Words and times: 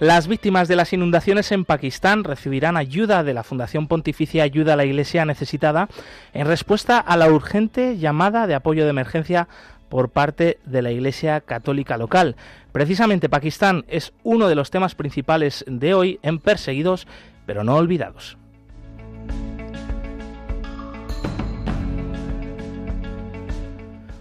Las 0.00 0.28
víctimas 0.28 0.66
de 0.66 0.76
las 0.76 0.94
inundaciones 0.94 1.52
en 1.52 1.66
Pakistán 1.66 2.24
recibirán 2.24 2.78
ayuda 2.78 3.22
de 3.22 3.34
la 3.34 3.42
Fundación 3.42 3.86
Pontificia 3.86 4.44
Ayuda 4.44 4.72
a 4.72 4.76
la 4.76 4.86
Iglesia 4.86 5.26
Necesitada 5.26 5.90
en 6.32 6.46
respuesta 6.46 6.96
a 6.96 7.18
la 7.18 7.30
urgente 7.30 7.98
llamada 7.98 8.46
de 8.46 8.54
apoyo 8.54 8.84
de 8.84 8.90
emergencia 8.90 9.46
por 9.90 10.08
parte 10.08 10.58
de 10.64 10.80
la 10.80 10.90
Iglesia 10.90 11.42
Católica 11.42 11.98
local. 11.98 12.36
Precisamente 12.72 13.28
Pakistán 13.28 13.84
es 13.88 14.14
uno 14.22 14.48
de 14.48 14.54
los 14.54 14.70
temas 14.70 14.94
principales 14.94 15.66
de 15.68 15.92
hoy 15.92 16.18
en 16.22 16.38
Perseguidos 16.38 17.06
pero 17.44 17.62
no 17.62 17.76
olvidados. 17.76 18.38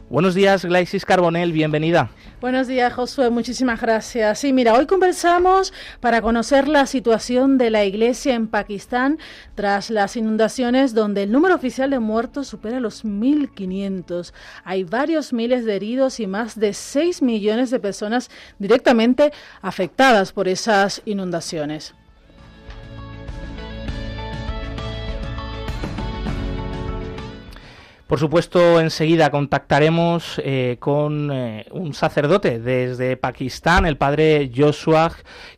Buenos 0.10 0.36
días, 0.36 0.66
Glaisis 0.66 1.06
Carbonell, 1.06 1.54
bienvenida. 1.54 2.10
Buenos 2.42 2.68
días, 2.68 2.94
Josué. 2.94 3.30
Muchísimas 3.30 3.82
gracias. 3.82 4.40
Sí, 4.40 4.54
mira, 4.54 4.74
hoy 4.74 4.86
conversamos 4.86 5.74
para 6.00 6.22
conocer 6.22 6.70
la 6.70 6.86
situación 6.86 7.58
de 7.58 7.70
la 7.70 7.84
iglesia 7.84 8.34
en 8.34 8.48
Pakistán 8.48 9.20
tras 9.56 9.90
las 9.90 10.16
inundaciones 10.16 10.94
donde 10.94 11.24
el 11.24 11.34
número 11.34 11.56
oficial 11.56 11.90
de 11.90 12.00
muertos 12.00 12.48
supera 12.48 12.80
los 12.80 13.04
1.500. 13.04 14.32
Hay 14.64 14.86
varios 14.86 15.34
miles 15.34 15.66
de 15.66 15.76
heridos 15.76 16.22
y 16.22 16.28
más 16.28 16.58
de 16.58 16.74
6 16.74 17.22
millones 17.22 17.72
de 17.72 17.82
personas 17.82 18.30
directamente 18.58 19.34
afectadas 19.62 20.32
por 20.32 20.48
esas 20.48 21.02
inundaciones. 21.04 21.94
Por 28.10 28.18
supuesto, 28.18 28.82
enseguida 28.82 29.30
contactaremos 29.30 30.42
eh, 30.44 30.78
con 30.80 31.30
eh, 31.32 31.68
un 31.70 31.94
sacerdote 31.94 32.60
desde 32.60 33.18
Pakistán, 33.18 33.86
el 33.86 33.98
padre 33.98 34.50
Joshua, 34.52 35.12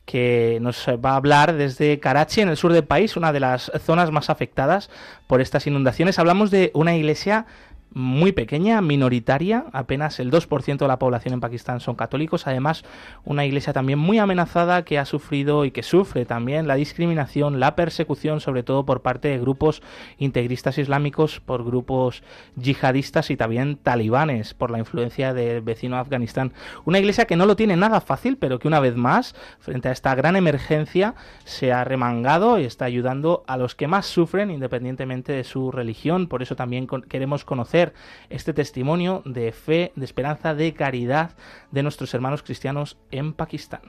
que 0.04 0.58
nos 0.60 0.86
va 0.86 1.12
a 1.12 1.16
hablar 1.16 1.54
desde 1.54 2.02
Karachi, 2.02 2.42
en 2.42 2.50
el 2.50 2.58
sur 2.58 2.74
del 2.74 2.84
país, 2.84 3.16
una 3.16 3.32
de 3.32 3.40
las 3.40 3.72
zonas 3.86 4.12
más 4.12 4.30
afectadas 4.30 4.90
por 5.28 5.40
estas 5.40 5.66
inundaciones. 5.66 6.20
Hablamos 6.20 6.52
de 6.52 6.72
una 6.74 6.94
iglesia 6.94 7.46
muy 7.94 8.32
pequeña, 8.32 8.82
minoritaria, 8.82 9.66
apenas 9.74 10.20
el 10.20 10.32
2% 10.32 10.78
de 10.78 10.88
la 10.88 11.00
población 11.00 11.34
en 11.34 11.42
Pakistán 11.42 11.82
son 11.82 11.96
católicos, 11.96 12.48
además 12.48 12.84
una 13.26 13.46
iglesia 13.46 13.74
también 13.74 14.00
muy 14.00 14.18
amenazada 14.18 14.86
que 14.86 14.98
ha 14.98 15.06
sufrido 15.06 15.66
y 15.66 15.72
que 15.72 15.84
sufre 15.84 16.26
también 16.26 16.68
la 16.68 16.76
discriminación, 16.76 17.60
la 17.60 17.76
persecución, 17.76 18.40
sobre 18.40 18.64
todo 18.64 18.86
por 18.86 19.02
parte 19.02 19.28
de 19.28 19.40
grupos 19.40 19.82
integristas 20.18 20.78
islámicos, 20.78 21.42
por 21.42 21.66
grupos 21.66 22.24
yihadistas 22.56 23.30
y 23.30 23.36
también 23.36 23.76
talibanes, 23.76 24.54
por 24.54 24.72
la 24.72 24.80
influencia 24.80 25.34
del 25.34 25.62
vecino 25.62 25.98
Afganistán. 25.98 26.54
Una 26.86 27.00
iglesia 27.00 27.26
que 27.26 27.36
no 27.36 27.46
lo 27.46 27.58
tiene 27.58 27.76
nada 27.76 28.00
fácil, 28.00 28.38
pero 28.38 28.60
que 28.60 28.70
una 28.70 28.80
vez 28.80 28.96
más, 28.96 29.36
frente 29.60 29.90
a 29.90 29.92
esta 29.92 30.16
gran 30.16 30.38
emergencia, 30.38 31.16
se 31.44 31.74
ha 31.74 31.84
remangado 31.84 32.58
y 32.58 32.64
está 32.64 32.86
ayudando 32.86 33.44
a 33.48 33.58
los 33.58 33.76
que 33.76 33.88
más 33.88 34.06
sufren, 34.06 34.50
independientemente 34.50 35.34
de 35.34 35.44
su 35.44 35.72
religión. 35.72 36.28
Por 36.28 36.42
eso 36.42 36.56
también 36.56 36.88
queremos 36.88 37.44
conocer 37.44 37.81
este 38.30 38.54
testimonio 38.54 39.22
de 39.26 39.52
fe, 39.52 39.92
de 39.96 40.06
esperanza, 40.06 40.54
de 40.54 40.74
caridad 40.74 41.32
de 41.72 41.84
nuestros 41.84 42.14
hermanos 42.14 42.44
cristianos 42.44 42.98
en 43.12 43.34
Pakistán. 43.34 43.82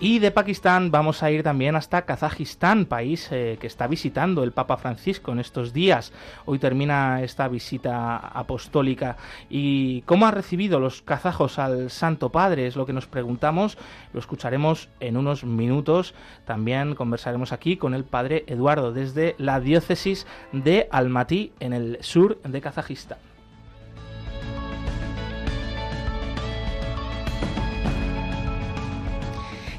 Y 0.00 0.20
de 0.20 0.30
Pakistán 0.30 0.92
vamos 0.92 1.24
a 1.24 1.30
ir 1.32 1.42
también 1.42 1.74
hasta 1.74 2.02
Kazajistán, 2.02 2.86
país 2.86 3.28
eh, 3.32 3.58
que 3.60 3.66
está 3.66 3.88
visitando 3.88 4.44
el 4.44 4.52
Papa 4.52 4.76
Francisco 4.76 5.32
en 5.32 5.40
estos 5.40 5.72
días. 5.72 6.12
Hoy 6.44 6.60
termina 6.60 7.20
esta 7.24 7.48
visita 7.48 8.16
apostólica. 8.16 9.16
¿Y 9.50 10.02
cómo 10.02 10.26
ha 10.26 10.30
recibido 10.30 10.78
los 10.78 11.02
kazajos 11.02 11.58
al 11.58 11.90
Santo 11.90 12.30
Padre? 12.30 12.68
Es 12.68 12.76
lo 12.76 12.86
que 12.86 12.92
nos 12.92 13.08
preguntamos. 13.08 13.76
Lo 14.12 14.20
escucharemos 14.20 14.88
en 15.00 15.16
unos 15.16 15.42
minutos. 15.42 16.14
También 16.44 16.94
conversaremos 16.94 17.50
aquí 17.50 17.76
con 17.76 17.92
el 17.92 18.04
Padre 18.04 18.44
Eduardo 18.46 18.92
desde 18.92 19.34
la 19.36 19.58
diócesis 19.58 20.28
de 20.52 20.86
Almaty 20.92 21.52
en 21.58 21.72
el 21.72 21.98
sur 22.02 22.40
de 22.42 22.60
Kazajistán. 22.60 23.27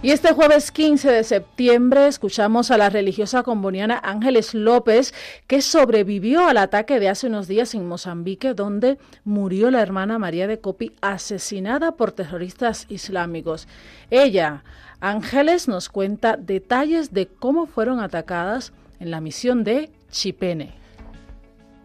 Y 0.01 0.11
este 0.11 0.31
jueves 0.31 0.71
15 0.71 1.11
de 1.11 1.23
septiembre 1.25 2.07
escuchamos 2.07 2.71
a 2.71 2.77
la 2.77 2.89
religiosa 2.89 3.43
comboniana 3.43 3.99
Ángeles 4.01 4.53
López, 4.53 5.13
que 5.45 5.61
sobrevivió 5.61 6.47
al 6.47 6.55
ataque 6.55 7.01
de 7.01 7.09
hace 7.09 7.27
unos 7.27 7.49
días 7.49 7.75
en 7.75 7.85
Mozambique, 7.85 8.53
donde 8.53 8.97
murió 9.25 9.69
la 9.71 9.81
hermana 9.81 10.17
María 10.17 10.47
de 10.47 10.61
Copi 10.61 10.93
asesinada 11.01 11.97
por 11.97 12.13
terroristas 12.13 12.85
islámicos. 12.87 13.67
Ella, 14.09 14.63
Ángeles, 15.01 15.67
nos 15.67 15.89
cuenta 15.89 16.37
detalles 16.37 17.11
de 17.13 17.27
cómo 17.27 17.65
fueron 17.65 17.99
atacadas 17.99 18.71
en 19.01 19.11
la 19.11 19.19
misión 19.19 19.65
de 19.65 19.89
Chipene. 20.11 20.78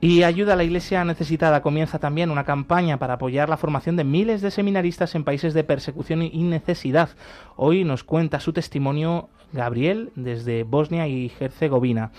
Y 0.04 0.22
ayuda 0.22 0.52
a 0.52 0.56
la 0.56 0.64
Iglesia 0.64 1.02
necesitada. 1.02 1.62
Comienza 1.62 1.98
también 1.98 2.30
una 2.30 2.44
campaña 2.44 2.98
para 2.98 3.14
apoyar 3.14 3.48
la 3.48 3.56
formación 3.56 3.96
de 3.96 4.04
miles 4.04 4.42
de 4.42 4.50
seminaristas 4.50 5.14
en 5.14 5.24
países 5.24 5.54
de 5.54 5.64
persecución 5.64 6.20
y 6.20 6.42
necesidad. 6.42 7.08
Hoy 7.56 7.84
nos 7.84 8.04
cuenta 8.04 8.38
su 8.38 8.52
testimonio 8.52 9.30
Gabriel 9.54 10.12
desde 10.14 10.62
Bosnia 10.64 11.08
y 11.08 11.32
Herzegovina. 11.40 12.12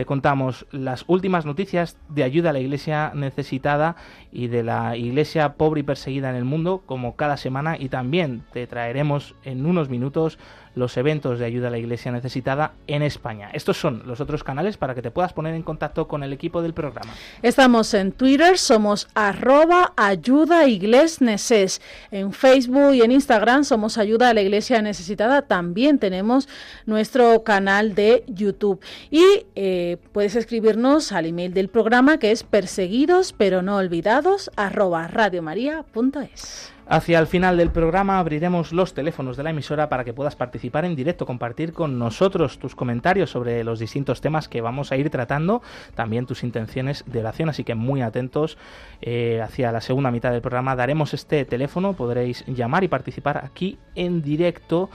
Te 0.00 0.06
contamos 0.06 0.64
las 0.70 1.04
últimas 1.08 1.44
noticias 1.44 1.98
de 2.08 2.22
ayuda 2.22 2.48
a 2.48 2.52
la 2.54 2.58
iglesia 2.58 3.12
necesitada 3.14 3.96
y 4.32 4.46
de 4.46 4.62
la 4.62 4.96
iglesia 4.96 5.52
pobre 5.58 5.80
y 5.80 5.82
perseguida 5.82 6.30
en 6.30 6.36
el 6.36 6.46
mundo, 6.46 6.82
como 6.86 7.16
cada 7.16 7.36
semana, 7.36 7.76
y 7.78 7.90
también 7.90 8.42
te 8.50 8.66
traeremos 8.66 9.34
en 9.44 9.66
unos 9.66 9.90
minutos 9.90 10.38
los 10.74 10.96
eventos 10.96 11.38
de 11.38 11.44
ayuda 11.44 11.68
a 11.68 11.70
la 11.70 11.78
iglesia 11.78 12.12
necesitada 12.12 12.72
en 12.86 13.02
España. 13.02 13.50
Estos 13.52 13.76
son 13.76 14.02
los 14.06 14.20
otros 14.20 14.44
canales 14.44 14.76
para 14.76 14.94
que 14.94 15.02
te 15.02 15.10
puedas 15.10 15.32
poner 15.32 15.54
en 15.54 15.62
contacto 15.62 16.06
con 16.06 16.22
el 16.22 16.32
equipo 16.32 16.62
del 16.62 16.74
programa. 16.74 17.12
Estamos 17.42 17.92
en 17.94 18.12
Twitter, 18.12 18.56
somos 18.56 19.08
arroba 19.14 19.92
ayuda 19.96 20.64
neces. 21.20 21.80
En 22.10 22.32
Facebook 22.32 22.94
y 22.94 23.02
en 23.02 23.12
Instagram 23.12 23.64
somos 23.64 23.98
ayuda 23.98 24.30
a 24.30 24.34
la 24.34 24.42
iglesia 24.42 24.80
necesitada. 24.80 25.42
También 25.42 25.98
tenemos 25.98 26.48
nuestro 26.86 27.42
canal 27.42 27.94
de 27.94 28.24
YouTube. 28.28 28.80
Y 29.10 29.24
eh, 29.56 29.89
puedes 29.96 30.36
escribirnos 30.36 31.12
al 31.12 31.26
email 31.26 31.54
del 31.54 31.68
programa 31.68 32.18
que 32.18 32.30
es 32.30 32.42
perseguidos 32.44 33.32
pero 33.32 33.62
no 33.62 33.76
olvidados. 33.76 34.50
Hacia 36.92 37.20
el 37.20 37.28
final 37.28 37.56
del 37.56 37.70
programa 37.70 38.18
abriremos 38.18 38.72
los 38.72 38.94
teléfonos 38.94 39.36
de 39.36 39.44
la 39.44 39.50
emisora 39.50 39.88
para 39.88 40.02
que 40.02 40.12
puedas 40.12 40.34
participar 40.34 40.84
en 40.84 40.96
directo, 40.96 41.24
compartir 41.24 41.72
con 41.72 42.00
nosotros 42.00 42.58
tus 42.58 42.74
comentarios 42.74 43.30
sobre 43.30 43.62
los 43.62 43.78
distintos 43.78 44.20
temas 44.20 44.48
que 44.48 44.60
vamos 44.60 44.90
a 44.90 44.96
ir 44.96 45.08
tratando, 45.08 45.62
también 45.94 46.26
tus 46.26 46.42
intenciones 46.42 47.04
de 47.06 47.20
oración, 47.20 47.48
así 47.48 47.62
que 47.62 47.76
muy 47.76 48.02
atentos 48.02 48.58
eh, 49.02 49.40
hacia 49.40 49.70
la 49.70 49.80
segunda 49.80 50.10
mitad 50.10 50.32
del 50.32 50.40
programa. 50.40 50.74
Daremos 50.74 51.14
este 51.14 51.44
teléfono, 51.44 51.92
podréis 51.92 52.44
llamar 52.48 52.82
y 52.82 52.88
participar 52.88 53.38
aquí 53.44 53.78
en 53.94 54.20
directo 54.20 54.90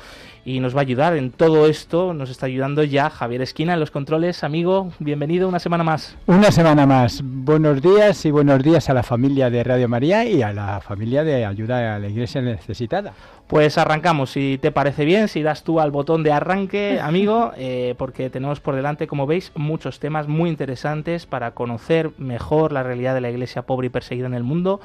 y 0.45 0.59
nos 0.59 0.75
va 0.75 0.79
a 0.79 0.83
ayudar 0.83 1.17
en 1.17 1.31
todo 1.31 1.65
esto. 1.65 2.13
Nos 2.13 2.29
está 2.29 2.45
ayudando 2.45 2.83
ya 2.83 3.09
Javier 3.09 3.41
Esquina 3.41 3.73
en 3.73 3.79
los 3.79 3.89
controles. 3.89 4.43
Amigo, 4.43 4.91
bienvenido 4.99 5.49
una 5.49 5.59
semana 5.59 5.83
más. 5.83 6.15
Una 6.27 6.51
semana 6.51 6.85
más. 6.85 7.21
Buenos 7.23 7.81
días 7.81 8.23
y 8.25 8.31
buenos 8.31 8.61
días 8.61 8.87
a 8.89 8.93
la 8.93 9.01
familia 9.01 9.49
de 9.49 9.63
Radio 9.63 9.89
María 9.89 10.23
y 10.23 10.43
a 10.43 10.53
la 10.53 10.79
familia 10.81 11.23
de 11.23 11.45
Ayuda 11.45 11.95
a 11.95 11.99
la 11.99 12.07
Iglesia 12.07 12.41
Necesitada. 12.41 13.13
Pues 13.47 13.77
arrancamos, 13.79 14.31
si 14.31 14.59
te 14.59 14.71
parece 14.71 15.03
bien, 15.03 15.27
si 15.27 15.41
das 15.41 15.63
tú 15.63 15.79
al 15.79 15.91
botón 15.91 16.23
de 16.23 16.31
arranque, 16.31 16.99
amigo, 17.01 17.51
eh, 17.57 17.95
porque 17.97 18.29
tenemos 18.29 18.59
por 18.59 18.75
delante, 18.75 19.07
como 19.07 19.25
veis, 19.25 19.51
muchos 19.55 19.99
temas 19.99 20.27
muy 20.27 20.49
interesantes 20.49 21.25
para 21.25 21.51
conocer 21.51 22.11
mejor 22.19 22.71
la 22.71 22.83
realidad 22.83 23.15
de 23.15 23.21
la 23.21 23.31
iglesia 23.31 23.63
pobre 23.63 23.87
y 23.87 23.89
perseguida 23.89 24.27
en 24.27 24.35
el 24.35 24.43
mundo, 24.43 24.79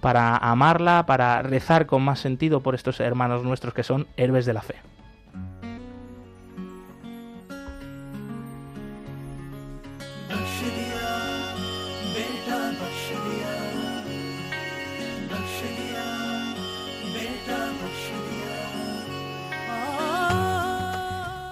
para 0.00 0.36
amarla, 0.36 1.04
para 1.06 1.40
rezar 1.42 1.86
con 1.86 2.02
más 2.02 2.20
sentido 2.20 2.60
por 2.60 2.74
estos 2.74 3.00
hermanos 3.00 3.44
nuestros 3.44 3.72
que 3.72 3.82
son 3.82 4.06
héroes 4.16 4.44
de 4.44 4.52
la 4.52 4.62
fe. 4.62 4.76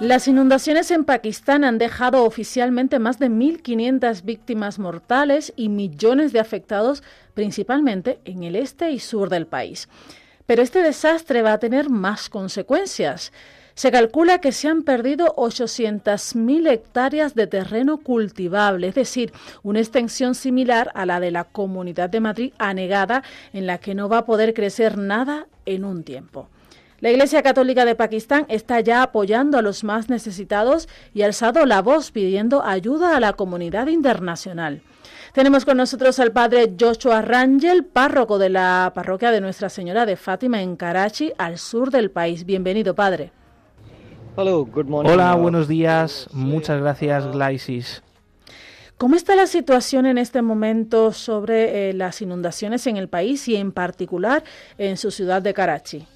Las 0.04 0.28
inundaciones 0.28 0.90
en 0.90 1.04
Pakistán 1.04 1.64
han 1.64 1.78
dejado 1.78 2.24
oficialmente 2.24 2.98
más 2.98 3.18
de 3.18 3.30
1.500 3.30 4.22
víctimas 4.22 4.78
mortales 4.78 5.54
y 5.56 5.70
millones 5.70 6.34
de 6.34 6.40
afectados, 6.40 7.02
principalmente 7.32 8.18
en 8.26 8.42
el 8.42 8.54
este 8.54 8.90
y 8.90 8.98
sur 8.98 9.30
del 9.30 9.46
país. 9.46 9.88
Pero 10.44 10.60
este 10.60 10.82
desastre 10.82 11.40
va 11.40 11.54
a 11.54 11.58
tener 11.58 11.88
más 11.88 12.28
consecuencias. 12.28 13.32
Se 13.74 13.90
calcula 13.90 14.38
que 14.38 14.52
se 14.52 14.68
han 14.68 14.84
perdido 14.84 15.34
800.000 15.34 16.70
hectáreas 16.70 17.34
de 17.34 17.48
terreno 17.48 17.98
cultivable, 17.98 18.88
es 18.88 18.94
decir, 18.94 19.32
una 19.64 19.80
extensión 19.80 20.36
similar 20.36 20.92
a 20.94 21.06
la 21.06 21.18
de 21.18 21.32
la 21.32 21.42
Comunidad 21.42 22.08
de 22.08 22.20
Madrid 22.20 22.52
anegada, 22.58 23.24
en 23.52 23.66
la 23.66 23.78
que 23.78 23.96
no 23.96 24.08
va 24.08 24.18
a 24.18 24.26
poder 24.26 24.54
crecer 24.54 24.96
nada 24.96 25.48
en 25.66 25.84
un 25.84 26.04
tiempo. 26.04 26.48
La 27.00 27.10
Iglesia 27.10 27.42
Católica 27.42 27.84
de 27.84 27.96
Pakistán 27.96 28.46
está 28.48 28.78
ya 28.78 29.02
apoyando 29.02 29.58
a 29.58 29.62
los 29.62 29.82
más 29.82 30.08
necesitados 30.08 30.88
y 31.12 31.22
ha 31.22 31.26
alzado 31.26 31.66
la 31.66 31.82
voz 31.82 32.12
pidiendo 32.12 32.62
ayuda 32.64 33.16
a 33.16 33.20
la 33.20 33.32
comunidad 33.32 33.88
internacional. 33.88 34.82
Tenemos 35.32 35.64
con 35.64 35.76
nosotros 35.76 36.20
al 36.20 36.30
padre 36.30 36.72
Joshua 36.78 37.22
Rangel, 37.22 37.84
párroco 37.84 38.38
de 38.38 38.50
la 38.50 38.92
parroquia 38.94 39.32
de 39.32 39.40
Nuestra 39.40 39.68
Señora 39.68 40.06
de 40.06 40.16
Fátima 40.16 40.62
en 40.62 40.76
Karachi, 40.76 41.32
al 41.36 41.58
sur 41.58 41.90
del 41.90 42.12
país. 42.12 42.46
Bienvenido, 42.46 42.94
padre. 42.94 43.32
Hola, 44.36 45.34
buenos 45.36 45.68
días. 45.68 46.28
Muchas 46.32 46.80
gracias, 46.80 47.30
Glaisis. 47.30 48.02
¿Cómo 48.98 49.14
está 49.16 49.36
la 49.36 49.46
situación 49.46 50.06
en 50.06 50.18
este 50.18 50.42
momento 50.42 51.12
sobre 51.12 51.90
eh, 51.90 51.92
las 51.92 52.20
inundaciones 52.22 52.86
en 52.86 52.96
el 52.96 53.08
país 53.08 53.46
y 53.48 53.56
en 53.56 53.70
particular 53.70 54.42
en 54.78 54.96
su 54.96 55.10
ciudad 55.10 55.42
de 55.42 55.54
Karachi? 55.54 56.06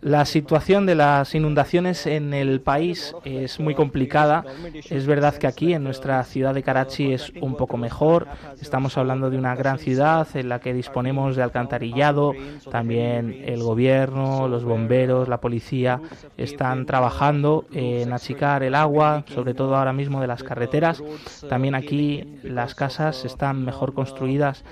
La 0.00 0.24
situación 0.24 0.86
de 0.86 0.94
las 0.94 1.34
inundaciones 1.34 2.06
en 2.06 2.32
el 2.32 2.60
país 2.60 3.14
es 3.24 3.58
muy 3.58 3.74
complicada. 3.74 4.44
Es 4.88 5.06
verdad 5.06 5.34
que 5.36 5.46
aquí 5.46 5.74
en 5.74 5.82
nuestra 5.82 6.22
ciudad 6.24 6.54
de 6.54 6.62
Karachi 6.62 7.12
es 7.12 7.32
un 7.40 7.56
poco 7.56 7.76
mejor. 7.76 8.26
Estamos 8.60 8.96
hablando 8.98 9.30
de 9.30 9.38
una 9.38 9.54
gran 9.56 9.78
ciudad 9.78 10.26
en 10.34 10.48
la 10.48 10.60
que 10.60 10.72
disponemos 10.72 11.36
de 11.36 11.42
alcantarillado. 11.42 12.34
También 12.70 13.42
el 13.46 13.62
gobierno, 13.62 14.48
los 14.48 14.64
bomberos, 14.64 15.28
la 15.28 15.40
policía 15.40 16.00
están 16.36 16.86
trabajando 16.86 17.66
en 17.72 18.12
achicar 18.12 18.62
el 18.62 18.74
agua, 18.74 19.24
sobre 19.34 19.54
todo 19.54 19.76
ahora 19.76 19.92
mismo 19.92 20.20
de 20.20 20.26
las 20.26 20.42
carreteras. 20.42 21.02
También 21.48 21.74
aquí 21.74 22.38
las 22.42 22.74
casas 22.74 23.24
están 23.24 23.64
mejor 23.64 23.94
construidas 23.94 24.64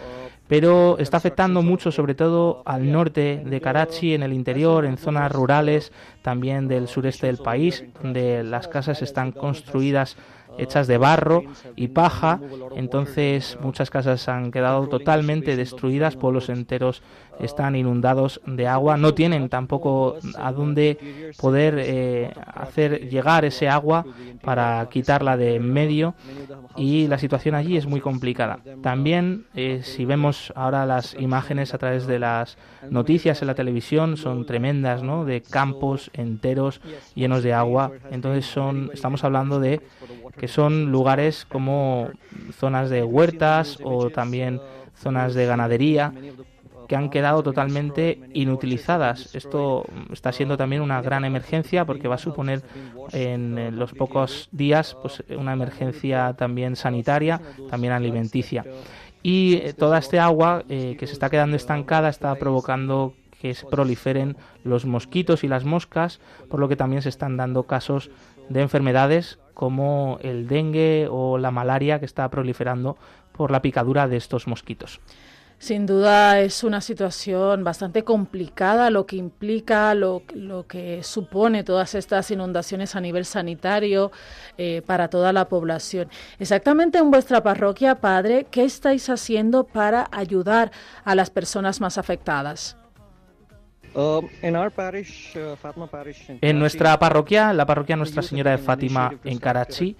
pero 0.53 0.99
está 0.99 1.17
afectando 1.17 1.63
mucho 1.63 1.91
sobre 1.91 2.15
todo 2.15 2.61
al 2.67 2.93
norte 2.93 3.43
de 3.43 3.61
Karachi, 3.63 4.13
en 4.13 4.23
el 4.23 4.35
interior, 4.35 4.85
en 4.85 4.99
zonas 4.99 5.33
rurales, 5.33 5.93
también 6.21 6.69
del 6.69 6.89
sureste 6.89 7.27
del 7.27 7.39
país, 7.39 7.87
donde 8.03 8.45
las 8.45 8.69
casas 8.69 9.01
están 9.01 9.33
construidas 9.33 10.19
hechas 10.59 10.87
de 10.87 10.99
barro 10.99 11.45
y 11.77 11.89
paja, 11.89 12.41
entonces 12.77 13.59
muchas 13.61 13.91
casas 13.91 14.29
han 14.29 14.51
quedado 14.51 14.89
totalmente 14.89 15.57
destruidas, 15.57 16.17
pueblos 16.17 16.49
enteros 16.49 17.03
están 17.41 17.77
inundados 17.77 18.41
de 18.47 18.67
agua, 18.67 18.97
no 18.97 19.15
tienen 19.15 19.49
tampoco 19.49 20.17
a 20.37 20.53
dónde 20.53 21.33
poder 21.39 21.77
eh, 21.79 22.33
hacer 22.47 23.09
llegar 23.09 23.45
ese 23.45 23.69
agua 23.69 24.05
para 24.43 24.87
quitarla 24.91 25.37
de 25.37 25.57
en 25.57 25.73
medio 25.73 26.15
y 26.77 27.07
la 27.07 27.19
situación 27.19 27.55
allí 27.55 27.77
es 27.77 27.87
muy 27.87 28.01
complicada. 28.01 28.59
También 28.83 29.47
eh, 29.55 29.81
si 29.83 30.05
vemos 30.05 30.53
ahora 30.57 30.87
las 30.87 31.15
imágenes 31.15 31.75
a 31.75 31.79
través 31.79 32.07
de 32.07 32.19
las 32.19 32.57
noticias 32.91 33.43
en 33.43 33.49
la 33.49 33.55
televisión 33.55 34.17
son 34.17 34.47
tremendas, 34.47 35.03
¿no? 35.03 35.25
De 35.25 35.43
campos 35.43 36.11
enteros 36.15 36.81
llenos 37.15 37.43
de 37.43 37.53
agua, 37.53 37.93
entonces 38.11 38.47
son 38.47 38.91
estamos 38.93 39.25
hablando 39.25 39.61
de 39.61 39.81
que 40.37 40.49
son 40.49 40.91
lugares 40.91 41.47
como 41.49 42.11
zonas 42.53 42.91
de 42.91 43.03
huertas 43.03 43.79
o 43.83 44.11
también 44.11 44.61
zonas 44.95 45.35
de 45.35 45.47
ganadería 45.47 46.13
que 46.89 46.97
han 46.97 47.11
quedado 47.11 47.43
totalmente 47.43 48.21
inutilizadas. 48.35 49.35
Esto 49.35 49.87
está 50.13 50.33
siendo 50.33 50.57
también 50.57 50.83
una 50.83 51.01
gran 51.01 51.25
emergencia 51.25 51.85
porque 51.85 52.09
va 52.09 52.17
a 52.17 52.19
suponer 52.19 52.63
en 53.13 53.79
los 53.79 53.93
pocos 53.93 54.49
días 54.53 54.97
pues 55.01 55.23
una 55.31 55.53
emergencia 55.53 56.35
también 56.35 56.77
sanitaria, 56.77 57.41
también 57.71 57.93
alimenticia. 57.93 58.65
Y 59.23 59.55
eh, 59.55 59.73
toda 59.73 59.99
este 59.99 60.19
agua 60.19 60.65
eh, 60.69 60.97
que 60.99 61.07
se 61.07 61.13
está 61.13 61.31
quedando 61.31 61.57
estancada 61.57 62.09
está 62.09 62.35
provocando 62.35 63.15
que 63.41 63.55
se 63.55 63.67
proliferen 63.67 64.37
los 64.63 64.85
mosquitos 64.85 65.45
y 65.45 65.49
las 65.49 65.65
moscas, 65.65 66.21
por 66.49 66.61
lo 66.61 66.69
que 66.69 66.77
también 66.77 67.03
se 67.03 67.09
están 67.09 67.37
dando 67.37 67.65
casos 67.65 68.11
de 68.49 68.61
enfermedades 68.61 69.39
como 69.55 70.19
el 70.23 70.49
dengue 70.49 71.09
o 71.11 71.39
la 71.39 71.51
malaria 71.51 71.99
que 71.99 72.07
está 72.07 72.29
proliferando 72.29 72.97
por 73.33 73.51
la 73.51 73.63
picadura 73.63 74.09
de 74.09 74.17
estos 74.17 74.47
mosquitos. 74.47 75.01
Sin 75.63 75.87
duda 75.87 76.41
es 76.41 76.65
una 76.65 76.81
situación 76.81 77.63
bastante 77.63 78.03
complicada 78.03 78.91
lo 78.91 79.07
que 79.07 79.15
implica, 79.15 79.95
lo, 79.95 80.25
que 80.67 81.05
supone 81.05 81.63
todas 81.63 81.95
estas 81.95 82.33
inundaciones 82.33 82.97
a 82.97 83.01
nivel 83.01 83.25
sanitario 83.25 84.11
eh, 84.59 84.83
para 84.85 85.07
toda 85.07 85.33
la 85.33 85.49
población. 85.49 86.09
Exactamente 86.41 86.99
en 86.99 87.13
vuestra 87.13 87.45
parroquia, 87.45 88.01
Padre, 88.01 88.49
¿qué 88.51 88.65
estáis 88.65 89.09
haciendo 89.09 89.63
para 89.63 90.09
ayudar 90.11 90.73
a 91.05 91.15
las 91.15 91.31
personas 91.31 91.81
más 91.81 91.97
afectadas? 91.97 92.77
Um, 93.95 94.25
uh, 94.25 94.29
en 96.41 96.59
nuestra 96.59 96.99
parroquia, 96.99 97.53
la 97.53 97.67
parroquia 97.67 97.97
Nuestra 97.97 98.23
Señora 98.23 98.53
de 98.53 98.59
Fátima 98.59 99.15
en 99.25 99.39
Karachi, 99.39 99.97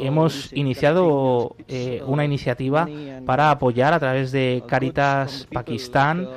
hemos 0.00 0.52
iniciado 0.52 1.56
eh, 1.66 2.02
una 2.06 2.24
iniciativa 2.24 2.88
para 3.24 3.50
apoyar 3.50 3.92
a 3.92 3.98
través 3.98 4.32
de 4.32 4.62
Caritas 4.66 5.46
Pakistán 5.52 6.28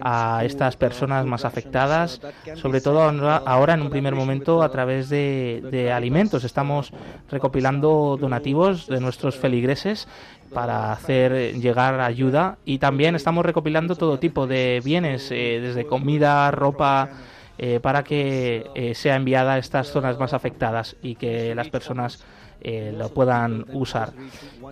a 0.00 0.42
estas 0.44 0.76
personas 0.76 1.26
más 1.26 1.44
afectadas, 1.44 2.20
sobre 2.54 2.80
todo 2.80 3.02
ahora 3.02 3.74
en 3.74 3.82
un 3.82 3.90
primer 3.90 4.14
momento 4.14 4.62
a 4.62 4.70
través 4.70 5.08
de, 5.08 5.62
de 5.70 5.92
alimentos. 5.92 6.44
Estamos 6.44 6.92
recopilando 7.30 8.16
donativos 8.20 8.86
de 8.86 9.00
nuestros 9.00 9.36
feligreses 9.36 10.08
para 10.52 10.92
hacer 10.92 11.54
llegar 11.54 12.00
ayuda 12.00 12.58
y 12.64 12.78
también 12.78 13.14
estamos 13.14 13.44
recopilando 13.44 13.96
todo 13.96 14.18
tipo 14.18 14.46
de 14.46 14.80
bienes, 14.84 15.30
eh, 15.30 15.60
desde 15.62 15.86
comida, 15.86 16.50
ropa, 16.50 17.10
eh, 17.58 17.80
para 17.80 18.04
que 18.04 18.70
eh, 18.74 18.94
sea 18.94 19.16
enviada 19.16 19.54
a 19.54 19.58
estas 19.58 19.88
zonas 19.88 20.18
más 20.18 20.32
afectadas 20.32 20.96
y 21.02 21.16
que 21.16 21.54
las 21.56 21.68
personas 21.70 22.24
eh, 22.60 22.92
lo 22.96 23.08
puedan 23.10 23.66
usar. 23.72 24.12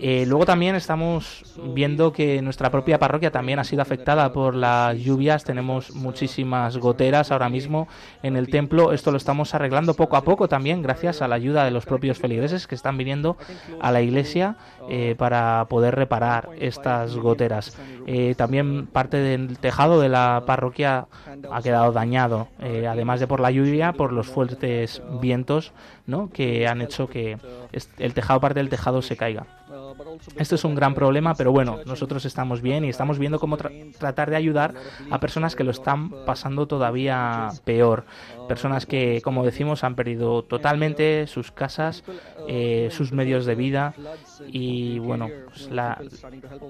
Eh, 0.00 0.24
luego 0.26 0.44
también 0.44 0.74
estamos 0.74 1.54
viendo 1.72 2.12
que 2.12 2.42
nuestra 2.42 2.68
propia 2.68 2.98
parroquia 2.98 3.30
también 3.30 3.60
ha 3.60 3.64
sido 3.64 3.80
afectada 3.80 4.32
por 4.32 4.56
las 4.56 4.98
lluvias. 4.98 5.44
Tenemos 5.44 5.94
muchísimas 5.94 6.78
goteras 6.78 7.30
ahora 7.30 7.48
mismo 7.48 7.86
en 8.24 8.36
el 8.36 8.48
templo. 8.48 8.92
Esto 8.92 9.12
lo 9.12 9.16
estamos 9.16 9.54
arreglando 9.54 9.94
poco 9.94 10.16
a 10.16 10.22
poco 10.22 10.48
también 10.48 10.82
gracias 10.82 11.22
a 11.22 11.28
la 11.28 11.36
ayuda 11.36 11.64
de 11.64 11.70
los 11.70 11.86
propios 11.86 12.18
feligreses 12.18 12.66
que 12.66 12.74
están 12.74 12.98
viniendo 12.98 13.36
a 13.80 13.92
la 13.92 14.02
iglesia 14.02 14.56
eh, 14.88 15.14
para 15.16 15.66
poder 15.68 15.94
reparar 15.94 16.50
estas 16.58 17.16
goteras. 17.16 17.76
también 18.36 18.86
parte 18.86 19.16
del 19.18 19.58
tejado 19.58 20.00
de 20.00 20.08
la 20.08 20.44
parroquia 20.46 21.06
ha 21.50 21.62
quedado 21.62 21.92
dañado, 21.92 22.48
además 22.60 23.20
de 23.20 23.26
por 23.26 23.40
la 23.40 23.50
lluvia, 23.50 23.92
por 23.92 24.12
los 24.12 24.26
fuertes 24.26 25.02
vientos 25.20 25.72
¿no? 26.06 26.30
que 26.30 26.68
han 26.68 26.80
hecho 26.80 27.08
que 27.08 27.38
el 27.98 28.14
tejado, 28.14 28.40
parte 28.40 28.60
del 28.60 28.68
tejado 28.68 29.02
se 29.02 29.16
caiga. 29.16 29.46
Esto 30.36 30.54
es 30.54 30.64
un 30.64 30.74
gran 30.74 30.94
problema, 30.94 31.34
pero 31.34 31.52
bueno, 31.52 31.80
nosotros 31.86 32.24
estamos 32.24 32.60
bien 32.60 32.84
y 32.84 32.88
estamos 32.88 33.18
viendo 33.18 33.38
cómo 33.38 33.56
tratar 33.56 34.30
de 34.30 34.36
ayudar 34.36 34.74
a 35.10 35.20
personas 35.20 35.56
que 35.56 35.64
lo 35.64 35.70
están 35.70 36.10
pasando 36.24 36.66
todavía 36.66 37.48
peor. 37.64 38.04
Personas 38.48 38.86
que, 38.86 39.20
como 39.22 39.44
decimos, 39.44 39.84
han 39.84 39.94
perdido 39.94 40.42
totalmente 40.44 41.26
sus 41.26 41.52
casas, 41.52 42.04
eh, 42.48 42.88
sus 42.90 43.12
medios 43.12 43.46
de 43.46 43.54
vida 43.54 43.94
y 44.46 44.98
bueno, 44.98 45.28
pues 45.46 45.70
la, 45.70 46.00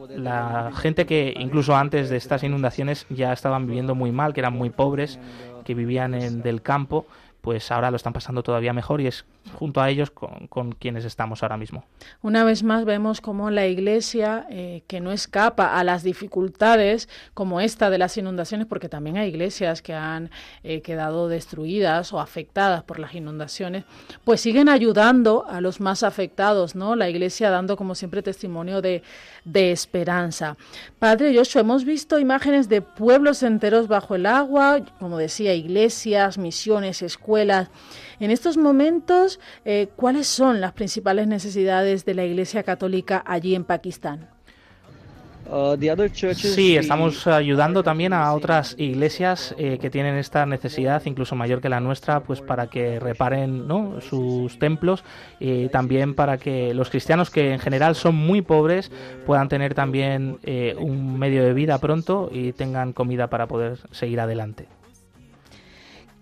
la 0.09 0.73
gente 0.75 1.07
que 1.07 1.35
incluso 1.39 1.77
antes 1.77 2.09
de 2.09 2.17
estas 2.17 2.43
inundaciones 2.43 3.07
ya 3.11 3.33
estaban 3.33 3.67
viviendo 3.67 3.95
muy 3.95 4.13
mal, 4.13 4.33
que 4.33 4.41
eran 4.41 4.55
muy 4.55 4.71
pobres, 4.71 5.19
que 5.65 5.75
vivían 5.75 6.15
en 6.15 6.43
del 6.43 6.63
campo 6.63 7.07
pues 7.47 7.71
ahora 7.71 7.93
lo 7.93 7.97
están 7.97 8.13
pasando 8.13 8.43
todavía 8.43 8.73
mejor 8.73 9.01
y 9.01 9.07
es 9.07 9.25
junto 9.55 9.81
a 9.81 9.89
ellos 9.89 10.11
con, 10.11 10.73
quienes 10.73 11.05
estamos 11.05 11.45
ahora 11.45 11.57
mismo. 11.57 11.85
Una 12.21 12.43
vez 12.43 12.65
más 12.65 12.85
vemos 12.85 13.21
como 13.21 13.51
la 13.53 13.69
Iglesia, 13.69 14.49
eh, 14.51 14.83
que 14.89 15.01
no 15.01 15.13
escapa 15.13 15.79
a 15.79 15.85
las 15.85 16.03
dificultades 16.03 17.09
como 17.35 17.61
esta 17.61 17.89
de 17.89 17.99
las 17.99 18.17
inundaciones, 18.17 18.67
porque 18.67 18.89
también 18.89 19.17
hay 19.17 19.29
iglesias 19.29 19.81
que 19.81 19.95
han 19.95 20.31
eh, 20.65 20.83
quedado 20.83 21.29
destruidas 21.29 22.13
o 22.13 22.19
afectadas 22.19 22.83
por 22.83 22.99
las 22.99 23.15
inundaciones, 23.15 23.85
pues 24.25 24.41
siguen 24.41 24.69
ayudando 24.69 25.47
a 25.49 25.61
los 25.61 25.81
más 25.81 26.03
afectados, 26.03 26.75
¿no? 26.75 26.97
La 26.97 27.09
Iglesia 27.09 27.51
dando 27.51 27.77
como 27.77 27.95
siempre 27.95 28.23
testimonio 28.23 28.83
de, 28.83 29.05
de 29.45 29.71
esperanza. 29.71 30.57
Padre 30.99 31.33
Joshua, 31.33 31.61
hemos 31.61 31.85
visto 31.85 32.19
imágenes 32.19 32.69
de 32.69 32.83
pueblos 32.83 33.45
enteros 33.45 33.87
bajo 33.87 34.17
el 34.17 34.27
agua, 34.27 34.81
como 34.99 35.17
decía, 35.17 35.55
iglesias, 35.55 36.39
misiones, 36.39 37.03
escuelas, 37.03 37.36
escuelas. 37.37 37.69
En 38.19 38.31
estos 38.31 38.57
momentos, 38.57 39.39
eh, 39.67 39.89
¿cuáles 39.95 40.27
son 40.27 40.61
las 40.61 40.73
principales 40.73 41.27
necesidades 41.27 42.07
de 42.07 42.15
la 42.15 42.25
Iglesia 42.25 42.63
Católica 42.63 43.23
allí 43.27 43.55
en 43.55 43.65
Pakistán? 43.65 44.31
Uh, 45.49 45.77
sí, 46.35 46.77
estamos 46.77 47.25
ayudando 47.29 47.85
también 47.85 48.13
a 48.13 48.33
otras 48.33 48.75
iglesias 48.79 49.55
eh, 49.59 49.79
que 49.81 49.91
tienen 49.91 50.17
esta 50.17 50.45
necesidad, 50.45 51.03
incluso 51.05 51.37
mayor 51.37 51.61
que 51.61 51.69
la 51.69 51.79
nuestra, 51.79 52.21
pues 52.21 52.41
para 52.41 52.67
que 52.67 52.99
reparen 52.99 53.69
¿no? 53.69 54.01
sus 54.01 54.59
templos 54.59 55.05
y 55.39 55.69
también 55.69 56.15
para 56.15 56.39
que 56.39 56.75
los 56.75 56.91
cristianos, 56.91 57.31
que 57.31 57.53
en 57.53 57.61
general 57.61 57.95
son 57.95 58.17
muy 58.17 58.43
pobres, 58.43 58.91
puedan 59.25 59.49
tener 59.49 59.75
también 59.75 60.39
eh, 60.43 60.75
un 60.79 61.17
medio 61.17 61.45
de 61.45 61.53
vida 61.55 61.79
pronto 61.79 62.29
y 62.33 62.53
tengan 62.53 62.93
comida 62.93 63.29
para 63.29 63.47
poder 63.47 63.79
seguir 63.93 64.19
adelante. 64.19 64.67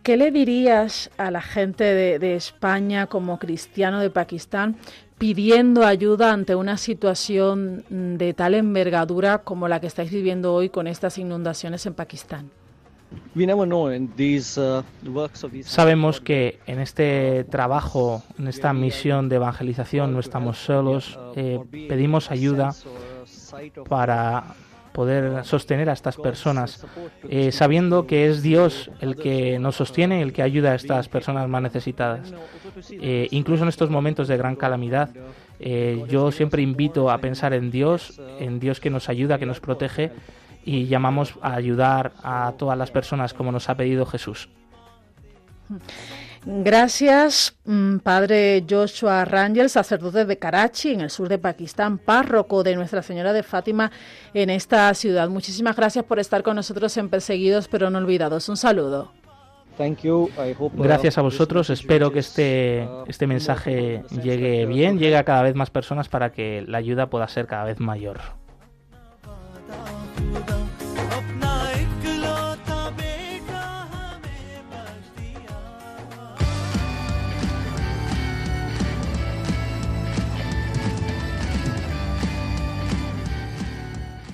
¿Qué 0.05 0.19
le 0.19 0.31
dirías 0.31 1.11
a 1.17 1.31
la 1.31 1.41
gente 1.41 1.83
de, 1.83 2.35
España 2.37 3.07
como 3.07 3.39
cristiano 3.39 4.01
de 4.01 4.11
Pakistán 4.11 4.77
pidiendo 5.17 5.87
ayuda 5.87 6.31
ante 6.31 6.55
una 6.55 6.77
situación 6.77 7.85
de 7.89 8.35
tal 8.35 8.53
envergadura 8.53 9.39
como 9.39 9.67
la 9.67 9.81
que 9.81 9.87
estáis 9.87 10.11
viviendo 10.11 10.53
hoy 10.53 10.69
con 10.69 10.89
estas 10.89 11.17
inundaciones 11.17 11.87
en 11.87 11.95
Pakistán? 11.95 12.51
Uh, 13.35 14.83
Sabemos 15.63 16.21
que 16.21 16.59
en 16.67 16.81
este 16.81 17.45
trabajo, 17.45 18.23
en 18.39 18.49
esta 18.49 18.75
misión 18.75 19.31
de 19.31 19.37
evangelización, 19.37 20.13
no 20.13 20.21
estamos 20.21 20.59
solos. 20.59 21.19
Eh, 21.35 21.59
pedimos 21.89 22.31
ayuda 22.31 22.75
para 23.89 24.55
poder 24.95 25.45
sostener 25.45 25.91
a 25.91 25.93
estas 25.93 26.17
personas, 26.17 26.87
eh, 27.29 27.51
sabiendo 27.51 28.07
que 28.07 28.29
es 28.29 28.45
Dios 28.45 28.93
el 29.01 29.17
que 29.17 29.59
nos 29.59 29.75
sostiene, 29.75 30.23
el 30.23 30.33
que 30.33 30.41
ayuda 30.41 30.71
a 30.71 30.75
estas 30.77 31.09
personas 31.09 31.49
más 31.49 31.61
necesitadas. 31.63 32.33
Eh, 32.93 33.27
incluso 33.33 33.65
en 33.65 33.71
estos 33.71 33.91
momentos 33.91 34.29
de 34.29 34.37
gran 34.37 34.55
calamidad, 34.55 35.11
eh, 35.59 36.05
yo 36.09 36.31
siempre 36.31 36.63
invito 36.63 37.11
a 37.11 37.19
pensar 37.19 37.55
en 37.55 37.73
Dios, 37.73 38.21
en 38.39 38.61
Dios 38.61 38.79
que 38.79 38.89
nos 38.89 39.09
ayuda, 39.09 39.37
que 39.37 39.47
nos 39.47 39.59
protege, 39.59 40.13
y 40.65 40.87
llamamos 40.87 41.35
a 41.43 41.55
ayudar 41.55 42.13
a 42.23 42.55
todas 42.57 42.79
las 42.79 42.93
personas 42.93 43.35
como 43.35 43.51
nos 43.51 43.69
ha 43.69 43.75
pedido 43.75 44.07
Jesús. 44.07 44.49
Gracias, 46.47 47.57
mm, 47.65 47.99
Padre 47.99 48.65
Joshua 48.69 49.25
Rangel, 49.25 49.71
sacerdote 49.71 50.27
de 50.27 50.39
Karachi, 50.39 50.93
en 50.93 51.01
el 51.01 51.11
sur 51.11 51.29
de 51.29 51.39
Pakistán, 51.39 51.97
párroco 51.97 52.63
de 52.63 52.77
Nuestra 52.77 53.03
Señora 53.03 53.33
de 53.33 53.43
Fátima 53.43 53.91
en 54.35 54.51
esta 54.51 54.93
ciudad. 54.95 55.29
Muchísimas 55.31 55.75
gracias 55.75 56.05
por 56.05 56.19
estar 56.19 56.43
con 56.43 56.57
nosotros 56.57 56.95
en 56.99 57.09
Perseguidos 57.09 57.69
pero 57.69 57.89
no 57.89 57.99
olvidados. 57.99 58.49
Un 58.49 58.59
saludo. 58.59 59.13
Uh, 59.79 60.71
gracias 60.75 61.19
a 61.19 61.23
vosotros. 61.23 61.71
Espero 61.71 62.13
que 62.13 62.21
este, 62.21 62.89
este 63.09 63.27
mensaje 63.27 64.03
llegue 64.23 64.67
bien, 64.67 64.99
llegue 64.99 65.17
a 65.17 65.25
cada 65.25 65.43
vez 65.43 65.55
más 65.55 65.71
personas 65.71 66.09
para 66.09 66.31
que 66.31 66.65
la 66.69 66.79
ayuda 66.79 67.11
pueda 67.11 67.27
ser 67.27 67.47
cada 67.47 67.65
vez 67.65 67.81
mayor. 67.81 68.21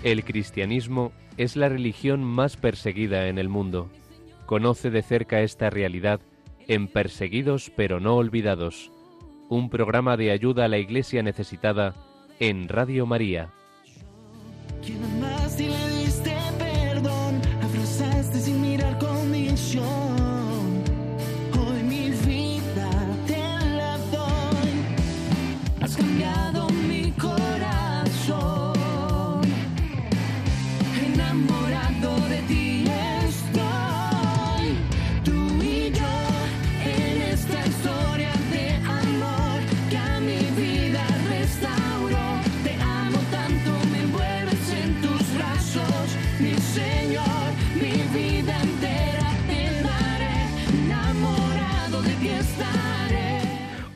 El 0.02 0.24
cristianismo 0.24 1.12
es 1.36 1.56
la 1.56 1.68
religión 1.68 2.24
más 2.24 2.56
perseguida 2.56 3.28
en 3.28 3.38
el 3.38 3.50
mundo. 3.50 3.90
Conoce 4.46 4.90
de 4.90 5.02
cerca 5.02 5.42
esta 5.42 5.68
realidad 5.68 6.20
en 6.68 6.88
Perseguidos 6.88 7.70
pero 7.76 8.00
no 8.00 8.16
olvidados, 8.16 8.90
un 9.48 9.68
programa 9.68 10.16
de 10.16 10.30
ayuda 10.30 10.64
a 10.64 10.68
la 10.68 10.78
iglesia 10.78 11.22
necesitada 11.22 11.94
en 12.38 12.68
Radio 12.68 13.04
María. 13.04 13.50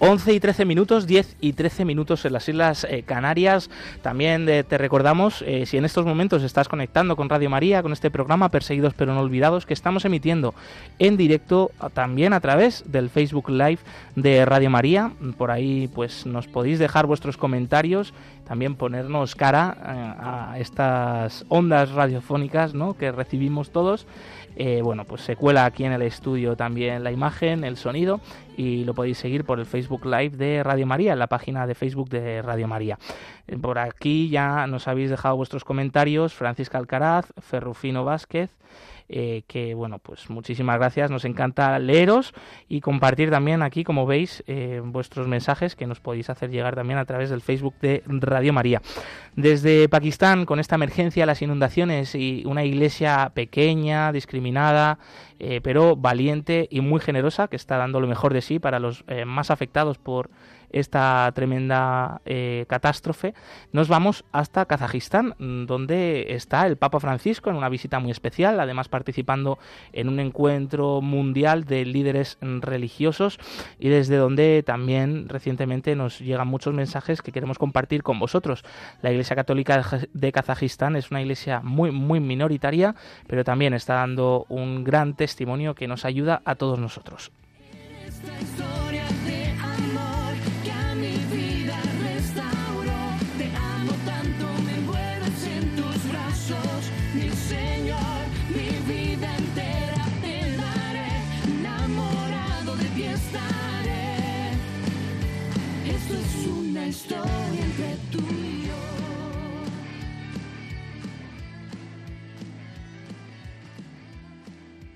11 0.06 0.34
y 0.34 0.40
13 0.40 0.66
minutos, 0.66 1.06
10 1.06 1.36
y 1.40 1.54
13 1.54 1.86
minutos 1.86 2.26
en 2.26 2.34
las 2.34 2.46
Islas 2.46 2.86
eh, 2.90 3.04
Canarias. 3.04 3.70
También 4.02 4.46
eh, 4.50 4.62
te 4.62 4.76
recordamos, 4.76 5.42
eh, 5.46 5.64
si 5.64 5.78
en 5.78 5.86
estos 5.86 6.04
momentos 6.04 6.42
estás 6.42 6.68
conectando 6.68 7.16
con 7.16 7.30
Radio 7.30 7.48
María, 7.48 7.82
con 7.82 7.90
este 7.90 8.10
programa 8.10 8.50
Perseguidos 8.50 8.92
pero 8.92 9.14
no 9.14 9.20
olvidados, 9.20 9.64
que 9.64 9.72
estamos 9.72 10.04
emitiendo 10.04 10.54
en 10.98 11.16
directo 11.16 11.70
también 11.94 12.34
a 12.34 12.40
través 12.40 12.84
del 12.86 13.08
Facebook 13.08 13.48
Live 13.48 13.78
de 14.14 14.44
Radio 14.44 14.68
María. 14.68 15.10
Por 15.38 15.50
ahí 15.50 15.88
pues 15.88 16.26
nos 16.26 16.48
podéis 16.48 16.78
dejar 16.78 17.06
vuestros 17.06 17.38
comentarios, 17.38 18.12
también 18.46 18.74
ponernos 18.74 19.34
cara 19.34 19.74
a 20.52 20.58
estas 20.58 21.46
ondas 21.48 21.92
radiofónicas 21.92 22.74
¿no? 22.74 22.94
que 22.94 23.10
recibimos 23.10 23.70
todos. 23.70 24.06
bueno, 24.82 25.04
pues 25.06 25.22
se 25.22 25.34
cuela 25.34 25.64
aquí 25.64 25.84
en 25.84 25.92
el 25.92 26.02
estudio 26.02 26.56
también 26.56 27.02
la 27.04 27.10
imagen, 27.10 27.64
el 27.64 27.78
sonido 27.78 28.20
y 28.56 28.84
lo 28.84 28.94
podéis 28.94 29.18
seguir 29.18 29.44
por 29.44 29.58
el 29.58 29.66
Facebook 29.66 30.04
Live 30.04 30.36
de 30.36 30.62
Radio 30.62 30.86
María, 30.86 31.16
la 31.16 31.26
página 31.26 31.66
de 31.66 31.74
Facebook 31.74 32.08
de 32.08 32.42
Radio 32.42 32.68
María. 32.68 32.98
Eh, 33.46 33.56
por 33.56 33.78
aquí 33.78 34.28
ya 34.28 34.66
nos 34.66 34.88
habéis 34.88 35.10
dejado 35.10 35.36
vuestros 35.36 35.64
comentarios, 35.64 36.34
Francisca 36.34 36.78
Alcaraz, 36.78 37.26
Ferrufino 37.40 38.04
Vázquez, 38.04 38.50
eh, 39.08 39.42
que 39.46 39.74
bueno, 39.74 39.98
pues 39.98 40.30
muchísimas 40.30 40.78
gracias, 40.78 41.10
nos 41.10 41.24
encanta 41.24 41.78
leeros 41.78 42.32
y 42.68 42.80
compartir 42.80 43.30
también 43.30 43.62
aquí, 43.62 43.84
como 43.84 44.06
veis, 44.06 44.42
eh, 44.46 44.80
vuestros 44.82 45.28
mensajes 45.28 45.76
que 45.76 45.86
nos 45.86 46.00
podéis 46.00 46.30
hacer 46.30 46.50
llegar 46.50 46.74
también 46.74 46.98
a 46.98 47.04
través 47.04 47.28
del 47.28 47.42
Facebook 47.42 47.74
de 47.80 48.02
Radio 48.06 48.52
María. 48.52 48.80
Desde 49.36 49.88
Pakistán, 49.88 50.46
con 50.46 50.58
esta 50.58 50.76
emergencia, 50.76 51.26
las 51.26 51.42
inundaciones 51.42 52.14
y 52.14 52.44
una 52.46 52.64
iglesia 52.64 53.32
pequeña, 53.34 54.10
discriminada, 54.10 54.98
eh, 55.38 55.60
pero 55.62 55.96
valiente 55.96 56.66
y 56.70 56.80
muy 56.80 57.00
generosa, 57.00 57.48
que 57.48 57.56
está 57.56 57.76
dando 57.76 58.00
lo 58.00 58.06
mejor 58.06 58.32
de 58.32 58.40
sí 58.40 58.58
para 58.58 58.78
los 58.78 59.04
más 59.26 59.50
afectados 59.50 59.98
por 59.98 60.30
esta 60.74 61.30
tremenda 61.34 62.20
eh, 62.24 62.66
catástrofe, 62.68 63.32
nos 63.72 63.88
vamos 63.88 64.24
hasta 64.32 64.66
Kazajistán, 64.66 65.34
donde 65.38 66.26
está 66.30 66.66
el 66.66 66.76
Papa 66.76 66.98
Francisco 66.98 67.48
en 67.48 67.56
una 67.56 67.68
visita 67.68 68.00
muy 68.00 68.10
especial, 68.10 68.58
además 68.58 68.88
participando 68.88 69.58
en 69.92 70.08
un 70.08 70.18
encuentro 70.18 71.00
mundial 71.00 71.64
de 71.64 71.84
líderes 71.84 72.38
religiosos 72.40 73.38
y 73.78 73.88
desde 73.88 74.16
donde 74.16 74.64
también 74.64 75.28
recientemente 75.28 75.94
nos 75.94 76.18
llegan 76.18 76.48
muchos 76.48 76.74
mensajes 76.74 77.22
que 77.22 77.30
queremos 77.30 77.56
compartir 77.58 78.02
con 78.02 78.18
vosotros. 78.18 78.64
La 79.00 79.12
Iglesia 79.12 79.36
Católica 79.36 80.00
de 80.12 80.32
Kazajistán 80.32 80.96
es 80.96 81.12
una 81.12 81.22
iglesia 81.22 81.60
muy, 81.60 81.92
muy 81.92 82.18
minoritaria, 82.18 82.96
pero 83.28 83.44
también 83.44 83.74
está 83.74 83.94
dando 83.94 84.44
un 84.48 84.82
gran 84.82 85.14
testimonio 85.14 85.76
que 85.76 85.86
nos 85.86 86.04
ayuda 86.04 86.42
a 86.44 86.56
todos 86.56 86.80
nosotros. 86.80 87.30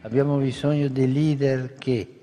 'Abbiamo 0.03 0.39
bisogno 0.39 0.89
di 0.89 1.13
leader 1.13 1.75
che 1.77 2.19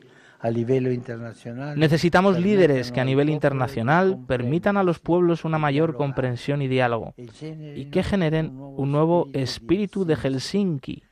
Necesitamos 1.76 2.40
líderes 2.40 2.92
que 2.92 3.02
a 3.02 3.06
nivel 3.06 3.30
internacional 3.30 4.20
permitan 4.28 4.78
a 4.78 4.84
los 4.84 5.00
pueblos 5.00 5.44
una 5.44 5.58
mayor 5.58 5.96
comprensión 5.96 6.62
y 6.62 6.68
diálogo 6.68 7.16
y 7.18 7.86
que 7.86 8.04
generen 8.04 8.52
un 8.56 8.92
nuevo 8.92 9.30
espíritu 9.34 10.06
de 10.06 10.16
Helsinki 10.16 11.05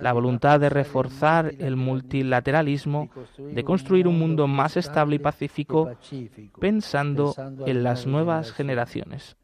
la 0.00 0.12
voluntad 0.12 0.60
de 0.60 0.68
reforzar 0.68 1.54
el 1.58 1.76
multilateralismo, 1.76 3.08
de 3.38 3.64
construir 3.64 4.06
un 4.06 4.18
mundo 4.18 4.46
más 4.46 4.76
estable 4.76 5.16
y 5.16 5.18
pacífico, 5.18 5.90
pensando 6.60 7.34
en 7.64 7.82
las 7.82 8.06
nuevas 8.06 8.52
generaciones. 8.52 9.36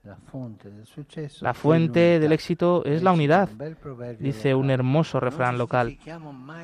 La 1.40 1.54
fuente 1.54 2.20
del 2.20 2.32
éxito 2.32 2.84
es 2.84 3.02
la 3.02 3.12
unidad, 3.12 3.48
dice 4.18 4.54
un 4.54 4.70
hermoso 4.70 5.20
refrán 5.20 5.56
local. 5.56 5.98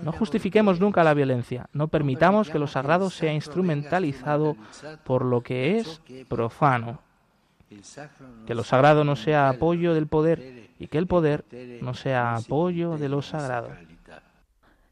No 0.02 0.12
justifiquemos 0.12 0.78
nunca 0.78 1.02
la 1.02 1.14
violencia, 1.14 1.68
no 1.72 1.88
permitamos 1.88 2.50
que 2.50 2.58
lo 2.58 2.66
sagrado 2.66 3.08
sea 3.08 3.32
instrumentalizado 3.32 4.56
por 5.04 5.24
lo 5.24 5.40
que 5.42 5.78
es 5.78 6.02
profano. 6.28 7.00
Que 8.46 8.54
lo 8.54 8.64
sagrado 8.64 9.04
no 9.04 9.14
sea 9.16 9.48
apoyo 9.48 9.94
del 9.94 10.08
poder 10.08 10.69
y 10.80 10.88
que 10.88 10.98
el 10.98 11.06
poder 11.06 11.44
no 11.82 11.92
sea 11.94 12.34
apoyo 12.34 12.96
de 12.96 13.10
lo 13.10 13.20
sagrado. 13.20 13.68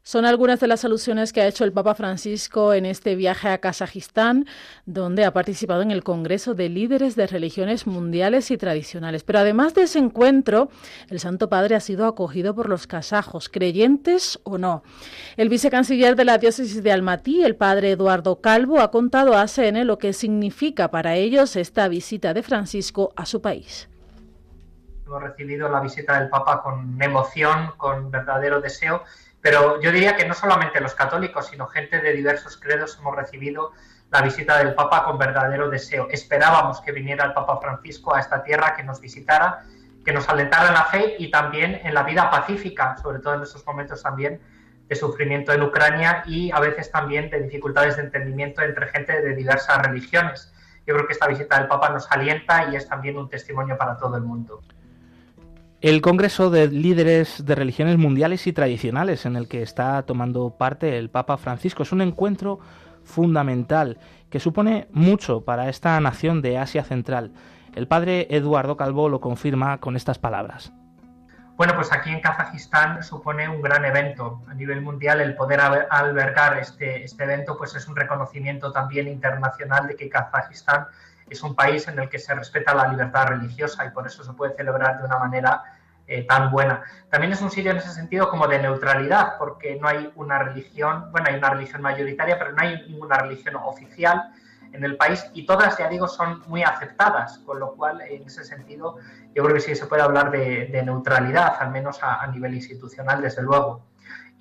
Son 0.03 0.25
algunas 0.25 0.59
de 0.59 0.67
las 0.67 0.85
alusiones 0.85 1.33
que 1.33 1.41
ha 1.41 1.47
hecho 1.47 1.63
el 1.63 1.71
Papa 1.71 1.93
Francisco 1.93 2.73
en 2.73 2.85
este 2.85 3.15
viaje 3.15 3.49
a 3.49 3.59
Kazajistán, 3.59 4.45
donde 4.85 5.25
ha 5.25 5.33
participado 5.33 5.81
en 5.81 5.91
el 5.91 6.03
Congreso 6.03 6.55
de 6.55 6.69
Líderes 6.69 7.15
de 7.15 7.27
Religiones 7.27 7.85
Mundiales 7.85 8.49
y 8.49 8.57
Tradicionales. 8.57 9.23
Pero 9.23 9.39
además 9.39 9.75
de 9.75 9.83
ese 9.83 9.99
encuentro, 9.99 10.69
el 11.09 11.19
Santo 11.19 11.49
Padre 11.49 11.75
ha 11.75 11.79
sido 11.79 12.05
acogido 12.05 12.55
por 12.55 12.69
los 12.69 12.87
kazajos, 12.87 13.49
creyentes 13.49 14.39
o 14.43 14.57
no. 14.57 14.83
El 15.37 15.49
vicecanciller 15.49 16.15
de 16.15 16.25
la 16.25 16.37
diócesis 16.37 16.81
de 16.81 16.91
Almatí, 16.91 17.43
el 17.43 17.55
padre 17.55 17.91
Eduardo 17.91 18.41
Calvo, 18.41 18.79
ha 18.79 18.89
contado 18.89 19.35
a 19.35 19.41
ACN 19.41 19.85
lo 19.85 19.99
que 19.99 20.13
significa 20.13 20.89
para 20.89 21.17
ellos 21.17 21.55
esta 21.55 21.87
visita 21.87 22.33
de 22.33 22.41
Francisco 22.41 23.11
a 23.15 23.25
su 23.25 23.41
país. 23.41 23.89
Hemos 25.09 25.23
recibido 25.23 25.67
la 25.69 25.79
visita 25.79 26.19
del 26.19 26.29
Papa 26.29 26.61
con 26.61 27.01
emoción, 27.01 27.73
con 27.77 28.11
verdadero 28.11 28.61
deseo 28.61 29.03
pero 29.41 29.79
yo 29.81 29.91
diría 29.91 30.15
que 30.15 30.25
no 30.25 30.33
solamente 30.33 30.81
los 30.81 30.95
católicos, 30.95 31.47
sino 31.47 31.67
gente 31.67 32.01
de 32.01 32.13
diversos 32.13 32.57
credos 32.57 32.97
hemos 32.99 33.15
recibido 33.15 33.71
la 34.11 34.21
visita 34.21 34.57
del 34.57 34.73
Papa 34.73 35.03
con 35.03 35.17
verdadero 35.17 35.69
deseo. 35.69 36.07
Esperábamos 36.11 36.81
que 36.81 36.91
viniera 36.91 37.25
el 37.25 37.33
Papa 37.33 37.59
Francisco 37.61 38.13
a 38.13 38.19
esta 38.19 38.43
tierra, 38.43 38.75
que 38.75 38.83
nos 38.83 38.99
visitara, 38.99 39.63
que 40.03 40.11
nos 40.11 40.27
alentara 40.27 40.67
en 40.67 40.73
la 40.73 40.85
fe 40.85 41.15
y 41.19 41.31
también 41.31 41.79
en 41.83 41.93
la 41.93 42.03
vida 42.03 42.29
pacífica, 42.29 42.97
sobre 42.97 43.19
todo 43.19 43.35
en 43.35 43.43
estos 43.43 43.65
momentos 43.65 44.03
también 44.03 44.41
de 44.87 44.95
sufrimiento 44.95 45.53
en 45.53 45.61
Ucrania 45.61 46.23
y 46.25 46.51
a 46.51 46.59
veces 46.59 46.91
también 46.91 47.29
de 47.29 47.41
dificultades 47.41 47.95
de 47.95 48.03
entendimiento 48.03 48.61
entre 48.61 48.87
gente 48.87 49.21
de 49.21 49.35
diversas 49.35 49.77
religiones. 49.85 50.51
Yo 50.85 50.95
creo 50.95 51.05
que 51.05 51.13
esta 51.13 51.27
visita 51.27 51.59
del 51.59 51.67
Papa 51.67 51.89
nos 51.89 52.11
alienta 52.11 52.69
y 52.71 52.75
es 52.75 52.89
también 52.89 53.17
un 53.17 53.29
testimonio 53.29 53.77
para 53.77 53.95
todo 53.97 54.17
el 54.17 54.23
mundo. 54.23 54.61
El 55.81 56.01
Congreso 56.01 56.49
de 56.49 56.67
Líderes 56.67 57.45
de 57.45 57.55
Religiones 57.55 57.97
Mundiales 57.97 58.45
y 58.47 58.51
Tradicionales 58.51 59.25
en 59.25 59.37
el 59.37 59.47
que 59.47 59.61
está 59.61 60.03
tomando 60.03 60.57
parte 60.57 60.97
el 60.97 61.09
Papa 61.09 61.37
Francisco 61.37 61.83
es 61.83 61.93
un 61.93 62.01
encuentro 62.01 62.59
fundamental 63.05 63.97
que 64.29 64.41
supone 64.41 64.89
mucho 64.91 65.45
para 65.45 65.69
esta 65.69 65.97
nación 66.01 66.41
de 66.41 66.57
Asia 66.57 66.83
Central. 66.83 67.31
El 67.75 67.87
padre 67.87 68.27
Eduardo 68.29 68.75
Calvo 68.75 69.07
lo 69.07 69.21
confirma 69.21 69.77
con 69.77 69.95
estas 69.95 70.19
palabras. 70.19 70.73
Bueno, 71.55 71.75
pues 71.75 71.93
aquí 71.93 72.09
en 72.09 72.19
Kazajistán 72.19 73.01
supone 73.01 73.47
un 73.47 73.61
gran 73.61 73.85
evento 73.85 74.41
a 74.49 74.53
nivel 74.55 74.81
mundial. 74.81 75.21
El 75.21 75.35
poder 75.35 75.61
albergar 75.61 76.57
este, 76.57 77.05
este 77.05 77.23
evento 77.23 77.57
pues 77.57 77.73
es 77.75 77.87
un 77.87 77.95
reconocimiento 77.95 78.73
también 78.73 79.07
internacional 79.07 79.87
de 79.87 79.95
que 79.95 80.09
Kazajistán 80.09 80.87
es 81.29 81.43
un 81.43 81.55
país 81.55 81.87
en 81.87 81.99
el 81.99 82.09
que 82.09 82.19
se 82.19 82.33
respeta 82.33 82.73
la 82.73 82.87
libertad 82.87 83.27
religiosa 83.27 83.85
y 83.85 83.89
por 83.91 84.05
eso 84.07 84.23
se 84.23 84.33
puede 84.33 84.55
celebrar 84.55 84.99
de 84.99 85.05
una 85.05 85.19
manera 85.19 85.63
eh, 86.07 86.23
tan 86.23 86.51
buena. 86.51 86.83
También 87.09 87.33
es 87.33 87.41
un 87.41 87.51
sitio 87.51 87.71
en 87.71 87.77
ese 87.77 87.91
sentido 87.91 88.29
como 88.29 88.47
de 88.47 88.59
neutralidad, 88.59 89.37
porque 89.37 89.77
no 89.79 89.87
hay 89.87 90.11
una 90.15 90.39
religión, 90.39 91.11
bueno, 91.11 91.27
hay 91.29 91.35
una 91.35 91.51
religión 91.51 91.81
mayoritaria, 91.81 92.37
pero 92.39 92.51
no 92.53 92.61
hay 92.61 92.83
ninguna 92.87 93.17
religión 93.17 93.55
oficial 93.57 94.31
en 94.71 94.83
el 94.83 94.97
país 94.97 95.29
y 95.33 95.45
todas, 95.45 95.77
ya 95.77 95.87
digo, 95.87 96.07
son 96.07 96.43
muy 96.47 96.63
aceptadas, 96.63 97.39
con 97.39 97.59
lo 97.59 97.73
cual, 97.75 98.01
en 98.01 98.23
ese 98.23 98.43
sentido, 98.43 98.97
yo 99.33 99.43
creo 99.43 99.55
que 99.55 99.61
sí 99.61 99.75
se 99.75 99.87
puede 99.87 100.01
hablar 100.03 100.31
de, 100.31 100.81
neutralidad, 100.83 101.55
al 101.59 101.71
menos 101.71 101.99
a 102.01 102.25
nivel 102.27 102.53
institucional, 102.53 103.21
desde 103.21 103.41
luego 103.41 103.88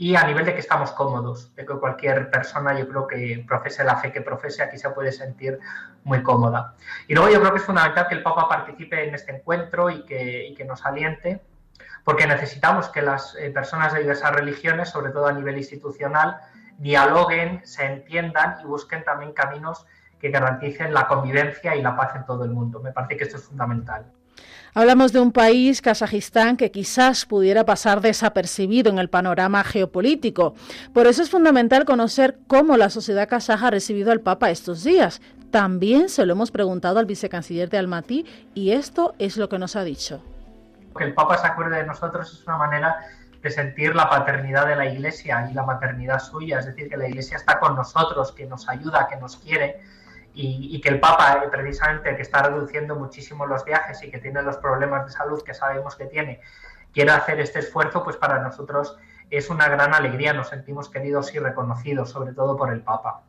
y 0.00 0.14
a 0.14 0.22
nivel 0.22 0.46
de 0.46 0.54
que 0.54 0.60
estamos 0.60 0.92
cómodos, 0.92 1.52
de 1.56 1.66
que 1.66 1.74
cualquier 1.74 2.30
persona, 2.30 2.78
yo 2.78 2.88
creo 2.88 3.08
que 3.08 3.44
profese 3.46 3.82
la 3.82 3.96
fe 3.96 4.12
que 4.12 4.20
profese, 4.20 4.62
aquí 4.62 4.78
se 4.78 4.88
puede 4.90 5.10
sentir 5.10 5.58
muy 6.04 6.22
cómoda. 6.22 6.76
Y 7.08 7.14
luego 7.14 7.28
yo 7.30 7.40
creo 7.40 7.50
que 7.50 7.58
es 7.58 7.64
fundamental 7.64 8.06
que 8.06 8.14
el 8.14 8.22
Papa 8.22 8.48
participe 8.48 9.08
en 9.08 9.16
este 9.16 9.34
encuentro 9.34 9.90
y 9.90 10.04
que, 10.04 10.54
que 10.56 10.64
nos 10.64 10.86
aliente, 10.86 11.42
porque 12.04 12.28
necesitamos 12.28 12.88
que 12.90 13.02
las 13.02 13.34
eh, 13.34 13.50
personas 13.50 13.92
de 13.92 13.98
diversas 13.98 14.32
religiones, 14.32 14.88
sobre 14.88 15.10
todo 15.10 15.26
a 15.26 15.32
nivel 15.32 15.58
institucional, 15.58 16.38
dialoguen, 16.78 17.66
se 17.66 17.84
entiendan 17.84 18.58
y 18.62 18.66
busquen 18.66 19.02
también 19.02 19.32
caminos 19.32 19.84
que 20.20 20.30
garanticen 20.30 20.94
la 20.94 21.08
convivencia 21.08 21.74
y 21.74 21.82
la 21.82 21.96
paz 21.96 22.14
en 22.14 22.24
todo 22.24 22.44
el 22.44 22.50
mundo. 22.50 22.78
Me 22.78 22.92
parece 22.92 23.16
que 23.16 23.24
esto 23.24 23.36
es 23.36 23.42
fundamental. 23.42 24.06
Hablamos 24.74 25.12
de 25.12 25.20
un 25.20 25.32
país, 25.32 25.80
Kazajistán, 25.80 26.56
que 26.56 26.70
quizás 26.70 27.24
pudiera 27.24 27.64
pasar 27.64 28.00
desapercibido 28.00 28.90
en 28.90 28.98
el 28.98 29.08
panorama 29.08 29.64
geopolítico. 29.64 30.54
Por 30.92 31.06
eso 31.06 31.22
es 31.22 31.30
fundamental 31.30 31.84
conocer 31.84 32.38
cómo 32.46 32.76
la 32.76 32.90
sociedad 32.90 33.28
kazaja 33.28 33.68
ha 33.68 33.70
recibido 33.70 34.12
al 34.12 34.20
Papa 34.20 34.50
estos 34.50 34.84
días. 34.84 35.20
También 35.50 36.10
se 36.10 36.26
lo 36.26 36.34
hemos 36.34 36.50
preguntado 36.50 36.98
al 36.98 37.06
vicecanciller 37.06 37.70
de 37.70 37.78
Almaty 37.78 38.26
y 38.54 38.72
esto 38.72 39.14
es 39.18 39.38
lo 39.38 39.48
que 39.48 39.58
nos 39.58 39.76
ha 39.76 39.84
dicho. 39.84 40.22
Que 40.96 41.04
el 41.04 41.14
Papa 41.14 41.38
se 41.38 41.46
acuerde 41.46 41.78
de 41.78 41.86
nosotros 41.86 42.32
es 42.32 42.46
una 42.46 42.58
manera 42.58 42.96
de 43.42 43.50
sentir 43.50 43.94
la 43.94 44.10
paternidad 44.10 44.66
de 44.66 44.76
la 44.76 44.86
Iglesia 44.86 45.48
y 45.50 45.54
la 45.54 45.62
maternidad 45.62 46.18
suya, 46.18 46.58
es 46.58 46.66
decir, 46.66 46.88
que 46.90 46.96
la 46.96 47.08
Iglesia 47.08 47.36
está 47.36 47.58
con 47.58 47.76
nosotros, 47.76 48.32
que 48.32 48.46
nos 48.46 48.68
ayuda, 48.68 49.08
que 49.08 49.16
nos 49.16 49.36
quiere 49.36 49.80
y, 50.40 50.80
que 50.80 50.88
el 50.88 51.00
Papa, 51.00 51.42
eh, 51.44 51.48
precisamente, 51.50 52.14
que 52.14 52.22
está 52.22 52.42
reduciendo 52.42 52.94
muchísimo 52.94 53.44
los 53.44 53.64
viajes 53.64 54.00
y 54.04 54.10
que 54.10 54.18
tiene 54.18 54.40
los 54.42 54.56
problemas 54.58 55.04
de 55.04 55.10
salud 55.10 55.42
que 55.42 55.52
sabemos 55.52 55.96
que 55.96 56.06
tiene, 56.06 56.40
quiera 56.92 57.16
hacer 57.16 57.40
este 57.40 57.58
esfuerzo, 57.58 58.04
pues 58.04 58.16
para 58.16 58.40
nosotros 58.40 58.96
es 59.30 59.50
una 59.50 59.68
gran 59.68 59.94
alegría, 59.94 60.32
nos 60.32 60.48
sentimos 60.48 60.88
queridos 60.88 61.34
y 61.34 61.40
reconocidos, 61.40 62.10
sobre 62.10 62.34
todo 62.34 62.56
por 62.56 62.72
el 62.72 62.82
Papa. 62.82 63.22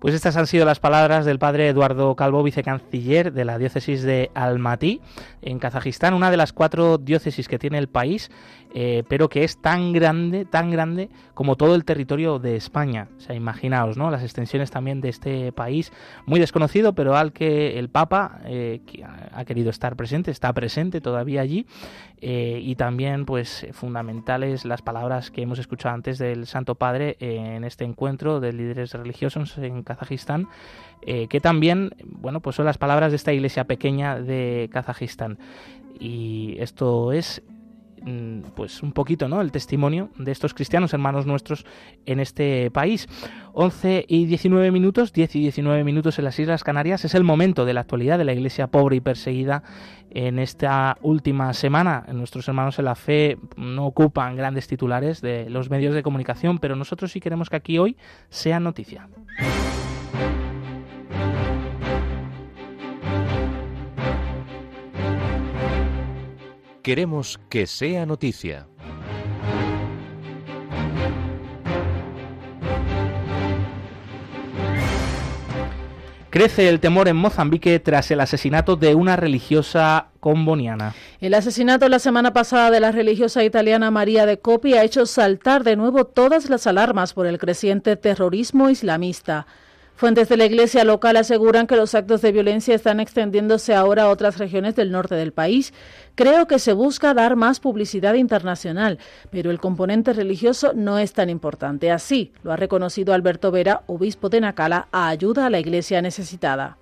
Pues 0.00 0.14
estas 0.14 0.38
han 0.38 0.46
sido 0.46 0.64
las 0.64 0.80
palabras 0.80 1.26
del 1.26 1.38
padre 1.38 1.68
Eduardo 1.68 2.16
Calvo, 2.16 2.42
vicecanciller 2.42 3.34
de 3.34 3.44
la 3.44 3.58
diócesis 3.58 4.02
de 4.02 4.30
Almatí, 4.32 5.02
en 5.42 5.58
Kazajistán, 5.58 6.14
una 6.14 6.30
de 6.30 6.38
las 6.38 6.54
cuatro 6.54 6.96
diócesis 6.96 7.48
que 7.48 7.58
tiene 7.58 7.76
el 7.76 7.90
país, 7.90 8.30
eh, 8.72 9.02
pero 9.08 9.28
que 9.28 9.44
es 9.44 9.60
tan 9.60 9.92
grande, 9.92 10.46
tan 10.46 10.70
grande 10.70 11.10
como 11.34 11.56
todo 11.56 11.74
el 11.74 11.84
territorio 11.84 12.38
de 12.38 12.56
España. 12.56 13.08
O 13.18 13.20
sea, 13.20 13.34
imaginaos, 13.34 13.98
¿no? 13.98 14.10
Las 14.10 14.22
extensiones 14.22 14.70
también 14.70 15.02
de 15.02 15.10
este 15.10 15.52
país, 15.52 15.92
muy 16.24 16.40
desconocido, 16.40 16.94
pero 16.94 17.14
al 17.14 17.32
que 17.32 17.78
el 17.78 17.90
Papa 17.90 18.40
eh, 18.44 18.80
ha 19.34 19.44
querido 19.44 19.68
estar 19.68 19.96
presente, 19.96 20.30
está 20.30 20.50
presente 20.54 21.02
todavía 21.02 21.42
allí, 21.42 21.66
eh, 22.22 22.60
y 22.62 22.74
también, 22.76 23.26
pues, 23.26 23.66
fundamentales 23.72 24.64
las 24.64 24.80
palabras 24.80 25.30
que 25.30 25.42
hemos 25.42 25.58
escuchado 25.58 25.94
antes 25.94 26.18
del 26.18 26.46
Santo 26.46 26.74
Padre 26.74 27.16
en 27.18 27.64
este 27.64 27.84
encuentro 27.84 28.40
de 28.40 28.52
líderes 28.52 28.92
religiosos 28.92 29.58
en 29.58 29.82
Kazajistán, 29.94 30.48
eh, 31.02 31.28
que 31.28 31.40
también, 31.40 31.94
bueno, 32.04 32.40
pues 32.40 32.56
son 32.56 32.66
las 32.66 32.78
palabras 32.78 33.10
de 33.10 33.16
esta 33.16 33.32
iglesia 33.32 33.64
pequeña 33.64 34.20
de 34.20 34.68
Kazajistán. 34.72 35.38
Y 35.98 36.56
esto 36.58 37.12
es 37.12 37.42
mm, 38.02 38.40
pues 38.54 38.82
un 38.82 38.92
poquito, 38.92 39.28
¿no? 39.28 39.40
El 39.40 39.50
testimonio 39.50 40.10
de 40.18 40.32
estos 40.32 40.54
cristianos 40.54 40.92
hermanos 40.92 41.26
nuestros 41.26 41.64
en 42.04 42.20
este 42.20 42.70
país. 42.70 43.08
11 43.52 44.04
y 44.08 44.26
19 44.26 44.70
minutos, 44.70 45.12
10 45.12 45.36
y 45.36 45.40
19 45.40 45.84
minutos 45.84 46.18
en 46.18 46.24
las 46.26 46.38
Islas 46.38 46.64
Canarias 46.64 47.04
es 47.04 47.14
el 47.14 47.24
momento 47.24 47.64
de 47.64 47.74
la 47.74 47.80
actualidad 47.80 48.18
de 48.18 48.24
la 48.24 48.32
iglesia 48.32 48.66
pobre 48.68 48.96
y 48.96 49.00
perseguida 49.00 49.62
en 50.10 50.38
esta 50.38 50.98
última 51.02 51.52
semana. 51.54 52.04
Nuestros 52.12 52.46
hermanos 52.48 52.78
en 52.78 52.84
la 52.84 52.94
fe 52.94 53.38
no 53.56 53.86
ocupan 53.86 54.36
grandes 54.36 54.66
titulares 54.66 55.20
de 55.20 55.48
los 55.48 55.70
medios 55.70 55.94
de 55.94 56.02
comunicación, 56.02 56.58
pero 56.58 56.76
nosotros 56.76 57.12
sí 57.12 57.20
queremos 57.20 57.48
que 57.48 57.56
aquí 57.56 57.78
hoy 57.78 57.96
sea 58.28 58.60
noticia. 58.60 59.08
Queremos 66.82 67.38
que 67.50 67.66
sea 67.66 68.06
noticia. 68.06 68.69
Crece 76.30 76.68
el 76.68 76.78
temor 76.78 77.08
en 77.08 77.16
Mozambique 77.16 77.80
tras 77.80 78.08
el 78.12 78.20
asesinato 78.20 78.76
de 78.76 78.94
una 78.94 79.16
religiosa 79.16 80.06
comboniana. 80.20 80.94
El 81.20 81.34
asesinato 81.34 81.88
la 81.88 81.98
semana 81.98 82.32
pasada 82.32 82.70
de 82.70 82.78
la 82.78 82.92
religiosa 82.92 83.42
italiana 83.42 83.90
María 83.90 84.26
de 84.26 84.38
Copi 84.38 84.74
ha 84.74 84.84
hecho 84.84 85.06
saltar 85.06 85.64
de 85.64 85.74
nuevo 85.74 86.04
todas 86.04 86.48
las 86.48 86.68
alarmas 86.68 87.14
por 87.14 87.26
el 87.26 87.38
creciente 87.38 87.96
terrorismo 87.96 88.70
islamista. 88.70 89.48
Fuentes 90.00 90.30
de 90.30 90.38
la 90.38 90.46
iglesia 90.46 90.82
local 90.82 91.18
aseguran 91.18 91.66
que 91.66 91.76
los 91.76 91.94
actos 91.94 92.22
de 92.22 92.32
violencia 92.32 92.74
están 92.74 93.00
extendiéndose 93.00 93.74
ahora 93.74 94.04
a 94.04 94.08
otras 94.08 94.38
regiones 94.38 94.74
del 94.74 94.90
norte 94.90 95.14
del 95.14 95.34
país. 95.34 95.74
Creo 96.14 96.46
que 96.46 96.58
se 96.58 96.72
busca 96.72 97.12
dar 97.12 97.36
más 97.36 97.60
publicidad 97.60 98.14
internacional, 98.14 98.98
pero 99.30 99.50
el 99.50 99.60
componente 99.60 100.14
religioso 100.14 100.72
no 100.74 100.98
es 100.98 101.12
tan 101.12 101.28
importante. 101.28 101.90
Así 101.90 102.32
lo 102.42 102.50
ha 102.50 102.56
reconocido 102.56 103.12
Alberto 103.12 103.50
Vera, 103.50 103.82
obispo 103.88 104.30
de 104.30 104.40
Nacala, 104.40 104.88
a 104.90 105.08
ayuda 105.08 105.44
a 105.44 105.50
la 105.50 105.58
iglesia 105.58 106.00
necesitada. 106.00 106.78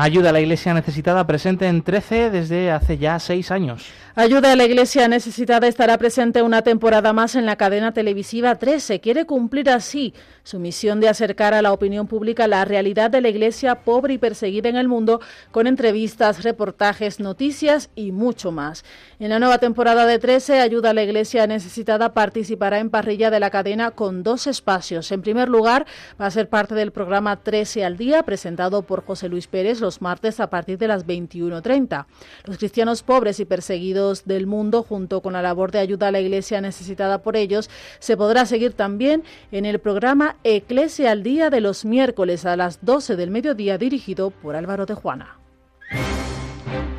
Ayuda 0.00 0.30
a 0.30 0.32
la 0.32 0.40
Iglesia 0.40 0.74
Necesitada 0.74 1.26
presente 1.26 1.66
en 1.66 1.82
13 1.82 2.30
desde 2.30 2.70
hace 2.70 2.98
ya 2.98 3.18
seis 3.18 3.50
años. 3.50 3.90
Ayuda 4.20 4.50
a 4.50 4.56
la 4.56 4.64
Iglesia 4.64 5.06
necesitada 5.06 5.68
estará 5.68 5.96
presente 5.96 6.42
una 6.42 6.62
temporada 6.62 7.12
más 7.12 7.36
en 7.36 7.46
la 7.46 7.54
cadena 7.54 7.92
televisiva 7.92 8.56
13. 8.56 8.98
Quiere 8.98 9.26
cumplir 9.26 9.70
así 9.70 10.12
su 10.42 10.58
misión 10.58 10.98
de 10.98 11.08
acercar 11.08 11.54
a 11.54 11.62
la 11.62 11.72
opinión 11.72 12.08
pública 12.08 12.48
la 12.48 12.64
realidad 12.64 13.12
de 13.12 13.20
la 13.20 13.28
Iglesia 13.28 13.84
pobre 13.84 14.14
y 14.14 14.18
perseguida 14.18 14.68
en 14.68 14.74
el 14.74 14.88
mundo 14.88 15.20
con 15.52 15.68
entrevistas, 15.68 16.42
reportajes, 16.42 17.20
noticias 17.20 17.90
y 17.94 18.10
mucho 18.10 18.50
más. 18.50 18.84
En 19.20 19.28
la 19.28 19.38
nueva 19.38 19.58
temporada 19.58 20.04
de 20.04 20.18
13, 20.18 20.62
Ayuda 20.62 20.90
a 20.90 20.94
la 20.94 21.04
Iglesia 21.04 21.46
necesitada 21.46 22.12
participará 22.12 22.80
en 22.80 22.90
parrilla 22.90 23.30
de 23.30 23.38
la 23.38 23.50
cadena 23.50 23.92
con 23.92 24.24
dos 24.24 24.48
espacios. 24.48 25.12
En 25.12 25.22
primer 25.22 25.48
lugar, 25.48 25.86
va 26.20 26.26
a 26.26 26.32
ser 26.32 26.48
parte 26.48 26.74
del 26.74 26.90
programa 26.90 27.36
13 27.36 27.84
al 27.84 27.96
día 27.96 28.24
presentado 28.24 28.82
por 28.82 29.04
José 29.04 29.28
Luis 29.28 29.46
Pérez 29.46 29.78
los 29.80 30.02
martes 30.02 30.40
a 30.40 30.50
partir 30.50 30.76
de 30.76 30.88
las 30.88 31.06
21.30. 31.06 32.06
Los 32.46 32.58
cristianos 32.58 33.04
pobres 33.04 33.38
y 33.38 33.44
perseguidos 33.44 34.07
del 34.24 34.46
mundo, 34.46 34.82
junto 34.82 35.20
con 35.20 35.32
la 35.32 35.42
labor 35.42 35.70
de 35.70 35.78
ayuda 35.78 36.08
a 36.08 36.12
la 36.12 36.20
Iglesia 36.20 36.60
necesitada 36.60 37.22
por 37.22 37.36
ellos, 37.36 37.70
se 37.98 38.16
podrá 38.16 38.46
seguir 38.46 38.72
también 38.72 39.22
en 39.52 39.64
el 39.64 39.78
programa 39.78 40.36
Eclesia 40.44 41.10
al 41.10 41.22
Día 41.22 41.50
de 41.50 41.60
los 41.60 41.84
miércoles 41.84 42.46
a 42.46 42.56
las 42.56 42.84
12 42.84 43.16
del 43.16 43.30
mediodía, 43.30 43.78
dirigido 43.78 44.30
por 44.30 44.56
Álvaro 44.56 44.86
de 44.86 44.94
Juana. 44.94 45.38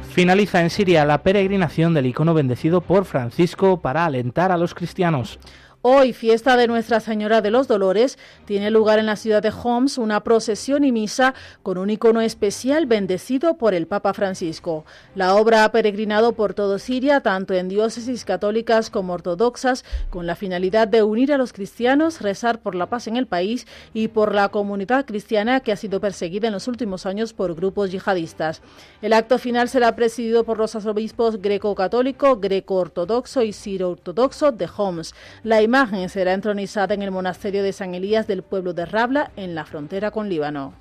Finaliza 0.10 0.62
en 0.62 0.70
Siria 0.70 1.06
la 1.06 1.24
peregrinación 1.24 1.94
del 1.94 2.08
icono 2.08 2.34
bendecido 2.34 2.82
por 2.82 3.06
Francisco 3.06 3.80
para 3.80 4.06
alentar 4.06 4.52
a 4.52 4.58
los 4.58 4.74
cristianos. 4.74 5.40
Hoy, 5.82 6.12
fiesta 6.12 6.58
de 6.58 6.68
Nuestra 6.68 7.00
Señora 7.00 7.40
de 7.40 7.52
los 7.52 7.70
Dolores, 7.70 8.18
tiene 8.44 8.70
lugar 8.70 9.00
en 9.00 9.06
la 9.06 9.16
ciudad 9.16 9.42
de 9.42 9.54
Homs 9.64 9.98
una 9.98 10.26
procesión 10.26 10.84
y 10.84 10.92
misa 10.92 11.34
con 11.64 11.78
un 11.78 11.90
icono 11.90 12.20
especial 12.20 12.86
bendecido 12.86 13.58
por 13.58 13.74
el 13.74 13.88
Papa 13.88 14.14
Francisco. 14.14 14.84
La 15.16 15.36
obra 15.36 15.64
ha 15.64 15.72
peregrinado 15.72 16.34
por 16.34 16.54
todo 16.54 16.80
Siria, 16.80 17.22
tanto 17.22 17.54
en 17.54 17.70
diócesis 17.70 18.26
católicas 18.26 18.90
como 18.90 19.14
ortodoxas, 19.14 19.86
con 20.10 20.28
la 20.28 20.36
finalidad 20.36 20.86
de 20.90 21.02
unir 21.02 21.32
a 21.32 21.38
los 21.38 21.54
cristianos, 21.54 22.20
rezar 22.20 22.60
por 22.60 22.76
la 22.76 22.88
paz 22.90 23.08
en 23.08 23.16
el 23.16 23.28
país 23.28 23.66
y 23.94 24.10
por 24.10 24.36
la 24.36 24.50
comunidad 24.50 25.06
cristiana 25.06 25.62
que 25.62 25.72
ha 25.72 25.78
sido 25.78 26.02
perseguida 26.02 26.48
en 26.48 26.54
los 26.54 26.68
últimos 26.68 27.06
años 27.06 27.32
por 27.32 27.56
grupos 27.56 27.90
yihadistas. 27.90 28.62
El 29.02 29.14
acto 29.14 29.38
final 29.38 29.70
será 29.70 29.96
presidido 29.96 30.44
por 30.44 30.58
los 30.58 30.76
arzobispos 30.76 31.42
greco-católico, 31.42 32.36
greco-ortodoxo 32.36 33.44
y 33.44 33.54
siro-ortodoxo 33.54 34.52
de 34.52 34.68
Homs. 34.76 35.16
La 35.42 35.69
imagen 35.70 36.10
será 36.10 36.34
entronizada 36.34 36.96
en 36.96 37.04
el 37.04 37.12
monasterio 37.12 37.62
de 37.62 37.74
San 37.74 37.94
Elías 37.94 38.26
del 38.26 38.42
pueblo 38.42 38.74
de 38.74 38.88
Rabla, 38.88 39.30
en 39.36 39.54
la 39.54 39.66
frontera 39.66 40.10
con 40.10 40.28
Líbano. 40.28 40.74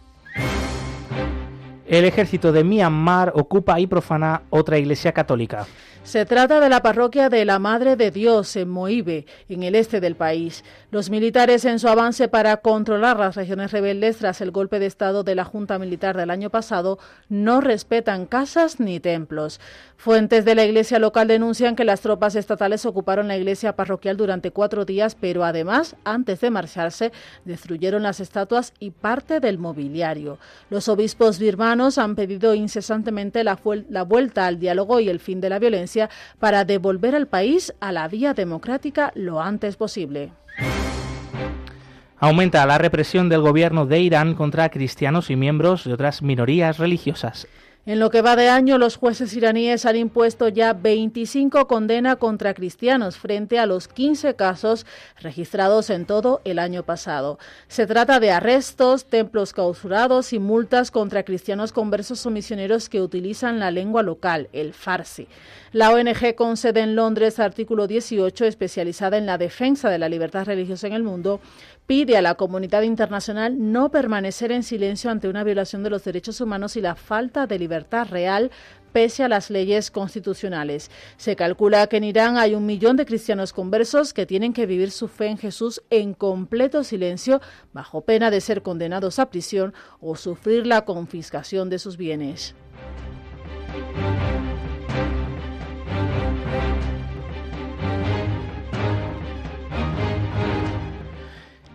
El 1.86 2.06
ejército 2.06 2.52
de 2.52 2.64
Myanmar 2.64 3.32
ocupa 3.34 3.78
y 3.80 3.86
profana 3.86 4.44
otra 4.48 4.78
iglesia 4.78 5.12
católica. 5.12 5.66
Se 6.04 6.24
trata 6.24 6.58
de 6.58 6.70
la 6.70 6.80
parroquia 6.80 7.28
de 7.28 7.44
la 7.44 7.58
Madre 7.58 7.96
de 7.96 8.10
Dios 8.10 8.56
en 8.56 8.70
Moibe, 8.70 9.26
en 9.50 9.62
el 9.62 9.74
este 9.74 10.00
del 10.00 10.14
país. 10.14 10.64
Los 10.90 11.10
militares, 11.10 11.66
en 11.66 11.78
su 11.78 11.86
avance 11.86 12.28
para 12.28 12.56
controlar 12.58 13.18
las 13.18 13.36
regiones 13.36 13.72
rebeldes 13.72 14.16
tras 14.16 14.40
el 14.40 14.50
golpe 14.50 14.78
de 14.78 14.86
Estado 14.86 15.22
de 15.22 15.34
la 15.34 15.44
Junta 15.44 15.78
Militar 15.78 16.16
del 16.16 16.30
año 16.30 16.48
pasado, 16.48 16.98
no 17.28 17.60
respetan 17.60 18.24
casas 18.24 18.80
ni 18.80 19.00
templos. 19.00 19.60
Fuentes 20.00 20.44
de 20.44 20.54
la 20.54 20.64
iglesia 20.64 21.00
local 21.00 21.26
denuncian 21.26 21.74
que 21.74 21.82
las 21.82 22.02
tropas 22.02 22.36
estatales 22.36 22.86
ocuparon 22.86 23.26
la 23.26 23.36
iglesia 23.36 23.74
parroquial 23.74 24.16
durante 24.16 24.52
cuatro 24.52 24.84
días, 24.84 25.16
pero 25.20 25.42
además, 25.44 25.96
antes 26.04 26.40
de 26.40 26.50
marcharse, 26.50 27.10
destruyeron 27.44 28.04
las 28.04 28.20
estatuas 28.20 28.74
y 28.78 28.92
parte 28.92 29.40
del 29.40 29.58
mobiliario. 29.58 30.38
Los 30.70 30.88
obispos 30.88 31.40
birmanos 31.40 31.98
han 31.98 32.14
pedido 32.14 32.54
incesantemente 32.54 33.42
la, 33.42 33.58
vuelta 34.04 34.46
al 34.46 34.60
diálogo 34.60 35.00
y 35.00 35.08
el 35.08 35.18
fin 35.18 35.40
de 35.40 35.50
la 35.50 35.58
violencia 35.58 36.08
para 36.38 36.64
devolver 36.64 37.16
al 37.16 37.26
país 37.26 37.74
a 37.80 37.90
la 37.90 38.06
vía 38.06 38.34
democrática 38.34 39.10
lo 39.16 39.40
antes 39.40 39.76
posible. 39.76 40.30
Aumenta 42.20 42.64
la 42.66 42.78
represión 42.78 43.28
del 43.28 43.40
gobierno 43.40 43.84
de 43.84 43.98
Irán 43.98 44.34
contra 44.34 44.68
cristianos 44.68 45.28
y 45.28 45.34
miembros 45.34 45.82
de 45.82 45.92
otras 45.92 46.22
minorías 46.22 46.78
religiosas. 46.78 47.48
En 47.86 48.00
lo 48.00 48.10
que 48.10 48.20
va 48.20 48.36
de 48.36 48.50
año, 48.50 48.76
los 48.76 48.96
jueces 48.96 49.32
iraníes 49.32 49.86
han 49.86 49.96
impuesto 49.96 50.48
ya 50.48 50.74
25 50.74 51.66
condenas 51.66 52.16
contra 52.16 52.52
cristianos 52.52 53.16
frente 53.16 53.58
a 53.58 53.64
los 53.64 53.88
15 53.88 54.34
casos 54.34 54.84
registrados 55.20 55.88
en 55.88 56.04
todo 56.04 56.42
el 56.44 56.58
año 56.58 56.82
pasado. 56.82 57.38
Se 57.66 57.86
trata 57.86 58.20
de 58.20 58.30
arrestos, 58.30 59.06
templos 59.06 59.54
clausurados 59.54 60.34
y 60.34 60.38
multas 60.38 60.90
contra 60.90 61.22
cristianos 61.22 61.72
conversos 61.72 62.26
o 62.26 62.30
misioneros 62.30 62.90
que 62.90 63.00
utilizan 63.00 63.58
la 63.58 63.70
lengua 63.70 64.02
local, 64.02 64.50
el 64.52 64.74
farsi. 64.74 65.26
La 65.72 65.90
ONG 65.90 66.34
con 66.34 66.58
sede 66.58 66.80
en 66.80 66.94
Londres, 66.94 67.38
artículo 67.38 67.86
18, 67.86 68.44
especializada 68.44 69.16
en 69.16 69.24
la 69.24 69.38
defensa 69.38 69.88
de 69.88 69.98
la 69.98 70.10
libertad 70.10 70.44
religiosa 70.44 70.86
en 70.86 70.92
el 70.92 71.02
mundo, 71.02 71.40
pide 71.88 72.18
a 72.18 72.22
la 72.22 72.34
comunidad 72.34 72.82
internacional 72.82 73.56
no 73.72 73.90
permanecer 73.90 74.52
en 74.52 74.62
silencio 74.62 75.10
ante 75.10 75.26
una 75.26 75.42
violación 75.42 75.82
de 75.82 75.88
los 75.88 76.04
derechos 76.04 76.38
humanos 76.42 76.76
y 76.76 76.82
la 76.82 76.94
falta 76.94 77.46
de 77.46 77.58
libertad 77.58 78.06
real 78.10 78.50
pese 78.92 79.24
a 79.24 79.28
las 79.28 79.48
leyes 79.48 79.90
constitucionales. 79.90 80.90
Se 81.16 81.34
calcula 81.34 81.86
que 81.86 81.96
en 81.96 82.04
Irán 82.04 82.36
hay 82.36 82.54
un 82.54 82.66
millón 82.66 82.96
de 82.96 83.06
cristianos 83.06 83.54
conversos 83.54 84.12
que 84.12 84.26
tienen 84.26 84.52
que 84.52 84.66
vivir 84.66 84.90
su 84.90 85.08
fe 85.08 85.28
en 85.28 85.38
Jesús 85.38 85.82
en 85.88 86.12
completo 86.12 86.84
silencio, 86.84 87.40
bajo 87.72 88.02
pena 88.02 88.30
de 88.30 88.42
ser 88.42 88.60
condenados 88.60 89.18
a 89.18 89.30
prisión 89.30 89.72
o 90.02 90.14
sufrir 90.14 90.66
la 90.66 90.84
confiscación 90.84 91.70
de 91.70 91.78
sus 91.78 91.96
bienes. 91.96 92.54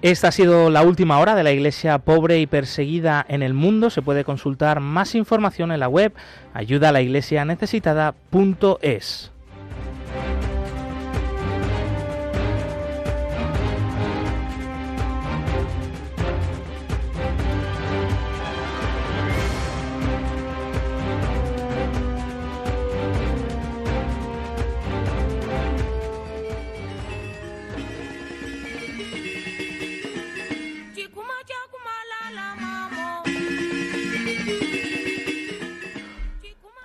Esta 0.04 0.28
ha 0.28 0.32
sido 0.34 0.70
la 0.70 0.84
última 0.84 1.18
hora 1.20 1.34
de 1.34 1.44
la 1.44 1.54
Iglesia 1.54 1.98
pobre 1.98 2.42
y 2.42 2.46
perseguida 2.46 3.26
en 3.30 3.42
el 3.42 3.54
mundo. 3.54 3.90
Se 3.90 4.02
puede 4.02 4.26
consultar 4.26 4.82
más 4.82 5.16
información 5.16 5.72
en 5.72 5.80
la 5.80 5.88
web 5.88 6.12
ayudalaiglesianecesitada.es. 6.54 9.33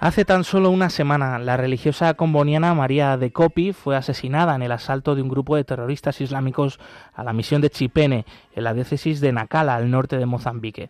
Hace 0.00 0.24
tan 0.24 0.44
solo 0.44 0.70
una 0.70 0.90
semana, 0.90 1.40
la 1.40 1.56
religiosa 1.56 2.14
comboniana 2.14 2.72
María 2.72 3.16
de 3.16 3.32
Copi 3.32 3.72
fue 3.72 3.96
asesinada 3.96 4.54
en 4.54 4.62
el 4.62 4.70
asalto 4.70 5.16
de 5.16 5.22
un 5.22 5.28
grupo 5.28 5.56
de 5.56 5.64
terroristas 5.64 6.20
islámicos 6.20 6.78
a 7.14 7.24
la 7.24 7.32
misión 7.32 7.60
de 7.62 7.70
Chipene, 7.70 8.24
en 8.54 8.62
la 8.62 8.74
diócesis 8.74 9.20
de 9.20 9.32
Nacala, 9.32 9.74
al 9.74 9.90
norte 9.90 10.16
de 10.16 10.24
Mozambique. 10.24 10.88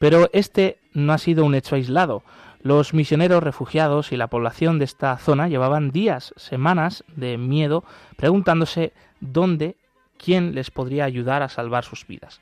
Pero 0.00 0.28
este 0.32 0.78
no 0.92 1.12
ha 1.12 1.18
sido 1.18 1.44
un 1.44 1.54
hecho 1.54 1.76
aislado. 1.76 2.24
Los 2.60 2.94
misioneros 2.94 3.44
refugiados 3.44 4.10
y 4.10 4.16
la 4.16 4.26
población 4.26 4.80
de 4.80 4.86
esta 4.86 5.16
zona 5.18 5.46
llevaban 5.46 5.92
días, 5.92 6.34
semanas 6.36 7.04
de 7.14 7.38
miedo, 7.38 7.84
preguntándose 8.16 8.92
dónde, 9.20 9.76
quién 10.16 10.56
les 10.56 10.72
podría 10.72 11.04
ayudar 11.04 11.44
a 11.44 11.48
salvar 11.48 11.84
sus 11.84 12.08
vidas. 12.08 12.40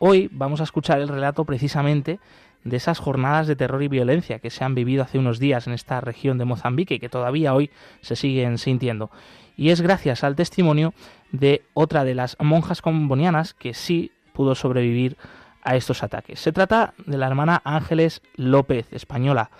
Hoy 0.00 0.28
vamos 0.32 0.60
a 0.60 0.64
escuchar 0.64 1.00
el 1.00 1.08
relato 1.08 1.44
precisamente 1.44 2.18
de 2.66 2.76
esas 2.76 2.98
jornadas 2.98 3.46
de 3.46 3.56
terror 3.56 3.82
y 3.82 3.88
violencia 3.88 4.40
que 4.40 4.50
se 4.50 4.64
han 4.64 4.74
vivido 4.74 5.04
hace 5.04 5.18
unos 5.18 5.38
días 5.38 5.66
en 5.66 5.72
esta 5.72 6.00
región 6.00 6.36
de 6.36 6.44
Mozambique 6.44 6.94
y 6.94 6.98
que 6.98 7.08
todavía 7.08 7.54
hoy 7.54 7.70
se 8.00 8.16
siguen 8.16 8.58
sintiendo. 8.58 9.10
Y 9.56 9.70
es 9.70 9.80
gracias 9.80 10.24
al 10.24 10.34
testimonio 10.34 10.92
de 11.30 11.62
otra 11.74 12.04
de 12.04 12.14
las 12.14 12.36
monjas 12.40 12.82
combonianas 12.82 13.54
que 13.54 13.72
sí 13.72 14.10
pudo 14.32 14.54
sobrevivir 14.54 15.16
a 15.62 15.76
estos 15.76 16.02
ataques. 16.02 16.40
Se 16.40 16.52
trata 16.52 16.92
de 17.06 17.16
la 17.16 17.28
hermana 17.28 17.62
Ángeles 17.64 18.20
López, 18.34 18.92
española, 18.92 19.50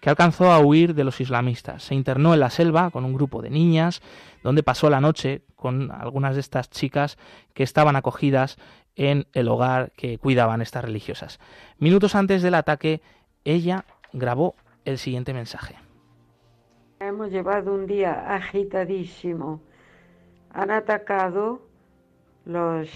que 0.00 0.10
alcanzó 0.10 0.52
a 0.52 0.60
huir 0.60 0.94
de 0.94 1.04
los 1.04 1.20
islamistas. 1.20 1.82
Se 1.82 1.94
internó 1.94 2.34
en 2.34 2.40
la 2.40 2.50
selva 2.50 2.90
con 2.90 3.04
un 3.04 3.14
grupo 3.14 3.42
de 3.42 3.50
niñas, 3.50 4.02
donde 4.42 4.62
pasó 4.62 4.90
la 4.90 5.00
noche 5.00 5.42
con 5.56 5.90
algunas 5.90 6.34
de 6.34 6.40
estas 6.40 6.70
chicas 6.70 7.18
que 7.54 7.62
estaban 7.62 7.96
acogidas 7.96 8.58
en 8.96 9.26
el 9.32 9.48
hogar 9.48 9.92
que 9.92 10.18
cuidaban 10.18 10.62
estas 10.62 10.84
religiosas. 10.84 11.38
Minutos 11.78 12.14
antes 12.14 12.42
del 12.42 12.54
ataque, 12.54 13.00
ella 13.44 13.84
grabó 14.12 14.54
el 14.84 14.98
siguiente 14.98 15.32
mensaje. 15.32 15.76
Hemos 16.98 17.30
llevado 17.30 17.72
un 17.72 17.86
día 17.86 18.34
agitadísimo. 18.34 19.60
Han 20.52 20.70
atacado 20.70 21.62
los 22.44 22.88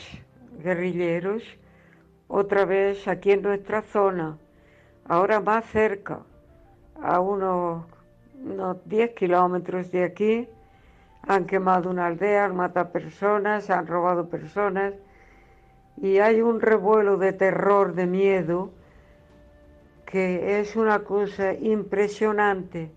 guerrilleros 0.62 1.42
otra 2.28 2.64
vez 2.64 3.06
aquí 3.08 3.32
en 3.32 3.42
nuestra 3.42 3.82
zona, 3.82 4.38
ahora 5.06 5.40
más 5.40 5.64
cerca, 5.66 6.20
a 7.00 7.20
unos, 7.20 7.84
unos 8.42 8.76
10 8.86 9.14
kilómetros 9.14 9.90
de 9.90 10.04
aquí. 10.04 10.48
Han 11.26 11.46
quemado 11.46 11.90
una 11.90 12.06
aldea, 12.06 12.44
han 12.44 12.56
matado 12.56 12.92
personas, 12.92 13.70
han 13.70 13.86
robado 13.86 14.28
personas 14.28 14.94
y 15.96 16.18
hay 16.18 16.40
un 16.40 16.60
revuelo 16.60 17.16
de 17.16 17.32
terror, 17.32 17.94
de 17.94 18.06
miedo, 18.06 18.70
que 20.04 20.60
es 20.60 20.76
una 20.76 21.00
cosa 21.00 21.54
impresionante. 21.54 22.90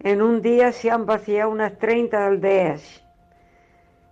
En 0.00 0.22
un 0.22 0.40
día 0.40 0.72
se 0.72 0.90
han 0.90 1.06
vaciado 1.06 1.50
unas 1.50 1.78
30 1.78 2.26
aldeas, 2.26 3.04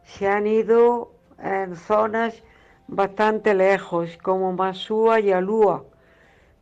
se 0.05 0.29
han 0.29 0.47
ido 0.47 1.13
en 1.39 1.77
zonas 1.77 2.43
bastante 2.87 3.55
lejos, 3.55 4.17
como 4.19 4.53
Masúa 4.53 5.21
y 5.21 5.33
Alúa, 5.33 5.85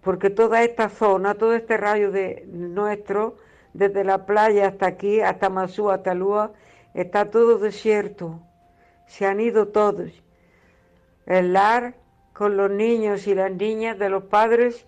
porque 0.00 0.30
toda 0.30 0.62
esta 0.62 0.88
zona, 0.88 1.34
todo 1.34 1.54
este 1.54 1.76
rayo 1.76 2.10
de 2.10 2.44
nuestro, 2.48 3.36
desde 3.76 4.04
la 4.04 4.26
playa 4.26 4.68
hasta 4.68 4.86
aquí, 4.86 5.20
hasta 5.20 5.48
Masúa, 5.50 5.94
hasta 5.94 6.12
Alúa, 6.12 6.52
está 6.94 7.30
todo 7.30 7.58
desierto. 7.58 8.40
Se 9.06 9.26
han 9.26 9.40
ido 9.40 9.68
todos. 9.68 10.10
El 11.26 11.52
lar 11.52 11.94
con 12.32 12.56
los 12.56 12.70
niños 12.70 13.26
y 13.26 13.34
las 13.34 13.52
niñas 13.52 13.98
de 13.98 14.08
los 14.08 14.24
padres 14.24 14.86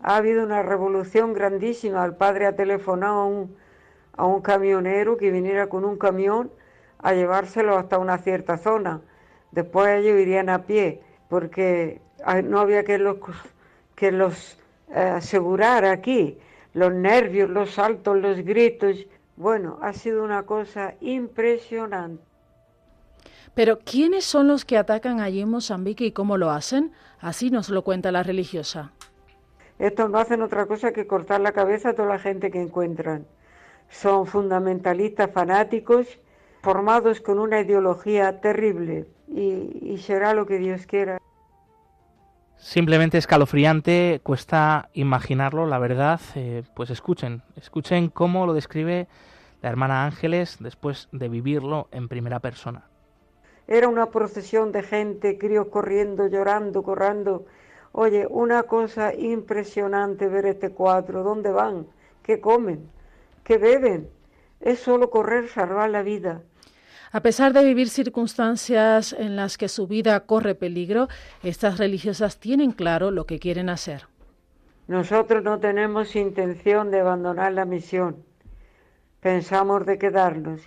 ha 0.00 0.16
habido 0.16 0.44
una 0.44 0.62
revolución 0.62 1.32
grandísima. 1.32 2.04
El 2.04 2.14
padre 2.14 2.46
ha 2.46 2.56
telefonado 2.56 3.20
a 3.20 3.24
un, 3.26 3.56
a 4.16 4.24
un 4.24 4.42
camionero 4.42 5.16
que 5.16 5.30
viniera 5.30 5.68
con 5.68 5.84
un 5.84 5.98
camión 5.98 6.50
a 6.98 7.14
llevárselo 7.14 7.76
hasta 7.76 7.98
una 7.98 8.18
cierta 8.18 8.58
zona 8.58 9.00
Después 9.52 9.98
ellos 9.98 10.20
irían 10.20 10.48
a 10.48 10.64
pie, 10.64 11.00
porque 11.28 12.00
no 12.44 12.60
había 12.60 12.84
que 12.84 12.98
los, 12.98 13.16
que 13.96 14.12
los 14.12 14.58
eh, 14.94 15.00
asegurar 15.00 15.84
aquí. 15.84 16.38
Los 16.72 16.92
nervios, 16.92 17.50
los 17.50 17.72
saltos, 17.72 18.16
los 18.18 18.38
gritos. 18.38 18.96
Bueno, 19.36 19.78
ha 19.82 19.92
sido 19.92 20.22
una 20.24 20.44
cosa 20.44 20.94
impresionante. 21.00 22.22
Pero 23.54 23.80
¿quiénes 23.80 24.24
son 24.24 24.46
los 24.48 24.64
que 24.64 24.78
atacan 24.78 25.20
allí 25.20 25.40
en 25.40 25.50
Mozambique 25.50 26.04
y 26.04 26.12
cómo 26.12 26.36
lo 26.36 26.50
hacen? 26.50 26.92
Así 27.20 27.50
nos 27.50 27.68
lo 27.68 27.82
cuenta 27.82 28.12
la 28.12 28.22
religiosa. 28.22 28.92
Estos 29.78 30.10
no 30.10 30.18
hacen 30.18 30.42
otra 30.42 30.66
cosa 30.66 30.92
que 30.92 31.06
cortar 31.06 31.40
la 31.40 31.52
cabeza 31.52 31.90
a 31.90 31.94
toda 31.94 32.08
la 32.08 32.18
gente 32.18 32.50
que 32.50 32.60
encuentran. 32.60 33.26
Son 33.88 34.26
fundamentalistas 34.26 35.30
fanáticos 35.32 36.06
formados 36.62 37.20
con 37.20 37.38
una 37.38 37.60
ideología 37.60 38.40
terrible 38.40 39.06
y, 39.26 39.96
será 39.98 40.34
lo 40.34 40.46
que 40.46 40.58
Dios 40.58 40.86
quiera. 40.86 41.18
Simplemente 42.60 43.16
escalofriante, 43.16 44.20
cuesta 44.22 44.90
imaginarlo, 44.92 45.66
la 45.66 45.78
verdad, 45.78 46.20
eh, 46.34 46.62
pues 46.76 46.90
escuchen, 46.90 47.40
escuchen 47.56 48.10
cómo 48.10 48.44
lo 48.44 48.52
describe 48.52 49.08
la 49.62 49.70
hermana 49.70 50.04
Ángeles 50.04 50.58
después 50.60 51.08
de 51.10 51.30
vivirlo 51.30 51.88
en 51.90 52.06
primera 52.08 52.38
persona. 52.38 52.84
Era 53.66 53.88
una 53.88 54.10
procesión 54.10 54.72
de 54.72 54.82
gente, 54.82 55.38
críos 55.38 55.68
corriendo, 55.68 56.26
llorando, 56.26 56.82
corrando. 56.82 57.46
Oye, 57.92 58.26
una 58.28 58.64
cosa 58.64 59.14
impresionante 59.14 60.28
ver 60.28 60.44
este 60.44 60.68
cuadro. 60.68 61.22
¿Dónde 61.22 61.50
van? 61.50 61.86
¿Qué 62.22 62.42
comen? 62.42 62.90
¿Qué 63.42 63.56
beben? 63.56 64.10
Es 64.60 64.80
solo 64.80 65.08
correr, 65.08 65.48
salvar 65.48 65.88
la 65.88 66.02
vida. 66.02 66.42
A 67.12 67.22
pesar 67.22 67.52
de 67.52 67.64
vivir 67.64 67.88
circunstancias 67.88 69.12
en 69.12 69.34
las 69.34 69.58
que 69.58 69.68
su 69.68 69.88
vida 69.88 70.20
corre 70.20 70.54
peligro, 70.54 71.08
estas 71.42 71.78
religiosas 71.78 72.38
tienen 72.38 72.70
claro 72.70 73.10
lo 73.10 73.26
que 73.26 73.40
quieren 73.40 73.68
hacer. 73.68 74.06
Nosotros 74.86 75.42
no 75.42 75.58
tenemos 75.58 76.14
intención 76.14 76.92
de 76.92 77.00
abandonar 77.00 77.52
la 77.52 77.64
misión. 77.64 78.24
Pensamos 79.18 79.86
de 79.86 79.98
quedarnos. 79.98 80.60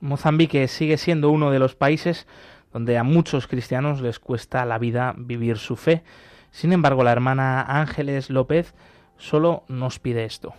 Mozambique 0.00 0.68
sigue 0.68 0.98
siendo 0.98 1.30
uno 1.30 1.50
de 1.50 1.58
los 1.58 1.74
países 1.74 2.26
donde 2.70 2.98
a 2.98 3.02
muchos 3.02 3.46
cristianos 3.46 4.02
les 4.02 4.18
cuesta 4.18 4.64
la 4.66 4.78
vida 4.78 5.14
vivir 5.16 5.56
su 5.56 5.76
fe. 5.76 6.02
Sin 6.50 6.72
embargo, 6.72 7.02
la 7.02 7.12
hermana 7.12 7.62
Ángeles 7.62 8.28
López 8.28 8.74
solo 9.16 9.64
nos 9.68 9.98
pide 9.98 10.24
esto. 10.24 10.52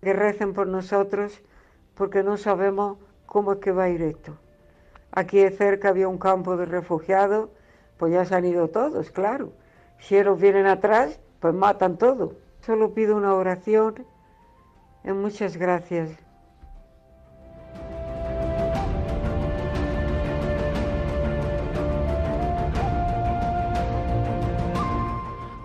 Que 0.00 0.14
recen 0.14 0.54
por 0.54 0.68
nosotros 0.68 1.42
porque 1.94 2.22
no 2.22 2.36
sabemos 2.36 2.98
¿cómo 3.28 3.52
es 3.52 3.58
que 3.58 3.70
va 3.70 3.84
a 3.84 3.88
ir 3.90 4.02
esto? 4.02 4.36
Aquí 5.12 5.48
cerca 5.50 5.90
había 5.90 6.08
un 6.08 6.18
campo 6.18 6.56
de 6.56 6.66
refugiados, 6.66 7.50
pues 7.98 8.12
ya 8.12 8.24
se 8.24 8.34
han 8.34 8.44
ido 8.44 8.68
todos, 8.68 9.10
claro. 9.10 9.52
Si 10.00 10.16
ellos 10.16 10.40
vienen 10.40 10.66
atrás, 10.66 11.20
pues 11.40 11.54
matan 11.54 11.98
todo. 11.98 12.34
Solo 12.60 12.94
pido 12.94 13.16
una 13.16 13.34
oración. 13.34 14.04
Y 15.04 15.12
muchas 15.12 15.56
gracias. 15.56 16.27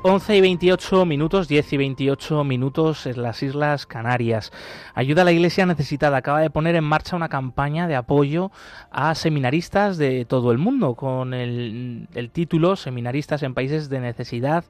11 0.05 0.35
y 0.35 0.41
28 0.41 1.05
minutos, 1.05 1.47
10 1.47 1.71
y 1.71 1.77
28 1.77 2.43
minutos 2.43 3.05
en 3.05 3.21
las 3.21 3.41
Islas 3.41 3.85
Canarias. 3.85 4.51
Ayuda 4.95 5.21
a 5.21 5.25
la 5.25 5.31
Iglesia 5.31 5.65
Necesitada. 5.65 6.17
Acaba 6.17 6.41
de 6.41 6.49
poner 6.49 6.75
en 6.75 6.83
marcha 6.83 7.15
una 7.15 7.29
campaña 7.29 7.87
de 7.87 7.95
apoyo 7.95 8.51
a 8.91 9.15
seminaristas 9.15 9.97
de 9.97 10.25
todo 10.25 10.51
el 10.51 10.57
mundo 10.57 10.95
con 10.95 11.33
el, 11.33 12.09
el 12.15 12.31
título 12.31 12.75
Seminaristas 12.75 13.43
en 13.43 13.53
Países 13.53 13.87
de 13.87 14.01
Necesidad. 14.01 14.65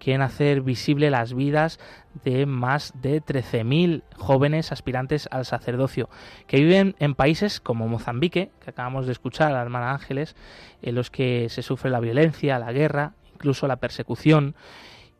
Quieren 0.00 0.22
hacer 0.22 0.62
visible 0.62 1.10
las 1.10 1.32
vidas 1.32 1.78
de 2.24 2.44
más 2.44 2.92
de 3.00 3.22
13.000 3.22 4.02
jóvenes 4.16 4.72
aspirantes 4.72 5.28
al 5.30 5.44
sacerdocio 5.44 6.10
que 6.48 6.56
viven 6.56 6.96
en 6.98 7.14
países 7.14 7.60
como 7.60 7.86
Mozambique, 7.86 8.50
que 8.60 8.70
acabamos 8.70 9.06
de 9.06 9.12
escuchar 9.12 9.52
a 9.52 9.54
la 9.54 9.62
hermana 9.62 9.92
Ángeles, 9.92 10.34
en 10.82 10.96
los 10.96 11.08
que 11.12 11.48
se 11.50 11.62
sufre 11.62 11.88
la 11.88 12.00
violencia, 12.00 12.58
la 12.58 12.72
guerra 12.72 13.12
incluso 13.42 13.66
la 13.66 13.76
persecución. 13.76 14.54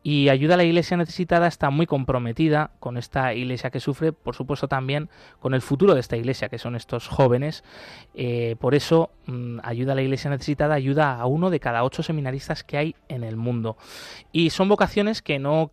Y 0.05 0.29
ayuda 0.29 0.55
a 0.55 0.57
la 0.57 0.63
iglesia 0.65 0.97
necesitada 0.97 1.47
está 1.47 1.69
muy 1.69 1.85
comprometida 1.85 2.71
con 2.79 2.97
esta 2.97 3.33
iglesia 3.33 3.69
que 3.69 3.79
sufre, 3.79 4.11
por 4.11 4.35
supuesto 4.35 4.67
también 4.67 5.09
con 5.39 5.53
el 5.53 5.61
futuro 5.61 5.93
de 5.93 6.01
esta 6.01 6.17
iglesia, 6.17 6.49
que 6.49 6.57
son 6.57 6.75
estos 6.75 7.07
jóvenes. 7.07 7.63
Eh, 8.13 8.57
por 8.59 8.75
eso, 8.75 9.11
mm, 9.27 9.59
ayuda 9.63 9.93
a 9.93 9.95
la 9.95 10.01
iglesia 10.01 10.29
necesitada, 10.29 10.75
ayuda 10.75 11.15
a 11.15 11.25
uno 11.25 11.49
de 11.49 11.61
cada 11.61 11.85
ocho 11.85 12.03
seminaristas 12.03 12.65
que 12.65 12.77
hay 12.77 12.95
en 13.07 13.23
el 13.23 13.37
mundo. 13.37 13.77
Y 14.33 14.49
son 14.49 14.67
vocaciones 14.67 15.21
que 15.21 15.39
no 15.39 15.71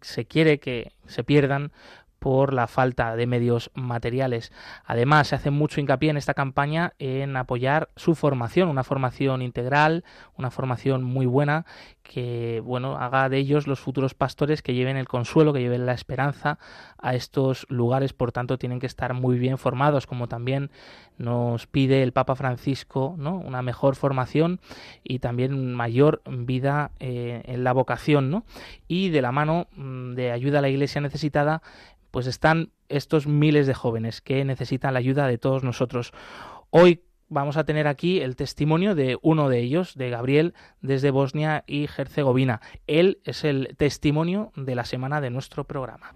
se 0.00 0.26
quiere 0.26 0.58
que 0.58 0.92
se 1.06 1.24
pierdan 1.24 1.72
por 2.20 2.52
la 2.52 2.68
falta 2.68 3.16
de 3.16 3.26
medios 3.26 3.70
materiales. 3.74 4.52
Además, 4.84 5.28
se 5.28 5.34
hace 5.34 5.50
mucho 5.50 5.80
hincapié 5.80 6.10
en 6.10 6.16
esta 6.16 6.34
campaña 6.34 6.92
en 6.98 7.36
apoyar 7.36 7.88
su 7.96 8.14
formación, 8.14 8.68
una 8.68 8.84
formación 8.84 9.42
integral, 9.42 10.04
una 10.36 10.50
formación 10.50 11.02
muy 11.02 11.26
buena 11.26 11.66
que 12.02 12.60
bueno, 12.64 12.96
haga 12.96 13.28
de 13.28 13.38
ellos 13.38 13.68
los 13.68 13.78
futuros 13.78 14.14
pastores 14.14 14.62
que 14.62 14.74
lleven 14.74 14.96
el 14.96 15.06
consuelo, 15.06 15.52
que 15.52 15.60
lleven 15.60 15.86
la 15.86 15.92
esperanza 15.92 16.58
a 16.98 17.14
estos 17.14 17.66
lugares, 17.68 18.12
por 18.12 18.32
tanto 18.32 18.58
tienen 18.58 18.80
que 18.80 18.86
estar 18.86 19.14
muy 19.14 19.38
bien 19.38 19.58
formados, 19.58 20.08
como 20.08 20.26
también 20.26 20.70
nos 21.18 21.68
pide 21.68 22.02
el 22.02 22.12
Papa 22.12 22.34
Francisco, 22.34 23.14
¿no? 23.16 23.36
Una 23.36 23.62
mejor 23.62 23.94
formación 23.94 24.60
y 25.04 25.20
también 25.20 25.72
mayor 25.72 26.20
vida 26.26 26.90
eh, 26.98 27.42
en 27.44 27.62
la 27.62 27.72
vocación, 27.72 28.30
¿no? 28.30 28.44
Y 28.88 29.10
de 29.10 29.22
la 29.22 29.30
mano 29.30 29.68
mm, 29.76 30.14
de 30.14 30.32
ayuda 30.32 30.58
a 30.58 30.62
la 30.62 30.68
Iglesia 30.68 31.00
necesitada 31.00 31.62
pues 32.10 32.26
están 32.26 32.72
estos 32.88 33.26
miles 33.26 33.66
de 33.66 33.74
jóvenes 33.74 34.20
que 34.20 34.44
necesitan 34.44 34.94
la 34.94 34.98
ayuda 34.98 35.26
de 35.26 35.38
todos 35.38 35.64
nosotros. 35.64 36.12
Hoy 36.70 37.02
vamos 37.28 37.56
a 37.56 37.64
tener 37.64 37.86
aquí 37.86 38.20
el 38.20 38.36
testimonio 38.36 38.94
de 38.94 39.18
uno 39.22 39.48
de 39.48 39.60
ellos, 39.60 39.94
de 39.94 40.10
Gabriel, 40.10 40.54
desde 40.82 41.10
Bosnia 41.10 41.64
y 41.66 41.84
Herzegovina. 41.84 42.60
Él 42.86 43.20
es 43.24 43.44
el 43.44 43.74
testimonio 43.76 44.52
de 44.56 44.74
la 44.74 44.84
semana 44.84 45.20
de 45.20 45.30
nuestro 45.30 45.64
programa. 45.64 46.14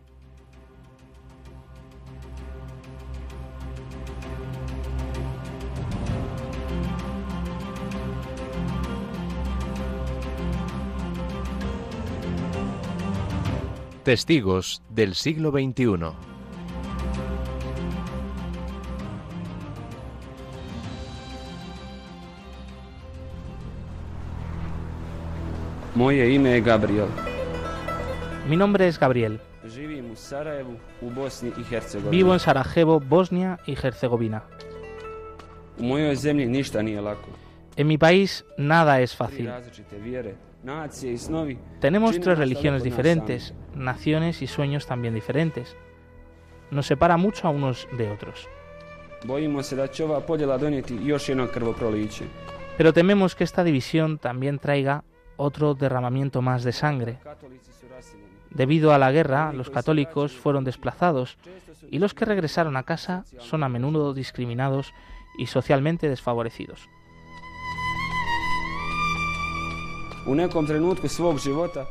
Testigos 14.04 14.82
del 14.90 15.14
siglo 15.14 15.50
XXI. 15.50 16.12
Gabriel. 26.60 27.06
Mi 28.46 28.58
nombre 28.58 28.88
es 28.88 29.00
Gabriel. 29.00 29.40
Vivo 32.10 32.34
en 32.34 32.40
Sarajevo, 32.40 33.00
Bosnia 33.00 33.58
y 33.64 33.72
Herzegovina. 33.72 34.44
En 37.76 37.86
mi 37.86 37.96
país 37.96 38.44
nada 38.58 39.00
es 39.00 39.16
fácil. 39.16 39.50
Tenemos 41.80 42.18
tres 42.20 42.38
religiones 42.38 42.82
diferentes, 42.82 43.54
naciones 43.74 44.40
y 44.42 44.46
sueños 44.46 44.86
también 44.86 45.14
diferentes. 45.14 45.76
Nos 46.70 46.86
separa 46.86 47.16
mucho 47.16 47.46
a 47.46 47.50
unos 47.50 47.86
de 47.96 48.10
otros. 48.10 48.48
Pero 52.76 52.92
tememos 52.92 53.34
que 53.34 53.44
esta 53.44 53.64
división 53.64 54.18
también 54.18 54.58
traiga 54.58 55.04
otro 55.36 55.74
derramamiento 55.74 56.42
más 56.42 56.64
de 56.64 56.72
sangre. 56.72 57.18
Debido 58.50 58.92
a 58.94 58.98
la 58.98 59.12
guerra, 59.12 59.52
los 59.52 59.70
católicos 59.70 60.32
fueron 60.32 60.64
desplazados 60.64 61.36
y 61.90 61.98
los 61.98 62.14
que 62.14 62.24
regresaron 62.24 62.76
a 62.76 62.84
casa 62.84 63.24
son 63.38 63.62
a 63.64 63.68
menudo 63.68 64.14
discriminados 64.14 64.92
y 65.38 65.46
socialmente 65.46 66.08
desfavorecidos. 66.08 66.88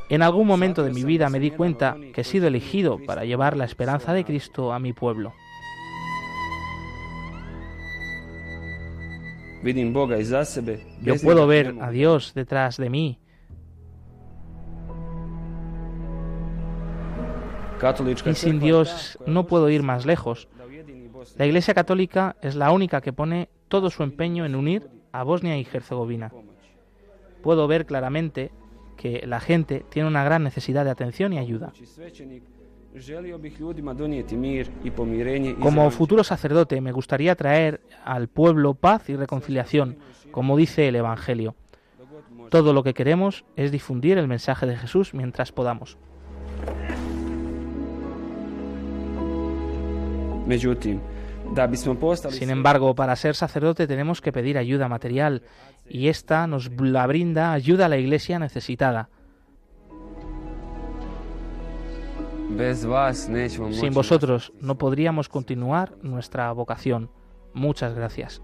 En 0.08 0.22
algún 0.22 0.46
momento 0.46 0.82
de 0.82 0.92
mi 0.92 1.04
vida 1.04 1.28
me 1.28 1.38
di 1.38 1.50
cuenta 1.50 1.96
que 2.12 2.22
he 2.22 2.24
sido 2.24 2.48
elegido 2.48 2.98
para 3.06 3.24
llevar 3.24 3.56
la 3.56 3.64
esperanza 3.64 4.12
de 4.12 4.24
Cristo 4.24 4.72
a 4.72 4.78
mi 4.78 4.92
pueblo. 4.92 5.32
Yo 11.02 11.14
puedo 11.22 11.46
ver 11.46 11.74
a 11.80 11.90
Dios 11.90 12.34
detrás 12.34 12.76
de 12.76 12.90
mí. 12.90 13.18
Y 18.26 18.34
sin 18.34 18.60
Dios 18.60 19.18
no 19.26 19.46
puedo 19.46 19.68
ir 19.70 19.82
más 19.82 20.06
lejos. 20.06 20.48
La 21.36 21.46
Iglesia 21.46 21.74
Católica 21.74 22.36
es 22.42 22.54
la 22.54 22.70
única 22.70 23.00
que 23.00 23.12
pone 23.12 23.48
todo 23.68 23.90
su 23.90 24.02
empeño 24.02 24.44
en 24.44 24.54
unir 24.54 24.88
a 25.12 25.22
Bosnia 25.22 25.56
y 25.56 25.66
Herzegovina. 25.70 26.30
Puedo 27.44 27.68
ver 27.68 27.84
claramente 27.84 28.50
que 28.96 29.22
la 29.26 29.38
gente 29.38 29.84
tiene 29.90 30.08
una 30.08 30.24
gran 30.24 30.42
necesidad 30.42 30.82
de 30.86 30.90
atención 30.90 31.34
y 31.34 31.38
ayuda. 31.38 31.74
Como 35.60 35.90
futuro 35.90 36.24
sacerdote 36.24 36.80
me 36.80 36.92
gustaría 36.92 37.34
traer 37.34 37.82
al 38.02 38.28
pueblo 38.28 38.72
paz 38.72 39.10
y 39.10 39.16
reconciliación, 39.16 39.98
como 40.30 40.56
dice 40.56 40.88
el 40.88 40.96
Evangelio. 40.96 41.54
Todo 42.48 42.72
lo 42.72 42.82
que 42.82 42.94
queremos 42.94 43.44
es 43.56 43.70
difundir 43.70 44.16
el 44.16 44.26
mensaje 44.26 44.64
de 44.64 44.76
Jesús 44.78 45.12
mientras 45.12 45.52
podamos. 45.52 45.98
Sin 52.30 52.50
embargo, 52.50 52.94
para 52.94 53.16
ser 53.16 53.34
sacerdote 53.34 53.86
tenemos 53.86 54.20
que 54.20 54.32
pedir 54.32 54.56
ayuda 54.58 54.88
material 54.88 55.42
y 55.88 56.08
esta 56.08 56.46
nos 56.46 56.70
la 56.80 57.06
brinda 57.06 57.52
ayuda 57.52 57.86
a 57.86 57.88
la 57.88 57.98
iglesia 57.98 58.38
necesitada. 58.38 59.08
Sin 63.72 63.94
vosotros 63.94 64.52
no 64.60 64.78
podríamos 64.78 65.28
continuar 65.28 65.96
nuestra 66.02 66.52
vocación. 66.52 67.10
Muchas 67.52 67.94
gracias. 67.94 68.42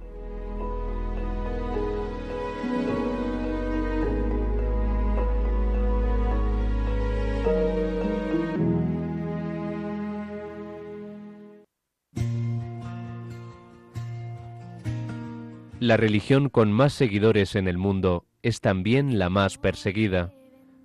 La 15.91 15.97
religión 15.97 16.51
con 16.51 16.71
más 16.71 16.93
seguidores 16.93 17.57
en 17.57 17.67
el 17.67 17.77
mundo 17.77 18.25
es 18.45 18.61
también 18.61 19.19
la 19.19 19.29
más 19.29 19.59
perseguida. 19.59 20.33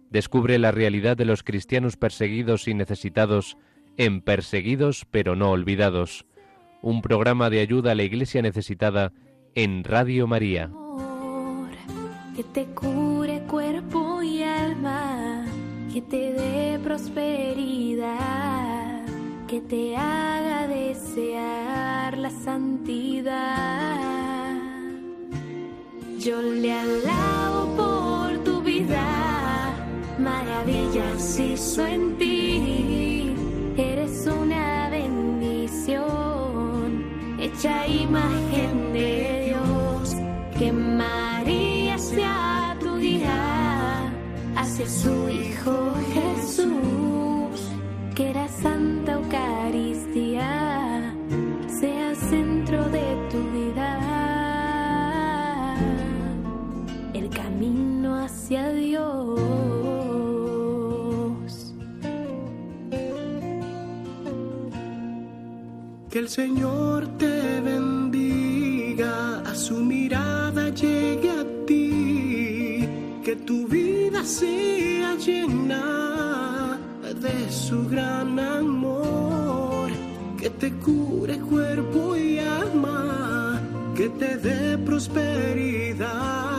Descubre 0.10 0.58
la 0.58 0.72
realidad 0.72 1.16
de 1.16 1.26
los 1.26 1.44
cristianos 1.44 1.96
perseguidos 1.96 2.68
y 2.68 2.74
necesitados 2.74 3.56
en 3.98 4.22
Perseguidos 4.22 5.06
pero 5.12 5.36
no 5.36 5.52
olvidados, 5.52 6.26
un 6.82 7.04
programa 7.04 7.52
de 7.52 7.60
ayuda 7.60 7.92
a 7.92 7.96
la 7.96 8.02
iglesia 8.02 8.42
necesitada 8.42 9.14
en 9.54 9.84
Radio 9.84 10.26
María. 10.26 10.72
Que 12.36 12.44
te 12.44 12.66
cure 12.74 13.44
cuerpo 13.48 14.24
y 14.24 14.42
alma, 14.42 15.46
que 15.94 16.02
te 16.02 16.34
dé 16.34 16.80
prosperidad, 16.84 18.16
que 19.48 19.62
te 19.62 19.96
haga 19.96 20.68
desear 20.68 22.18
la 22.18 22.32
santidad. 22.32 24.25
Yo 26.26 26.42
le 26.42 26.74
alabo 26.74 27.76
por 27.76 28.44
tu 28.44 28.60
vida, 28.64 29.76
maravillas 30.18 31.40
hizo 31.40 31.86
en 31.86 32.18
ti. 32.18 33.36
Eres 33.78 34.26
una 34.26 34.90
bendición, 34.90 36.04
hecha 37.40 37.86
imagen 37.86 38.92
de 38.92 39.50
Dios. 39.50 40.16
Que 40.58 40.72
María 40.72 41.96
sea 42.00 42.76
tu 42.80 42.98
guía 42.98 44.12
hacia 44.56 44.90
su 44.90 45.30
Hijo 45.30 45.94
Jesús, 46.12 47.70
que 48.16 48.32
era 48.32 48.48
Santa 48.48 49.12
Eucaristía, 49.12 51.14
sea 51.68 52.16
centro 52.16 52.84
de 52.90 53.16
tu 53.16 53.25
Dios. 58.50 59.42
Que 66.12 66.20
el 66.20 66.30
Señor 66.30 67.08
te 67.18 67.60
bendiga, 67.62 69.42
a 69.42 69.56
su 69.56 69.78
mirada 69.78 70.70
llegue 70.70 71.32
a 71.32 71.44
ti, 71.66 72.88
que 73.24 73.36
tu 73.48 73.68
vida 73.68 74.24
sea 74.24 75.16
llena 75.16 76.80
de 77.02 77.52
su 77.52 77.90
gran 77.90 78.40
amor, 78.40 79.90
que 80.40 80.52
te 80.52 80.72
cure 80.72 81.40
cuerpo 81.40 82.16
y 82.16 82.38
alma, 82.38 83.60
que 83.96 84.08
te 84.10 84.38
dé 84.38 84.78
prosperidad 84.78 86.55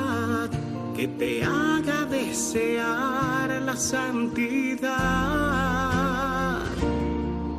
que 0.97 1.07
te 1.09 1.45
haga 1.45 2.07
desear 2.07 3.51
la 3.61 3.77
santidad. 3.77 4.87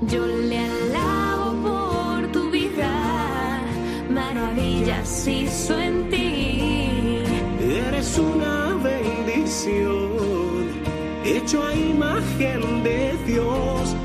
Yo 0.02 0.26
le 0.26 0.58
alabo 0.58 1.52
por 1.68 2.32
tu 2.32 2.50
vida, 2.50 3.62
maravillas 4.10 5.28
hizo 5.28 5.78
en 5.78 6.10
ti. 6.10 7.22
Eres 7.62 8.18
una 8.18 8.76
bendición, 8.84 10.72
hecho 11.24 11.64
a 11.64 11.76
imagen 11.76 12.84
de 12.84 13.16
Dios. 13.28 13.97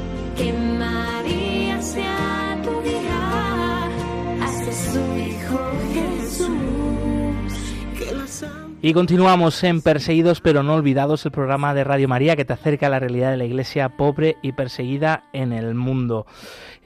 Y 8.85 8.94
continuamos 8.94 9.62
en 9.62 9.80
Perseguidos 9.80 10.40
pero 10.40 10.64
no 10.64 10.74
olvidados, 10.74 11.24
el 11.24 11.30
programa 11.30 11.72
de 11.72 11.85
Radio 11.85 12.08
María 12.08 12.35
que 12.35 12.44
te 12.44 12.52
acerca 12.52 12.88
a 12.88 12.90
la 12.90 12.98
realidad 12.98 13.30
de 13.30 13.37
la 13.37 13.44
iglesia 13.44 13.90
pobre 13.90 14.37
y 14.42 14.52
perseguida 14.52 15.22
en 15.33 15.52
el 15.52 15.76
mundo. 15.76 16.26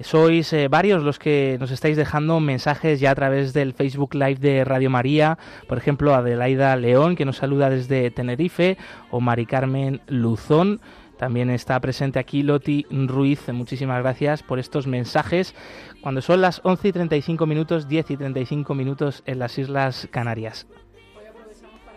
Sois 0.01 0.53
eh, 0.53 0.68
varios 0.68 1.03
los 1.03 1.18
que 1.18 1.57
nos 1.59 1.70
estáis 1.70 1.97
dejando 1.97 2.38
mensajes 2.38 3.01
ya 3.01 3.12
a 3.12 3.14
través 3.14 3.55
del 3.55 3.72
Facebook 3.72 4.14
Live 4.14 4.36
de 4.36 4.62
Radio 4.66 4.90
María, 4.90 5.38
por 5.66 5.78
ejemplo 5.78 6.14
Adelaida 6.14 6.76
León 6.76 7.16
que 7.16 7.24
nos 7.24 7.38
saluda 7.38 7.70
desde 7.70 8.11
Tenerife 8.11 8.76
o 9.11 9.22
Mari 9.22 9.47
Carmen 9.47 10.03
Luzón. 10.07 10.80
También 11.16 11.49
está 11.49 11.80
presente 11.80 12.18
aquí 12.18 12.42
Loti 12.42 12.84
Ruiz. 12.90 13.49
Muchísimas 13.49 14.03
gracias 14.03 14.42
por 14.42 14.59
estos 14.59 14.86
mensajes. 14.86 15.55
Cuando 16.03 16.20
son 16.20 16.42
las 16.42 16.61
11 16.62 16.88
y 16.88 16.92
35 16.92 17.47
minutos, 17.47 17.88
10 17.88 18.11
y 18.11 18.16
35 18.18 18.74
minutos 18.74 19.22
en 19.24 19.38
las 19.38 19.57
Islas 19.57 20.09
Canarias. 20.11 20.66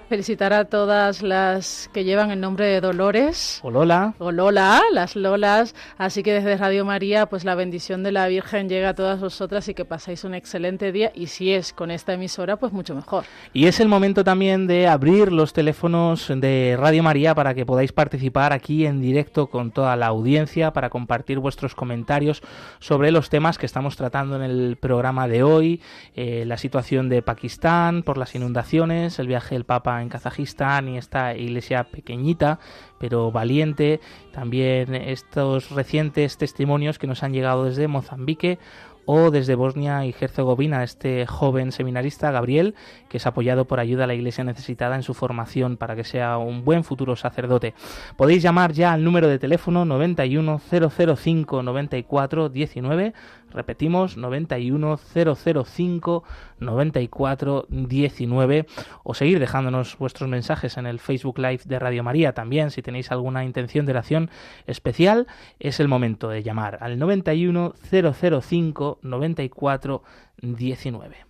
Felicitar 0.10 0.53
a 0.53 0.66
todas 0.66 1.22
las 1.22 1.88
que 1.93 2.03
llevan 2.03 2.32
el 2.32 2.41
nombre 2.41 2.66
de 2.66 2.82
Dolores. 2.82 3.60
O 3.62 3.70
Lola. 3.70 4.16
O 4.18 4.32
Lola, 4.32 4.82
las 4.91 5.16
Lolas. 5.16 5.76
Así 5.99 6.24
que 6.24 6.34
desde 6.34 6.57
Radio 6.57 6.84
María, 6.84 7.28
pues 7.28 7.45
la 7.45 7.53
bendición 7.53 8.01
de 8.01 8.12
la 8.12 8.28
Virgen 8.28 8.70
llega 8.70 8.89
a 8.89 8.95
todas 8.95 9.20
vosotras 9.20 9.68
y 9.68 9.76
que 9.76 9.86
pasáis 9.86 10.24
un 10.24 10.34
excelente 10.34 10.91
día. 10.91 11.12
Y 11.14 11.28
si 11.28 11.53
es 11.53 11.74
con 11.74 11.91
esta 11.91 12.14
emisora, 12.14 12.57
pues 12.57 12.74
mucho 12.74 12.95
mejor. 12.95 13.26
Y 13.53 13.68
es 13.68 13.80
el 13.80 13.88
momento 13.88 14.24
también 14.24 14.66
de 14.66 14.88
abrir 14.88 15.32
los 15.32 15.53
teléfonos 15.53 16.28
de 16.28 16.76
Radio 16.76 17.03
María 17.03 17.36
para 17.36 17.53
que 17.53 17.68
podáis 17.68 17.91
participar 17.91 18.51
aquí 18.51 18.88
en 18.88 19.01
directo 19.01 19.45
con 19.45 19.70
toda 19.70 19.95
la 19.95 20.07
audiencia, 20.07 20.74
para 20.74 20.89
compartir 20.89 21.38
vuestros 21.38 21.76
comentarios 21.76 22.41
sobre 22.80 23.12
los 23.12 23.30
temas 23.30 23.60
que 23.60 23.68
estamos 23.68 23.95
tratando 23.95 24.38
en 24.38 24.41
el 24.41 24.76
programa 24.78 25.28
de 25.28 25.43
hoy, 25.43 25.82
eh, 26.16 26.45
la 26.47 26.57
situación 26.57 27.10
de 27.10 27.22
Pakistán 27.22 28.01
por 28.01 28.18
las 28.18 28.34
inundaciones, 28.34 29.20
el 29.20 29.28
viaje 29.28 29.53
del 29.53 29.66
Papa 29.66 29.98
en 30.01 30.09
Kazajistán 30.09 30.89
y 30.89 30.97
esta 30.97 31.35
iglesia 31.35 31.85
pequeñita 31.85 32.59
pero 32.99 33.31
valiente, 33.31 33.99
también 34.31 34.93
estos 34.93 35.71
recientes 35.71 36.37
testimonios 36.37 36.99
que 36.99 37.07
nos 37.07 37.23
han 37.23 37.33
llegado 37.33 37.65
desde 37.65 37.87
Mozambique 37.87 38.59
o 39.05 39.31
desde 39.31 39.55
Bosnia 39.55 40.05
y 40.05 40.13
Herzegovina, 40.19 40.83
este 40.83 41.25
joven 41.25 41.71
seminarista 41.71 42.29
Gabriel, 42.29 42.75
que 43.10 43.18
es 43.18 43.28
apoyado 43.28 43.66
por 43.66 43.80
ayuda 43.80 44.05
a 44.05 44.07
la 44.07 44.14
iglesia 44.14 44.43
necesitada 44.43 44.95
en 44.95 45.03
su 45.03 45.14
formación 45.14 45.78
para 45.78 45.95
que 45.95 46.03
sea 46.03 46.38
un 46.38 46.64
buen 46.64 46.84
futuro 46.84 47.16
sacerdote. 47.16 47.74
Podéis 48.16 48.41
llamar 48.43 48.72
ya 48.72 48.93
al 48.93 49.03
número 49.03 49.28
de 49.28 49.39
teléfono 49.39 49.86
91 49.86 50.62
005 50.70 51.64
94 51.64 52.49
19 52.49 53.14
Repetimos, 53.51 54.18
91 54.18 54.97
005 54.97 56.24
94 56.60 57.66
19 57.70 58.66
o 59.03 59.14
seguir 59.14 59.39
dejándonos 59.39 59.97
vuestros 59.97 60.30
mensajes 60.30 60.78
en 60.78 60.86
el 60.86 60.99
Facebook 60.99 61.39
Live 61.39 61.62
de 61.66 61.80
Radio 61.80 62.03
María. 62.03 62.34
También, 62.34 62.72
si 62.72 62.82
tenéis 62.82 63.12
alguna 63.12 63.43
intención 63.43 63.86
de 63.86 63.93
oración 63.93 64.30
especial, 64.68 65.28
es 65.60 65.80
el 65.80 65.88
momento 65.88 66.30
de 66.30 66.43
llamar 66.43 66.78
al 66.82 66.99
91 66.99 67.74
005 67.91 68.99
94 69.01 70.03
19. 70.41 71.30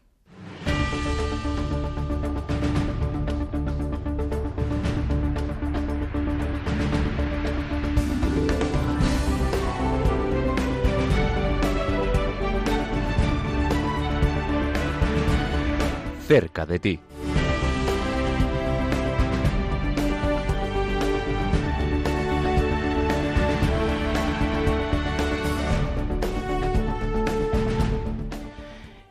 Cerca 16.29 16.63
de 16.63 16.77
ti. 16.77 17.08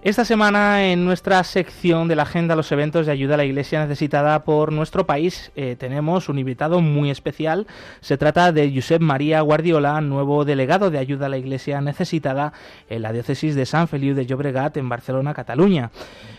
Esta 0.00 0.24
semana 0.24 0.92
en 0.92 1.04
nuestra 1.04 1.42
sección 1.42 2.06
de 2.06 2.14
la 2.14 2.22
agenda 2.22 2.54
los 2.54 2.70
eventos 2.70 3.04
de 3.04 3.10
ayuda 3.10 3.34
a 3.34 3.36
la 3.36 3.44
iglesia 3.44 3.80
necesitada 3.80 4.44
por 4.44 4.72
nuestro 4.72 5.06
país 5.06 5.50
eh, 5.56 5.74
tenemos 5.76 6.28
un 6.28 6.38
invitado 6.38 6.80
muy 6.80 7.10
especial. 7.10 7.66
Se 8.00 8.16
trata 8.16 8.52
de 8.52 8.72
Josep 8.72 9.02
María 9.02 9.40
Guardiola, 9.40 10.00
nuevo 10.00 10.44
delegado 10.44 10.92
de 10.92 10.98
ayuda 10.98 11.26
a 11.26 11.28
la 11.28 11.36
iglesia 11.36 11.80
necesitada 11.80 12.52
en 12.88 13.02
la 13.02 13.12
diócesis 13.12 13.56
de 13.56 13.66
San 13.66 13.88
Feliu 13.88 14.14
de 14.14 14.24
Llobregat 14.24 14.76
en 14.76 14.88
Barcelona, 14.88 15.34
Cataluña. 15.34 15.90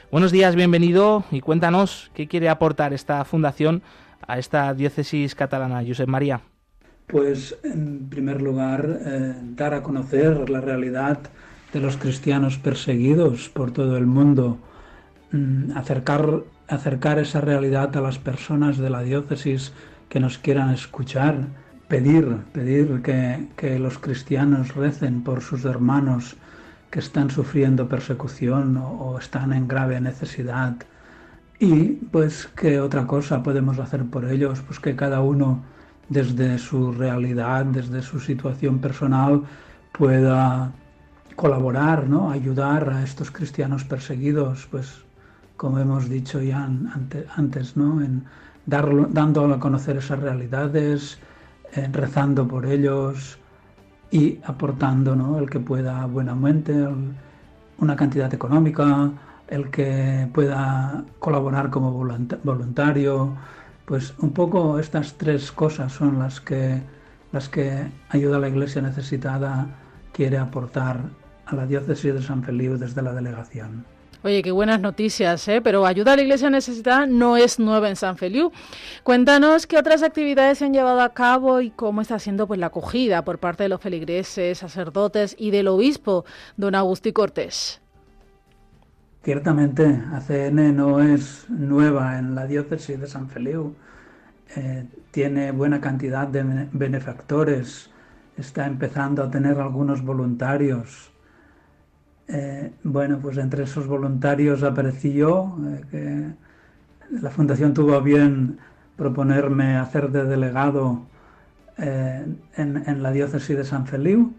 Buenos 0.10 0.32
días, 0.32 0.55
bienvenido 0.55 1.26
y 1.30 1.41
cuéntanos 1.41 2.12
qué 2.14 2.30
quiere 2.30 2.47
aportar 2.47 2.93
esta 2.93 3.26
fundación 3.26 3.84
a 4.26 4.39
esta 4.39 4.74
diócesis 4.74 5.36
catalana, 5.36 5.84
Josep 5.86 6.07
María. 6.07 6.39
Pues 7.07 7.57
en 7.66 8.07
primer 8.07 8.41
lugar, 8.41 9.01
eh, 9.05 9.34
dar 9.55 9.74
a 9.74 9.84
conocer 9.84 10.49
la 10.49 10.62
realidad 10.62 11.20
de 11.74 11.80
los 11.80 11.97
cristianos 11.97 12.57
perseguidos 12.57 13.49
por 13.49 13.72
todo 13.72 13.97
el 13.97 14.05
mundo, 14.05 14.57
mm, 15.32 15.78
acercar, 15.78 16.43
acercar 16.67 17.20
esa 17.20 17.41
realidad 17.41 17.95
a 17.95 18.01
las 18.01 18.17
personas 18.17 18.78
de 18.78 18.89
la 18.89 19.01
diócesis 19.01 19.74
que 20.09 20.20
nos 20.20 20.38
quieran 20.38 20.72
escuchar, 20.72 21.47
pedir, 21.88 22.38
pedir 22.53 23.01
que, 23.01 23.47
que 23.55 23.80
los 23.80 23.97
cristianos 23.99 24.76
recen 24.76 25.24
por 25.24 25.41
sus 25.41 25.65
hermanos 25.65 26.38
que 26.89 26.99
están 26.99 27.30
sufriendo 27.30 27.88
persecución 27.88 28.78
o, 28.78 29.17
están 29.20 29.53
en 29.53 29.67
grave 29.67 29.99
necesidad. 30.01 30.76
Y 31.59 31.84
pues 32.11 32.49
qué 32.55 32.80
otra 32.80 33.05
cosa 33.05 33.43
podemos 33.43 33.80
hacer 33.80 34.05
por 34.05 34.26
ellos, 34.26 34.61
pues 34.65 34.80
que 34.80 34.95
cada 34.95 35.22
uno 35.22 35.63
desde 36.07 36.57
su 36.57 36.91
realidad, 36.91 37.65
desde 37.65 38.01
su 38.01 38.20
situación 38.20 38.80
personal, 38.80 39.43
pueda 39.91 40.72
colaborar, 41.40 42.06
¿no? 42.06 42.32
ayudar 42.32 42.90
a 42.90 43.02
estos 43.02 43.32
cristianos 43.32 43.86
perseguidos, 43.86 44.68
pues 44.70 45.06
como 45.56 45.80
hemos 45.80 46.10
dicho 46.10 46.42
ya 46.42 46.70
antes, 47.38 47.78
¿no? 47.78 48.02
en 48.02 48.26
darlo, 48.66 49.08
dando 49.10 49.46
a 49.46 49.58
conocer 49.58 49.96
esas 49.96 50.20
realidades, 50.20 51.18
rezando 51.94 52.46
por 52.46 52.66
ellos, 52.66 53.40
y 54.12 54.40
aportando 54.44 55.16
¿no? 55.16 55.40
el 55.40 55.50
que 55.50 55.62
pueda 55.62 56.06
buenamente, 56.08 56.74
una 57.78 57.96
cantidad 57.96 58.34
económica, 58.34 59.10
el 59.48 59.70
que 59.70 60.28
pueda 60.34 61.06
colaborar 61.20 61.70
como 61.70 61.94
voluntario, 61.94 63.34
pues 63.86 64.14
un 64.20 64.34
poco 64.34 64.78
estas 64.78 65.14
tres 65.14 65.54
cosas 65.54 65.94
son 65.94 66.20
las 66.20 66.42
que, 66.42 66.82
las 67.32 67.48
que 67.48 67.90
Ayuda 68.10 68.36
a 68.36 68.40
la 68.40 68.50
Iglesia 68.50 68.82
Necesitada 68.82 69.68
quiere 70.12 70.38
aportar 70.38 71.00
a 71.50 71.56
la 71.56 71.66
diócesis 71.66 72.14
de 72.14 72.22
San 72.22 72.43
Feliu 72.43 72.78
desde 72.78 73.02
la 73.02 73.14
delegación. 73.14 73.86
Oye, 74.22 74.43
qué 74.43 74.52
buenas 74.52 74.82
noticias, 74.82 75.47
¿eh? 75.47 75.62
Pero 75.62 75.86
ayuda 75.86 76.12
a 76.12 76.16
la 76.18 76.22
Iglesia 76.22 76.50
necesitada 76.50 77.06
no 77.06 77.38
es 77.38 77.58
nueva 77.58 77.88
en 77.88 77.95
San 77.95 78.18
Feliu. 78.18 78.52
Cuéntanos 79.04 79.66
qué 79.66 79.78
otras 79.78 80.04
actividades 80.04 80.58
se 80.58 80.66
han 80.66 80.74
llevado 80.74 81.00
a 81.00 81.14
cabo 81.14 81.62
y 81.62 81.72
cómo 81.72 82.02
está 82.02 82.20
siendo 82.20 82.45
pues 82.45 82.60
la 82.60 82.68
acogida 82.68 83.24
por 83.24 83.39
parte 83.39 83.64
de 83.64 83.70
los 83.70 83.80
feligreses, 83.80 84.58
sacerdotes 84.58 85.36
y 85.39 85.52
del 85.52 85.70
obispo, 85.70 86.26
don 86.58 86.76
Agustín 86.76 87.14
Cortés. 87.14 87.82
Ciertamente, 89.24 90.02
ACN 90.14 90.76
no 90.76 91.02
es 91.02 91.50
nueva 91.50 92.20
en 92.20 92.36
la 92.36 92.45
diócesis 92.45 93.00
de 93.00 93.08
San 93.08 93.30
Feliu. 93.30 93.74
Eh, 94.58 94.86
tiene 95.12 95.52
buena 95.52 95.80
cantidad 95.80 96.28
de 96.28 96.68
benefactores, 96.74 97.89
está 98.38 98.66
empezando 98.66 99.24
a 99.24 99.32
tener 99.32 99.60
algunos 99.60 100.04
voluntarios 100.04 101.12
eh, 102.32 102.72
bueno, 102.84 103.18
pues 103.20 103.38
entre 103.38 103.64
esos 103.64 103.88
voluntarios 103.88 104.62
aparecí 104.62 105.14
yo, 105.14 105.58
eh, 105.66 105.82
que 105.90 107.20
la 107.20 107.32
Fundación 107.32 107.74
tuvo 107.74 108.00
bien 108.02 108.60
proponerme 108.96 109.78
hacer 109.78 110.12
de 110.12 110.26
delegado 110.26 111.02
eh, 111.80 112.24
en, 112.56 113.02
la 113.02 113.12
diócesis 113.12 113.58
de 113.58 113.66
San 113.66 113.88
Feliu. 113.88 114.32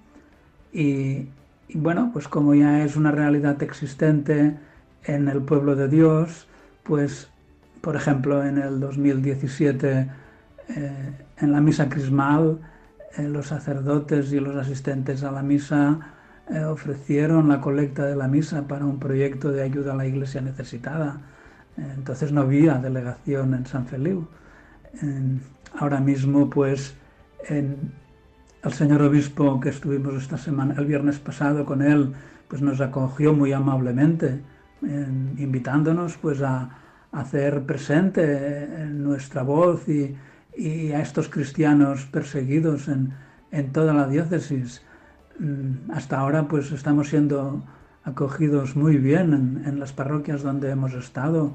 Y, 0.73 1.27
bueno, 1.75 2.11
pues 2.13 2.29
como 2.29 2.55
ya 2.55 2.85
es 2.85 2.95
una 2.95 3.11
realidad 3.11 3.61
existente 3.61 4.57
en 5.05 5.29
el 5.29 5.43
pueblo 5.43 5.75
de 5.75 5.89
Dios, 5.89 6.47
pues 6.85 7.29
por 7.81 7.97
ejemplo 7.97 8.45
en 8.45 8.59
el 8.59 8.79
2017 8.79 10.09
en 11.41 11.53
la 11.53 11.61
misa 11.61 11.89
crismal, 11.89 12.59
los 13.19 13.49
sacerdotes 13.49 14.33
y 14.33 14.39
los 14.39 14.55
asistentes 14.55 15.25
a 15.25 15.33
la 15.33 15.43
misa 15.43 15.99
eh, 16.53 16.65
ofrecieron 16.65 17.49
la 17.49 17.61
colecta 17.61 18.07
de 18.07 18.17
la 18.17 18.29
misa 18.29 18.67
para 18.67 18.85
un 18.85 18.99
proyecto 18.99 19.51
de 19.51 19.63
ayuda 19.63 19.93
a 19.93 19.97
la 19.97 20.07
iglesia 20.07 20.41
necesitada. 20.41 21.21
Eh, 21.77 21.93
entonces 21.97 22.33
no 22.33 22.43
había 22.43 22.79
delegación 22.79 23.55
en 23.55 23.67
San 23.67 23.87
Feliu. 23.87 24.27
ahora 25.79 26.01
mismo, 26.01 26.51
pues, 26.51 26.97
el 27.49 28.73
señor 28.73 29.03
obispo 29.03 29.61
que 29.61 29.69
estuvimos 29.71 30.15
esta 30.15 30.37
semana, 30.37 30.75
el 30.79 30.87
viernes 30.87 31.19
pasado 31.19 31.65
con 31.65 31.81
él, 31.81 32.13
pues 32.49 32.61
nos 32.61 32.81
acogió 32.81 33.33
muy 33.33 33.53
amablemente, 33.53 34.41
invitándonos 35.39 36.17
pues 36.17 36.43
a, 36.43 36.81
hacer 37.13 37.63
presente 37.63 38.23
eh, 38.25 38.87
nuestra 38.91 39.43
voz 39.43 39.89
y, 39.89 40.17
a 40.93 41.01
estos 41.01 41.29
cristianos 41.29 42.05
perseguidos 42.07 42.89
en, 42.89 43.15
en 43.51 43.73
toda 43.73 43.95
la 43.95 44.07
diócesis. 44.07 44.83
Mm, 45.41 45.91
hasta 45.93 46.19
ahora 46.21 46.47
pues 46.49 46.71
estamos 46.71 47.09
siendo 47.09 47.63
acogidos 48.05 48.77
muy 48.77 48.99
bien 48.99 49.63
en, 49.65 49.81
las 49.81 49.93
parroquias 49.93 50.43
donde 50.43 50.71
hemos 50.71 50.93
estado. 50.93 51.55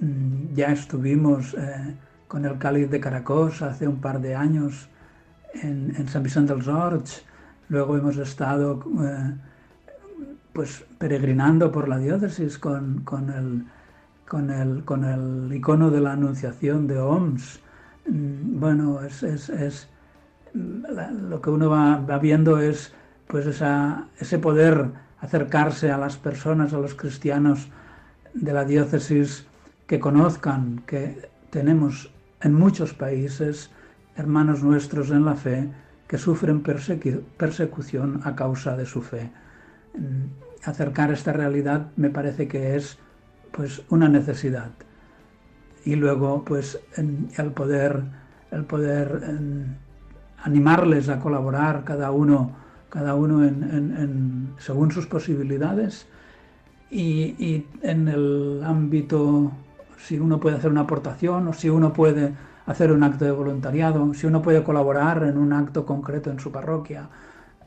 Mm, 0.00 0.54
ya 0.54 0.72
estuvimos 0.72 1.54
eh, 1.54 1.96
con 2.26 2.44
el 2.44 2.58
cáliz 2.58 2.90
de 2.90 2.98
Caracos 2.98 3.62
hace 3.62 3.86
un 3.86 4.00
par 4.00 4.20
de 4.20 4.34
años 4.34 4.88
en, 5.54 6.08
San 6.08 6.24
Vicente 6.24 6.52
del 6.54 6.68
Horts. 6.68 7.24
Luego 7.68 7.96
hemos 7.96 8.16
estado 8.16 8.80
eh, 9.04 9.34
pues 10.52 10.84
peregrinando 10.98 11.70
por 11.70 11.88
la 11.88 11.98
diócesis 11.98 12.58
con, 12.58 13.04
el, 13.36 13.64
con 14.26 14.50
el, 14.50 14.84
con 14.84 15.04
el 15.04 15.54
icono 15.54 15.90
de 15.90 16.00
la 16.00 16.12
Anunciación 16.12 16.88
de 16.88 16.98
OMS. 16.98 17.60
Mm, 18.08 18.58
Bueno, 18.58 19.00
es, 19.02 19.22
es- 19.22 19.88
lo 20.54 21.40
que 21.40 21.48
uno 21.50 21.70
va, 21.70 21.96
va 21.98 22.18
viendo 22.18 22.58
es 22.58 22.92
pues 23.32 23.46
ese 23.46 24.38
poder 24.38 24.90
acercarse 25.18 25.90
a 25.90 25.96
las 25.96 26.18
personas, 26.18 26.74
a 26.74 26.78
los 26.78 26.94
cristianos 26.94 27.70
de 28.34 28.52
la 28.52 28.66
diócesis 28.66 29.46
que 29.86 29.98
conozcan 29.98 30.82
que 30.86 31.30
tenemos 31.48 32.12
en 32.42 32.52
muchos 32.52 32.92
países 32.92 33.70
hermanos 34.16 34.62
nuestros 34.62 35.10
en 35.10 35.24
la 35.24 35.34
fe 35.34 35.66
que 36.08 36.18
sufren 36.18 36.62
persecución 36.62 38.20
a 38.24 38.36
causa 38.36 38.76
de 38.76 38.84
su 38.84 39.00
fe. 39.00 39.30
Mm, 39.94 40.68
Acercar 40.68 41.10
esta 41.10 41.32
realidad 41.32 41.86
me 41.96 42.10
parece 42.10 42.46
que 42.46 42.76
es 42.76 42.98
pues 43.50 43.82
una 43.88 44.10
necesidad 44.10 44.70
y 45.86 45.96
luego 45.96 46.44
pues 46.44 46.78
el 46.98 47.50
poder 47.52 48.02
el 48.50 48.64
poder 48.64 49.24
animarles 50.44 51.08
a 51.08 51.18
colaborar 51.18 51.82
cada 51.84 52.10
uno 52.10 52.62
cada 52.92 53.14
uno 53.14 53.42
en- 53.42 54.50
según 54.58 54.90
sus 54.90 55.06
posibilidades 55.06 56.06
y, 56.90 57.64
en 57.80 58.06
el 58.08 58.62
ámbito 58.62 59.50
si 59.96 60.18
uno 60.18 60.38
puede 60.38 60.56
hacer 60.56 60.70
una 60.70 60.82
aportación 60.82 61.48
o 61.48 61.52
si 61.54 61.70
uno 61.70 61.94
puede 61.94 62.34
hacer 62.66 62.92
un 62.92 63.02
acto 63.02 63.24
de 63.24 63.30
voluntariado 63.30 64.12
si 64.12 64.26
uno 64.26 64.42
puede 64.42 64.62
colaborar 64.62 65.22
en 65.22 65.38
un 65.38 65.54
acto 65.54 65.86
concreto 65.86 66.30
en 66.30 66.38
su 66.38 66.52
parroquia 66.52 67.08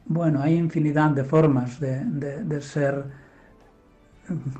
bueno 0.05 0.41
hay 0.43 0.55
infinidad 0.57 1.09
de 1.09 1.23
formas 1.23 1.79
de 1.79 2.61
ser 2.61 3.05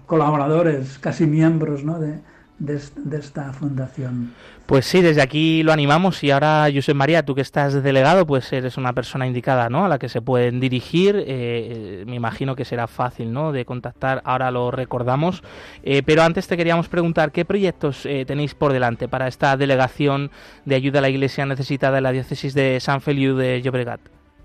colaboradores 0.08 0.98
casi 0.98 1.28
miembros 1.28 1.84
¿no? 1.84 2.00
de, 2.00 2.22
de 2.60 2.76
est- 2.78 2.96
de 2.98 3.18
esta 3.18 3.52
fundación 3.52 4.32
Pues 4.66 4.86
sí, 4.86 5.02
desde 5.02 5.22
aquí 5.22 5.62
lo 5.62 5.74
animamos 5.74 6.24
y 6.24 6.32
ahora, 6.32 6.68
José 6.74 6.94
María, 6.94 7.24
tú 7.24 7.36
que 7.36 7.42
estás 7.42 7.84
delegado, 7.84 8.26
pues 8.26 8.52
eres 8.54 8.78
una 8.78 8.94
persona 8.94 9.28
indicada, 9.28 9.70
¿no? 9.70 9.86
A 9.86 9.90
la 9.90 10.00
que 10.00 10.10
se 10.10 10.22
pueden 10.22 10.60
dirigir. 10.60 11.18
eh, 11.18 11.24
eh, 11.28 12.04
me 12.08 12.16
imagino 12.16 12.56
que 12.56 12.66
será 12.66 12.88
fácil, 12.88 13.32
¿no? 13.34 13.52
De 13.52 13.66
contactar. 13.66 14.22
Ahora 14.24 14.50
lo 14.52 14.72
recordamos. 14.72 15.44
Eh, 15.84 16.02
pero 16.04 16.24
antes 16.24 16.48
te 16.48 16.56
queríamos 16.58 16.88
preguntar 16.88 17.32
qué 17.32 17.46
proyectos 17.46 18.06
eh, 18.06 18.24
tenéis 18.26 18.56
por 18.56 18.72
delante 18.74 19.08
para 19.08 19.28
esta 19.28 19.56
delegación 19.58 20.32
de 20.66 20.76
ayuda 20.76 21.00
a 21.00 21.02
la 21.04 21.10
Iglesia 21.10 21.46
necesitada 21.46 21.98
en 21.98 22.04
la 22.04 22.12
diócesis 22.14 22.54
de 22.54 22.80
San 22.80 23.02
Feliu 23.02 23.36
de 23.36 23.62
Llobregat. 23.62 24.00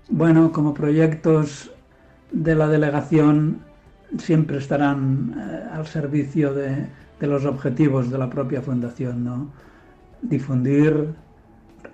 Bueno, 0.09 0.51
como 0.51 0.73
proyectos 0.73 1.71
de 2.31 2.55
la 2.55 2.67
delegación 2.67 3.61
siempre 4.19 4.57
estarán 4.57 5.33
al 5.73 5.87
servicio 5.87 6.53
de, 6.53 6.85
de 7.21 7.27
los 7.27 7.45
objetivos 7.45 8.11
de 8.11 8.17
la 8.19 8.29
propia 8.29 8.61
fundación, 8.63 9.23
¿no? 9.23 9.53
Difundir, 10.23 11.15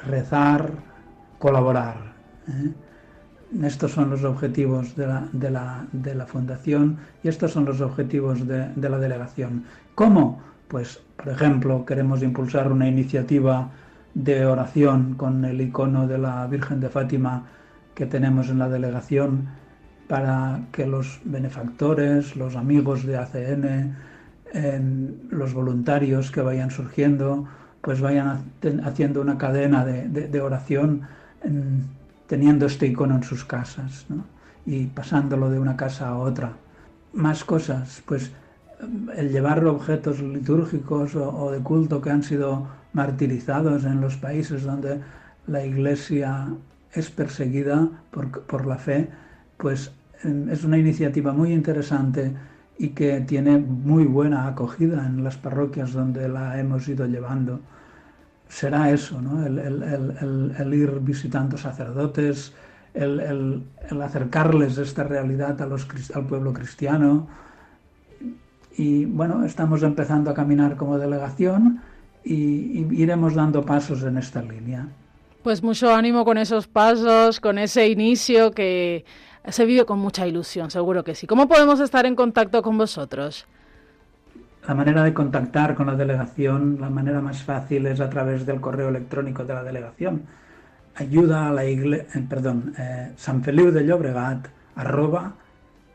rezar, 0.06 0.72
colaborar. 1.40 2.16
¿eh? 2.48 2.74
Estos 3.64 3.92
son 3.94 4.10
los 4.10 4.24
objetivos 4.24 4.96
de 4.96 5.08
la, 5.08 5.30
de 5.32 5.52
la- 5.52 5.88
de 5.94 6.16
la 6.16 6.26
fundación 6.28 7.00
y 7.24 7.30
estos 7.30 7.52
son 7.52 7.66
los 7.66 7.82
objetivos 7.82 8.46
de, 8.48 8.70
de 8.76 8.90
la 8.90 9.00
delegación. 9.00 9.66
¿Cómo? 9.96 10.42
Pues, 10.68 11.02
por 11.18 11.30
ejemplo, 11.30 11.86
queremos 11.86 12.24
impulsar 12.24 12.72
una 12.72 12.88
iniciativa 12.88 13.72
de 14.14 14.46
oración 14.46 15.16
con 15.16 15.46
el 15.46 15.62
icono 15.62 16.08
de 16.08 16.18
la 16.18 16.48
Virgen 16.48 16.80
de 16.82 16.90
Fátima 16.90 17.46
que 17.96 18.06
tenemos 18.06 18.50
en 18.50 18.60
la 18.60 18.70
delegación 18.70 19.48
para 20.08 20.68
que 20.72 20.86
los 20.88 21.22
benefactores, 21.26 22.36
los 22.36 22.56
amigos 22.56 23.06
de 23.06 23.18
ACN, 23.18 23.98
en 24.54 25.22
los 25.30 25.54
voluntarios 25.54 26.32
que 26.32 26.42
vayan 26.42 26.72
surgiendo, 26.72 27.46
pues 27.82 28.02
vayan 28.02 28.28
ha- 28.28 28.88
haciendo 28.88 29.22
una 29.22 29.38
cadena 29.38 29.86
de, 29.86 30.42
oración 30.42 31.02
en- 31.44 31.86
teniendo 32.28 32.66
este 32.66 32.88
icono 32.88 33.16
en 33.16 33.24
sus 33.24 33.46
casas 33.46 34.06
y 34.66 34.88
pasándolo 34.88 35.50
de 35.50 35.60
una 35.60 35.78
casa 35.78 36.10
a 36.10 36.18
otra. 36.18 36.54
Más 37.14 37.44
cosas, 37.44 38.04
pues 38.06 38.32
el 39.16 39.32
llevar 39.32 39.66
objetos 39.66 40.22
litúrgicos 40.22 41.16
o, 41.16 41.52
de 41.52 41.60
culto 41.60 42.02
que 42.02 42.10
han 42.12 42.24
sido 42.24 42.68
martirizados 42.94 43.86
en 43.86 44.02
los 44.02 44.18
países 44.18 44.64
donde 44.64 45.02
la 45.48 45.66
iglesia 45.66 46.48
es 46.94 47.10
perseguida 47.10 47.90
por, 48.12 48.42
por 48.44 48.66
la 48.66 48.78
fe, 48.78 49.10
pues 49.58 49.92
em, 50.24 50.50
es 50.50 50.64
una 50.64 50.78
iniciativa 50.78 51.32
muy 51.34 51.54
interesante 51.54 52.34
y 52.80 52.90
que 52.90 53.22
tiene 53.22 53.58
muy 53.58 54.06
buena 54.06 54.48
acogida 54.48 55.06
en 55.06 55.24
las 55.24 55.38
parroquias 55.38 55.94
donde 55.94 56.28
la 56.30 56.60
hemos 56.60 56.88
ido 56.88 57.06
llevando. 57.08 57.60
Será 58.50 58.92
eso, 58.92 59.22
¿no? 59.22 59.46
el, 59.46 59.60
el- 59.60 59.84
el- 59.84 60.56
el- 60.58 60.74
ir 60.74 61.00
visitando 61.02 61.58
sacerdotes, 61.58 62.54
el, 62.94 63.64
acercarles 64.02 64.78
esta 64.78 65.04
realidad 65.04 65.62
a 65.62 65.66
los, 65.66 65.88
al 66.14 66.26
pueblo 66.28 66.54
cristiano. 66.54 67.28
Y 68.78 69.06
bueno, 69.06 69.44
estamos 69.44 69.82
empezando 69.84 70.30
a 70.32 70.34
caminar 70.34 70.78
como 70.78 70.98
delegación 70.98 71.82
y, 72.24 72.36
y 72.36 72.88
iremos 72.92 73.34
dando 73.34 73.64
pasos 73.66 74.04
en 74.04 74.18
esta 74.18 74.42
línea. 74.42 74.88
Pues 75.44 75.64
mucho 75.64 75.94
ánimo 75.94 76.26
con 76.26 76.38
esos 76.38 76.68
pasos, 76.68 77.40
con 77.40 77.58
ese 77.58 77.88
inicio 77.90 78.52
que 78.52 79.06
se 79.50 79.66
vive 79.66 79.86
con 79.86 80.00
mucha 80.00 80.28
ilusión, 80.28 80.72
seguro 80.72 81.04
que 81.04 81.16
sí. 81.16 81.28
¿Cómo 81.28 81.48
podemos 81.48 81.80
estar 81.80 82.06
en 82.06 82.16
contacto 82.16 82.62
con 82.62 82.78
vosotros? 82.78 83.46
La 84.68 84.74
manera 84.74 85.04
de 85.04 85.14
contactar 85.14 85.76
con 85.76 85.88
la 85.88 85.96
delegación, 85.96 86.78
la 86.82 86.90
manera 86.90 87.22
más 87.22 87.42
fácil 87.44 87.86
es 87.86 88.02
a 88.02 88.10
través 88.10 88.46
del 88.46 88.60
correo 88.60 88.90
electrónico 88.90 89.46
de 89.46 89.54
la 89.54 89.64
delegación. 89.64 90.24
Ayuda 90.96 91.48
a 91.48 91.54
la 91.54 91.66
iglesia, 91.66 92.22
perdón, 92.28 92.74
eh, 92.78 93.14
San 93.16 93.42
de 93.42 93.86
Llobregat, 93.86 94.48
arroba, 94.76 95.36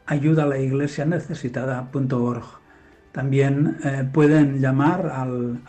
ayuda 0.07 0.44
a 0.44 0.46
la 0.46 0.59
iglesia 0.59 1.05
necesitada.org. 1.05 2.44
También 3.12 3.76
eh, 3.84 4.09
pueden 4.11 4.59
llamar 4.59 5.07
a 5.07 5.26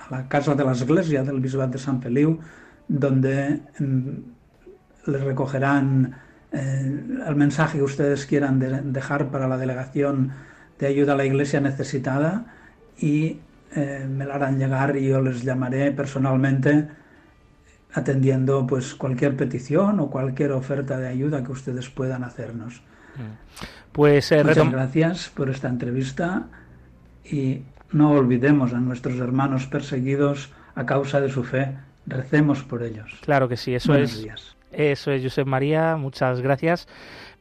la 0.10 0.30
Casa 0.30 0.56
de 0.56 0.64
la 0.64 0.74
Iglesia 0.74 1.24
del 1.24 1.42
Bisbat 1.42 1.72
de 1.72 1.78
San 1.78 2.02
Feliu, 2.02 2.40
donde 2.88 3.62
mm, 3.80 5.12
les 5.12 5.22
recogerán 5.22 6.16
eh, 6.54 7.04
el 7.28 7.36
mensaje 7.36 7.78
que 7.80 7.84
ustedes 7.84 8.26
quieran 8.26 8.60
de- 8.60 8.82
dejar 8.82 9.30
para 9.30 9.48
la 9.48 9.58
delegación 9.58 10.32
de 10.80 10.88
ayuda 10.88 11.14
a 11.14 11.16
la 11.16 11.26
iglesia 11.26 11.60
necesitada 11.60 12.46
y 12.98 13.40
eh, 13.76 14.08
me 14.10 14.26
la 14.26 14.36
harán 14.36 14.60
llegar 14.60 14.96
y 14.98 15.08
yo 15.08 15.22
les 15.22 15.42
llamaré 15.44 15.92
personalmente 15.92 16.88
atendiendo 17.94 18.66
pues 18.66 18.96
cualquier 18.96 19.36
petición 19.38 20.00
o 20.00 20.10
cualquier 20.10 20.52
oferta 20.52 20.98
de 20.98 21.08
ayuda 21.08 21.44
que 21.44 21.52
ustedes 21.52 21.90
puedan 21.90 22.24
hacernos. 22.24 22.82
Pues 23.92 24.32
eh, 24.32 24.44
Muchas 24.44 24.72
gracias 24.72 25.30
por 25.30 25.50
esta 25.50 25.68
entrevista 25.70 26.48
y 27.24 27.62
no 27.92 28.12
olvidemos 28.12 28.74
a 28.74 28.80
nuestros 28.80 29.20
hermanos 29.20 29.68
perseguidos 29.68 30.52
a 30.76 30.86
causa 30.86 31.22
de 31.22 31.30
su 31.30 31.44
fe. 31.44 31.78
Recemos 32.08 32.64
por 32.64 32.82
ellos. 32.84 33.14
Claro 33.22 33.48
que 33.48 33.56
sí, 33.58 33.76
eso 33.76 33.92
Buenos 33.92 34.14
es. 34.14 34.24
días. 34.24 34.56
Eso 34.74 35.12
es, 35.12 35.24
Josep 35.24 35.48
María. 35.48 35.96
Muchas 35.98 36.42
gracias 36.42 36.88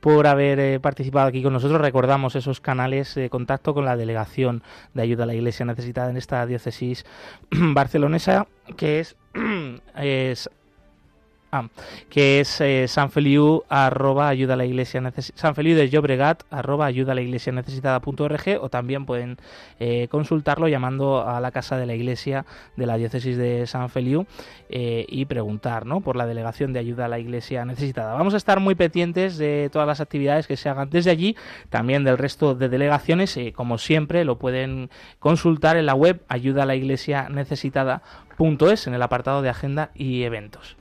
por 0.00 0.26
haber 0.26 0.58
eh, 0.58 0.80
participado 0.80 1.28
aquí 1.28 1.42
con 1.42 1.52
nosotros. 1.52 1.80
Recordamos 1.80 2.36
esos 2.36 2.60
canales 2.60 3.14
de 3.14 3.30
contacto 3.30 3.72
con 3.72 3.84
la 3.84 3.96
delegación 3.96 4.62
de 4.94 5.02
ayuda 5.02 5.24
a 5.24 5.26
la 5.26 5.34
Iglesia 5.34 5.64
necesitada 5.64 6.10
en 6.10 6.16
esta 6.16 6.44
diócesis 6.44 7.06
barcelonesa, 7.50 8.46
que 8.76 9.00
es, 9.00 9.16
es 9.96 10.50
Ah, 11.54 11.68
que 12.08 12.40
es 12.40 12.62
eh, 12.62 12.88
San 12.88 13.10
Feliu 13.10 13.62
arroba 13.68 14.28
ayuda 14.28 14.54
a 14.54 14.56
la 14.56 14.64
iglesia 14.64 15.02
necesi- 15.02 15.32
San 15.34 15.54
Feliu 15.54 15.76
de 15.76 15.90
Llobregat 15.90 16.44
arroba 16.50 16.86
ayuda 16.86 17.12
a 17.12 17.14
la 17.14 17.20
iglesia 17.20 17.52
necesitada.org 17.52 18.58
o 18.58 18.70
también 18.70 19.04
pueden 19.04 19.36
eh, 19.78 20.08
consultarlo 20.08 20.66
llamando 20.68 21.28
a 21.28 21.40
la 21.40 21.50
casa 21.50 21.76
de 21.76 21.84
la 21.84 21.92
iglesia 21.92 22.46
de 22.78 22.86
la 22.86 22.96
diócesis 22.96 23.36
de 23.36 23.66
San 23.66 23.90
Feliu 23.90 24.24
eh, 24.70 25.04
y 25.06 25.26
preguntar 25.26 25.84
¿no? 25.84 26.00
por 26.00 26.16
la 26.16 26.24
delegación 26.24 26.72
de 26.72 26.78
ayuda 26.78 27.04
a 27.04 27.08
la 27.08 27.18
iglesia 27.18 27.66
necesitada. 27.66 28.14
Vamos 28.14 28.32
a 28.32 28.38
estar 28.38 28.58
muy 28.58 28.74
pendientes 28.74 29.36
de 29.36 29.68
todas 29.70 29.86
las 29.86 30.00
actividades 30.00 30.46
que 30.46 30.56
se 30.56 30.70
hagan 30.70 30.88
desde 30.88 31.10
allí, 31.10 31.36
también 31.68 32.02
del 32.02 32.16
resto 32.16 32.54
de 32.54 32.70
delegaciones, 32.70 33.36
eh, 33.36 33.52
como 33.52 33.76
siempre 33.76 34.24
lo 34.24 34.38
pueden 34.38 34.88
consultar 35.18 35.76
en 35.76 35.84
la 35.84 35.94
web 35.94 36.22
ayuda 36.28 36.62
a 36.62 36.66
la 36.66 36.76
iglesia 36.76 37.28
necesitada.es 37.28 38.86
en 38.86 38.94
el 38.94 39.02
apartado 39.02 39.42
de 39.42 39.50
agenda 39.50 39.90
y 39.94 40.22
eventos. 40.22 40.78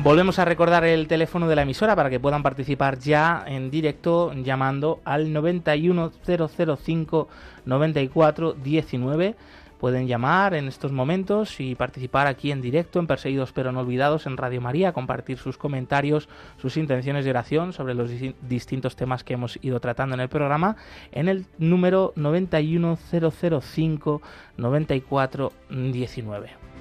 Volvemos 0.00 0.38
a 0.38 0.44
recordar 0.44 0.84
el 0.84 1.08
teléfono 1.08 1.48
de 1.48 1.56
la 1.56 1.62
emisora 1.62 1.96
para 1.96 2.08
que 2.08 2.20
puedan 2.20 2.44
participar 2.44 3.00
ya 3.00 3.42
en 3.48 3.68
directo 3.68 4.32
llamando 4.32 5.00
al 5.04 5.32
91005 5.32 7.28
94 7.64 8.52
19 8.52 9.34
pueden 9.80 10.06
llamar 10.06 10.54
en 10.54 10.68
estos 10.68 10.92
momentos 10.92 11.58
y 11.58 11.74
participar 11.74 12.28
aquí 12.28 12.52
en 12.52 12.62
directo 12.62 13.00
en 13.00 13.08
Perseguidos 13.08 13.50
pero 13.52 13.72
no 13.72 13.80
olvidados 13.80 14.26
en 14.26 14.36
Radio 14.36 14.60
María, 14.60 14.92
compartir 14.92 15.36
sus 15.36 15.58
comentarios, 15.58 16.28
sus 16.58 16.76
intenciones 16.76 17.24
de 17.24 17.30
oración 17.30 17.72
sobre 17.72 17.94
los 17.94 18.08
distintos 18.42 18.94
temas 18.94 19.24
que 19.24 19.34
hemos 19.34 19.58
ido 19.62 19.80
tratando 19.80 20.14
en 20.14 20.20
el 20.20 20.28
programa 20.28 20.76
en 21.10 21.28
el 21.28 21.44
número 21.58 22.12
91005 22.14 24.22
9419. 24.56 26.77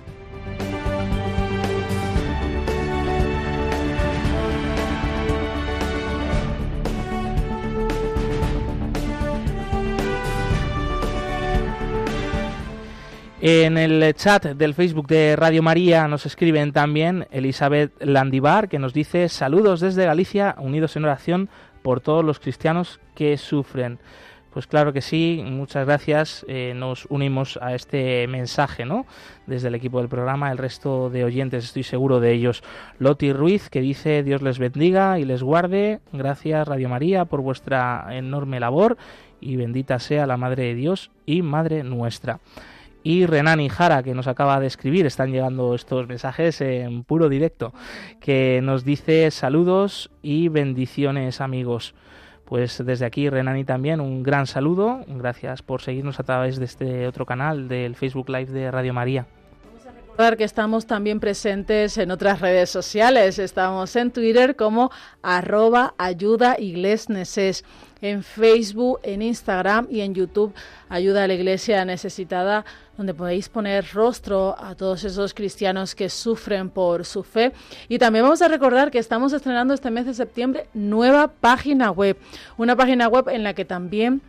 En 13.49 13.77
el 13.77 14.13
chat 14.13 14.43
del 14.45 14.73
Facebook 14.73 15.07
de 15.07 15.37
Radio 15.37 15.63
María 15.63 16.09
nos 16.09 16.25
escriben 16.25 16.73
también 16.73 17.27
Elizabeth 17.31 17.93
Landivar, 18.03 18.67
que 18.67 18.77
nos 18.77 18.91
dice 18.91 19.29
saludos 19.29 19.79
desde 19.79 20.03
Galicia, 20.03 20.57
unidos 20.59 20.97
en 20.97 21.05
oración 21.05 21.49
por 21.81 22.01
todos 22.01 22.25
los 22.25 22.41
cristianos 22.41 22.99
que 23.15 23.37
sufren. 23.37 23.99
Pues 24.51 24.67
claro 24.67 24.91
que 24.91 24.99
sí, 24.99 25.41
muchas 25.45 25.85
gracias. 25.85 26.45
Eh, 26.49 26.73
nos 26.75 27.05
unimos 27.05 27.57
a 27.61 27.73
este 27.73 28.27
mensaje, 28.27 28.83
¿no? 28.83 29.05
Desde 29.45 29.69
el 29.69 29.75
equipo 29.75 29.99
del 29.99 30.09
programa, 30.09 30.51
el 30.51 30.57
resto 30.57 31.09
de 31.09 31.23
oyentes, 31.23 31.63
estoy 31.63 31.83
seguro 31.83 32.19
de 32.19 32.33
ellos. 32.33 32.63
Loti 32.99 33.31
Ruiz, 33.31 33.69
que 33.69 33.79
dice 33.79 34.23
Dios 34.23 34.41
les 34.41 34.59
bendiga 34.59 35.19
y 35.19 35.23
les 35.23 35.41
guarde. 35.41 36.01
Gracias, 36.11 36.67
Radio 36.67 36.89
María, 36.89 37.23
por 37.23 37.39
vuestra 37.39 38.07
enorme 38.11 38.59
labor 38.59 38.97
y 39.39 39.55
bendita 39.55 39.99
sea 39.99 40.27
la 40.27 40.35
Madre 40.35 40.63
de 40.63 40.75
Dios 40.75 41.11
y 41.25 41.43
Madre 41.43 41.83
nuestra 41.85 42.41
y 43.07 43.25
Renan 43.25 43.61
y 43.61 43.69
Jara, 43.69 44.03
que 44.03 44.13
nos 44.13 44.27
acaba 44.27 44.59
de 44.59 44.67
escribir, 44.67 45.05
están 45.05 45.31
llegando 45.31 45.73
estos 45.75 46.09
mensajes 46.09 46.59
en 46.59 47.05
puro 47.05 47.29
directo, 47.29 47.73
que 48.19 48.59
nos 48.61 48.83
dice 48.83 49.31
saludos 49.31 50.11
y 50.21 50.49
bendiciones 50.49 51.39
amigos. 51.39 51.95
Pues 52.43 52.83
desde 52.85 53.05
aquí, 53.05 53.29
Renani, 53.29 53.63
también 53.63 54.01
un 54.01 54.23
gran 54.23 54.45
saludo. 54.45 55.05
Gracias 55.07 55.61
por 55.61 55.81
seguirnos 55.81 56.19
a 56.19 56.23
través 56.23 56.57
de 56.59 56.65
este 56.65 57.07
otro 57.07 57.25
canal 57.25 57.69
del 57.69 57.95
Facebook 57.95 58.27
Live 58.27 58.51
de 58.51 58.71
Radio 58.71 58.93
María 58.93 59.25
recordar 60.17 60.37
que 60.37 60.45
estamos 60.45 60.87
también 60.87 61.19
presentes 61.19 61.95
en 61.99 62.09
otras 62.09 62.41
redes 62.41 62.71
sociales. 62.71 63.37
Estamos 63.37 63.95
en 63.95 64.09
Twitter 64.09 64.55
como 64.55 64.89
arroba 65.21 65.93
ayuda 65.99 66.55
en 68.01 68.23
Facebook, 68.23 68.99
en 69.03 69.21
Instagram 69.21 69.87
y 69.89 70.01
en 70.01 70.13
YouTube 70.13 70.53
Ayuda 70.89 71.23
a 71.23 71.27
la 71.27 71.33
Iglesia 71.33 71.83
Necesitada, 71.83 72.63
donde 72.95 73.13
podéis 73.13 73.49
poner 73.49 73.85
rostro 73.93 74.55
a 74.57 74.75
todos 74.75 75.03
esos 75.03 75.33
cristianos 75.33 75.95
que 75.95 76.09
sufren 76.09 76.69
por 76.69 77.03
su 77.05 77.23
fe. 77.23 77.51
Y 77.89 77.97
también 77.99 78.23
vamos 78.23 78.41
a 78.41 78.47
recordar 78.47 78.89
que 78.89 78.99
estamos 78.99 79.33
estrenando 79.33 79.73
este 79.73 79.91
mes 79.91 80.05
de 80.05 80.13
septiembre 80.13 80.67
nueva 80.73 81.27
página 81.27 81.91
web, 81.91 82.17
una 82.57 82.75
página 82.75 83.07
web 83.07 83.27
en 83.29 83.43
la 83.43 83.53
que 83.53 83.65
también 83.65 84.21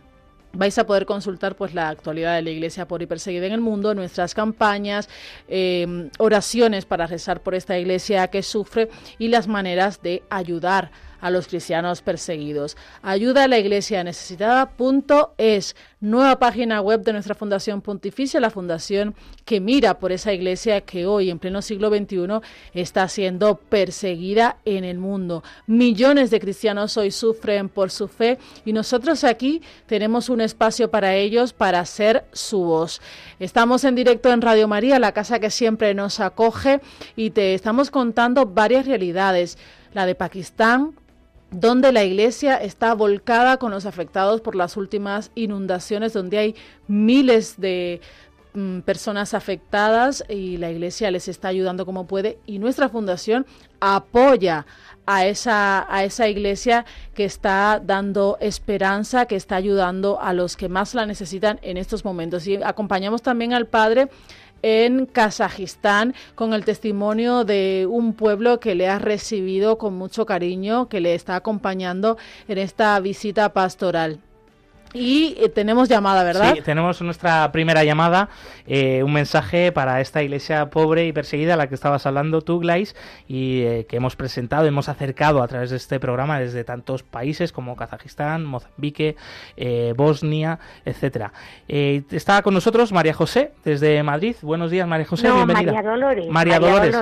vais 0.51 0.77
a 0.77 0.85
poder 0.85 1.05
consultar 1.05 1.55
pues 1.55 1.73
la 1.73 1.89
actualidad 1.89 2.35
de 2.35 2.41
la 2.41 2.49
Iglesia 2.49 2.87
por 2.87 3.01
y 3.01 3.05
perseguida 3.05 3.45
en 3.45 3.53
el 3.53 3.61
mundo, 3.61 3.93
nuestras 3.93 4.33
campañas, 4.33 5.07
eh, 5.47 6.09
oraciones 6.17 6.85
para 6.85 7.07
rezar 7.07 7.41
por 7.41 7.55
esta 7.55 7.77
Iglesia 7.77 8.27
que 8.27 8.43
sufre 8.43 8.89
y 9.17 9.27
las 9.27 9.47
maneras 9.47 10.01
de 10.01 10.23
ayudar 10.29 10.91
a 11.21 11.29
los 11.29 11.47
cristianos 11.47 12.01
perseguidos. 12.01 12.77
Ayuda 13.01 13.43
a 13.43 13.47
la 13.47 13.59
iglesia 13.59 14.03
necesitada.es, 14.03 15.75
nueva 15.99 16.39
página 16.39 16.81
web 16.81 17.01
de 17.01 17.13
nuestra 17.13 17.35
Fundación 17.35 17.81
Pontificia, 17.81 18.39
la 18.39 18.49
fundación 18.49 19.15
que 19.45 19.59
mira 19.59 19.99
por 19.99 20.11
esa 20.11 20.33
iglesia 20.33 20.81
que 20.81 21.05
hoy, 21.05 21.29
en 21.29 21.39
pleno 21.39 21.61
siglo 21.61 21.89
XXI, 21.89 22.39
está 22.73 23.07
siendo 23.07 23.55
perseguida 23.55 24.57
en 24.65 24.83
el 24.83 24.97
mundo. 24.97 25.43
Millones 25.67 26.31
de 26.31 26.39
cristianos 26.39 26.97
hoy 26.97 27.11
sufren 27.11 27.69
por 27.69 27.91
su 27.91 28.07
fe 28.07 28.37
y 28.65 28.73
nosotros 28.73 29.23
aquí 29.23 29.61
tenemos 29.85 30.29
un 30.29 30.41
espacio 30.41 30.89
para 30.89 31.15
ellos, 31.15 31.53
para 31.53 31.85
ser 31.85 32.25
su 32.31 32.59
voz. 32.59 33.01
Estamos 33.39 33.83
en 33.83 33.95
directo 33.95 34.31
en 34.31 34.41
Radio 34.41 34.67
María, 34.67 34.99
la 34.99 35.11
casa 35.11 35.39
que 35.39 35.49
siempre 35.49 35.93
nos 35.93 36.19
acoge, 36.19 36.81
y 37.15 37.31
te 37.31 37.53
estamos 37.53 37.91
contando 37.91 38.45
varias 38.45 38.85
realidades. 38.85 39.57
La 39.93 40.05
de 40.05 40.15
Pakistán, 40.15 40.93
donde 41.51 41.91
la 41.91 42.03
iglesia 42.03 42.57
está 42.57 42.93
volcada 42.93 43.57
con 43.57 43.71
los 43.71 43.85
afectados 43.85 44.41
por 44.41 44.55
las 44.55 44.77
últimas 44.77 45.31
inundaciones, 45.35 46.13
donde 46.13 46.37
hay 46.37 46.55
miles 46.87 47.59
de 47.59 48.01
mm, 48.53 48.79
personas 48.81 49.33
afectadas 49.33 50.23
y 50.29 50.57
la 50.57 50.71
iglesia 50.71 51.09
les 51.11 51.27
está 51.27 51.47
ayudando 51.47 51.85
como 51.85 52.07
puede 52.07 52.37
y 52.45 52.59
nuestra 52.59 52.89
fundación 52.89 53.45
apoya 53.79 54.65
a 55.05 55.25
esa, 55.25 55.91
a 55.91 56.03
esa 56.03 56.27
iglesia 56.27 56.85
que 57.15 57.25
está 57.25 57.81
dando 57.83 58.37
esperanza, 58.41 59.25
que 59.25 59.35
está 59.35 59.55
ayudando 59.55 60.21
a 60.21 60.33
los 60.33 60.55
que 60.55 60.69
más 60.69 60.93
la 60.93 61.07
necesitan 61.07 61.59
en 61.63 61.77
estos 61.77 62.05
momentos. 62.05 62.45
Y 62.45 62.57
acompañamos 62.61 63.23
también 63.23 63.53
al 63.53 63.65
padre 63.65 64.09
en 64.61 65.05
Kazajistán 65.05 66.13
con 66.35 66.53
el 66.53 66.65
testimonio 66.65 67.43
de 67.43 67.87
un 67.89 68.13
pueblo 68.13 68.59
que 68.59 68.75
le 68.75 68.87
ha 68.87 68.99
recibido 68.99 69.77
con 69.77 69.95
mucho 69.95 70.25
cariño, 70.25 70.89
que 70.89 71.01
le 71.01 71.15
está 71.15 71.35
acompañando 71.35 72.17
en 72.47 72.57
esta 72.57 72.99
visita 72.99 73.53
pastoral. 73.53 74.19
Y 74.93 75.35
eh, 75.39 75.49
tenemos 75.49 75.89
llamada, 75.89 76.23
¿verdad? 76.23 76.55
Sí, 76.55 76.61
tenemos 76.61 77.01
nuestra 77.01 77.51
primera 77.51 77.83
llamada, 77.83 78.29
eh, 78.67 79.03
un 79.03 79.13
mensaje 79.13 79.71
para 79.71 80.01
esta 80.01 80.23
iglesia 80.23 80.69
pobre 80.69 81.05
y 81.05 81.13
perseguida 81.13 81.53
a 81.53 81.57
la 81.57 81.67
que 81.67 81.75
estabas 81.75 82.05
hablando 82.05 82.41
tú, 82.41 82.59
Glais, 82.59 82.95
y 83.27 83.61
eh, 83.61 83.85
que 83.87 83.97
hemos 83.97 84.15
presentado, 84.15 84.65
hemos 84.65 84.89
acercado 84.89 85.43
a 85.43 85.47
través 85.47 85.69
de 85.69 85.77
este 85.77 85.99
programa 85.99 86.39
desde 86.39 86.63
tantos 86.63 87.03
países 87.03 87.51
como 87.51 87.75
Kazajistán, 87.75 88.45
Mozambique, 88.45 89.15
Bosnia, 89.95 90.59
etcétera. 90.85 91.33
está 91.67 92.41
con 92.41 92.53
nosotros 92.53 92.91
María 92.91 93.13
José 93.13 93.51
desde 93.63 94.01
Madrid. 94.03 94.35
Buenos 94.41 94.71
días, 94.71 94.87
María 94.87 95.05
José, 95.05 95.31
bienvenida. 95.31 95.73
María 95.73 95.89
Dolores. 95.89 96.27
María, 96.29 96.59
Dolores. 96.59 96.95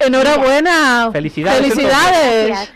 enhorabuena. 0.00 1.10
Felicidades. 1.12 1.60
Felicidades. 1.60 2.72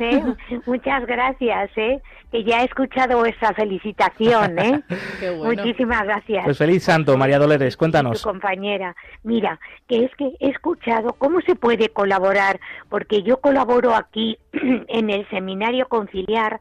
Muchas 0.66 1.06
gracias, 1.06 1.70
¿eh? 1.76 2.00
Que 2.30 2.44
ya 2.44 2.62
he 2.62 2.64
escuchado 2.64 3.24
esa 3.24 3.54
felicitación, 3.54 4.58
¿eh? 4.58 4.82
Muchísimas 5.44 6.04
gracias. 6.04 6.44
Pues 6.44 6.58
feliz 6.58 6.82
santo, 6.82 7.16
María 7.16 7.38
Dolores, 7.38 7.76
cuéntanos. 7.76 8.20
Tu 8.20 8.28
compañera. 8.28 8.96
Mira, 9.22 9.60
que 9.86 10.04
es 10.04 10.14
que 10.16 10.32
he 10.40 10.48
escuchado 10.50 11.12
cómo 11.14 11.40
se 11.42 11.54
puede 11.54 11.88
colaborar, 11.90 12.60
porque 12.88 13.22
yo 13.22 13.40
colaboro 13.40 13.94
aquí 13.94 14.38
en 14.52 15.10
el 15.10 15.28
seminario 15.28 15.88
conciliar 15.88 16.60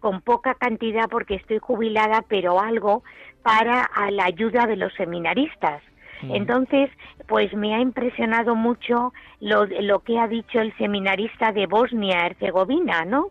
con 0.00 0.20
poca 0.20 0.54
cantidad 0.54 1.08
porque 1.08 1.34
estoy 1.34 1.58
jubilada, 1.58 2.24
pero 2.28 2.60
algo 2.60 3.04
para 3.42 3.90
la 4.10 4.24
ayuda 4.24 4.66
de 4.66 4.76
los 4.76 4.92
seminaristas. 4.94 5.82
Mm. 6.22 6.34
Entonces, 6.34 6.90
pues 7.28 7.52
me 7.54 7.74
ha 7.74 7.80
impresionado 7.80 8.54
mucho 8.54 9.12
lo, 9.40 9.66
lo 9.66 10.00
que 10.00 10.18
ha 10.18 10.26
dicho 10.26 10.60
el 10.60 10.76
seminarista 10.76 11.52
de 11.52 11.66
Bosnia-Herzegovina, 11.66 13.04
¿no? 13.04 13.30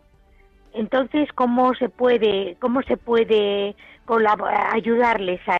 Entonces, 0.74 1.28
¿cómo 1.34 1.74
se 1.74 1.88
puede, 1.88 2.56
cómo 2.60 2.82
se 2.82 2.96
puede 2.96 3.76
ayudarles 4.72 5.40
a 5.48 5.58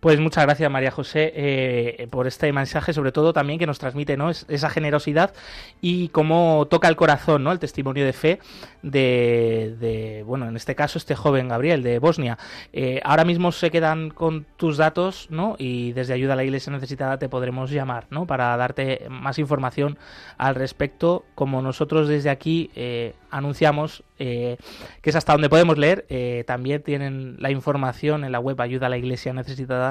pues 0.00 0.20
muchas 0.20 0.44
gracias 0.44 0.70
María 0.70 0.90
José 0.90 1.32
eh, 1.34 2.08
por 2.10 2.26
este 2.26 2.52
mensaje, 2.52 2.92
sobre 2.92 3.12
todo 3.12 3.32
también 3.32 3.58
que 3.58 3.66
nos 3.66 3.78
transmite 3.78 4.16
¿no? 4.16 4.30
esa 4.30 4.70
generosidad 4.70 5.32
y 5.80 6.08
cómo 6.08 6.66
toca 6.70 6.88
el 6.88 6.96
corazón, 6.96 7.44
¿no? 7.44 7.52
el 7.52 7.58
testimonio 7.58 8.04
de 8.04 8.12
fe 8.12 8.38
de, 8.82 10.22
bueno, 10.26 10.48
en 10.48 10.56
este 10.56 10.74
caso 10.74 10.98
este 10.98 11.14
joven 11.14 11.48
Gabriel 11.48 11.82
de 11.82 11.98
Bosnia. 11.98 12.38
Eh, 12.72 13.00
ahora 13.04 13.24
mismo 13.24 13.50
se 13.52 13.70
quedan 13.70 14.10
con 14.10 14.46
tus 14.56 14.76
datos 14.76 15.28
¿no? 15.30 15.56
y 15.58 15.92
desde 15.92 16.14
Ayuda 16.14 16.34
a 16.34 16.36
la 16.36 16.44
Iglesia 16.44 16.72
Necesitada 16.72 17.18
te 17.18 17.28
podremos 17.28 17.70
llamar 17.70 18.06
¿no? 18.10 18.26
para 18.26 18.56
darte 18.56 19.06
más 19.08 19.38
información 19.38 19.98
al 20.36 20.54
respecto, 20.54 21.24
como 21.34 21.62
nosotros 21.62 22.08
desde 22.08 22.30
aquí 22.30 22.70
eh, 22.74 23.14
anunciamos 23.30 24.04
que 24.18 24.58
es 25.04 25.14
hasta 25.14 25.30
donde 25.30 25.48
podemos 25.48 25.78
leer, 25.78 26.04
también 26.44 26.82
tienen 26.82 27.36
la 27.38 27.52
información 27.52 28.24
en 28.24 28.32
la 28.32 28.40
web 28.40 28.60
ayuda 28.60 28.88
a 28.88 28.90
la 28.90 28.98
iglesia 28.98 29.32
necesitada 29.32 29.87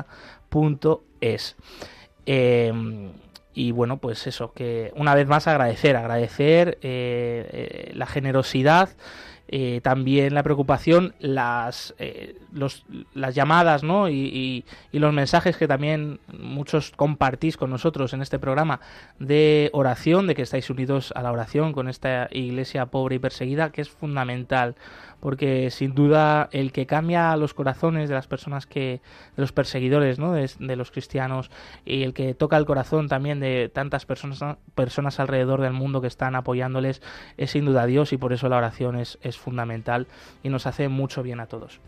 es 1.21 1.55
em, 2.25 3.11
y 3.53 3.71
bueno, 3.71 3.97
pues 3.97 4.27
eso, 4.27 4.53
que 4.53 4.91
una 4.95 5.15
vez 5.15 5.27
más 5.27 5.47
agradecer, 5.47 5.95
agradecer 5.95 6.77
eh, 6.81 7.49
eh, 7.51 7.91
la 7.95 8.05
generosidad 8.05 8.89
eh, 9.49 9.79
también 9.81 10.33
la 10.33 10.43
preocupación, 10.43 11.15
las, 11.19 11.95
eh, 11.99 12.35
las 13.13 13.33
llamadas 13.33 13.81
¿no? 13.81 14.09
Y, 14.09 14.65
los 14.91 15.13
mensajes 15.13 15.55
que 15.55 15.67
también 15.67 16.19
muchos 16.37 16.91
compartís 16.91 17.55
con 17.55 17.69
nosotros 17.69 18.13
en 18.13 18.21
este 18.21 18.39
programa 18.39 18.81
de 19.19 19.69
oración, 19.71 20.27
de 20.27 20.35
que 20.35 20.41
estáis 20.41 20.69
unidos 20.69 21.13
a 21.15 21.21
la 21.21 21.31
oración 21.31 21.71
con 21.71 21.87
esta 21.87 22.27
iglesia 22.31 22.87
pobre 22.87 23.15
y 23.15 23.19
perseguida, 23.19 23.71
que 23.71 23.81
es 23.81 23.89
fundamental 23.89 24.75
porque 25.19 25.71
sin 25.71 25.93
duda 25.95 26.49
el 26.51 26.71
que 26.71 26.85
cambia 26.85 27.35
los 27.37 27.53
corazones 27.53 28.09
de 28.09 28.15
las 28.15 28.27
personas 28.27 28.65
que, 28.65 29.01
de 29.35 29.41
los 29.41 29.51
perseguidores, 29.51 30.19
¿no? 30.19 30.33
de, 30.33 30.75
los 30.75 30.91
cristianos, 30.91 31.49
y 31.85 32.03
el 32.03 32.13
que 32.13 32.33
toca 32.33 32.57
el 32.57 32.65
corazón 32.65 33.07
también 33.07 33.39
de 33.39 33.69
tantas 33.73 34.05
personas, 34.05 34.57
personas 34.75 35.19
alrededor 35.19 35.61
del 35.61 35.73
mundo 35.73 36.01
que 36.01 36.07
están 36.07 36.35
apoyándoles, 36.35 37.01
es 37.37 37.51
sin 37.51 37.65
duda 37.65 37.85
Dios 37.85 38.13
y 38.13 38.17
por 38.17 38.33
eso 38.33 38.49
la 38.49 38.57
oración 38.57 38.97
es, 38.97 39.17
es 39.21 39.37
fundamental 39.37 40.07
y 40.43 40.49
nos 40.49 40.67
hace 40.67 40.87
mucho 40.87 41.23
bien 41.23 41.39
a 41.39 41.47
todos. 41.47 41.79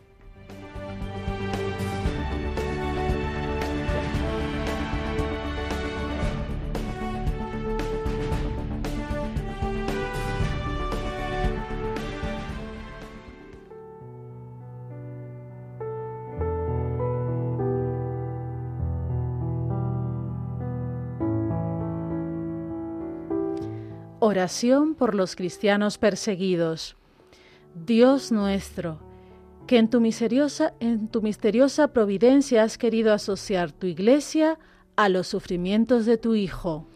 Oración 24.30 24.94
por 24.94 25.16
los 25.16 25.36
cristianos 25.36 25.98
perseguidos. 25.98 26.96
Dios 27.74 28.32
nuestro, 28.32 29.00
que 29.66 29.80
en 29.80 29.90
tu, 29.90 30.02
misteriosa, 30.02 30.76
en 30.80 31.08
tu 31.08 31.24
misteriosa 31.24 31.88
providencia 31.88 32.62
has 32.62 32.78
querido 32.78 33.12
asociar 33.12 33.72
tu 33.72 33.88
iglesia 33.88 34.60
a 34.96 35.10
los 35.10 35.26
sufrimientos 35.26 36.06
de 36.06 36.20
tu 36.20 36.36
Hijo. 36.36 36.88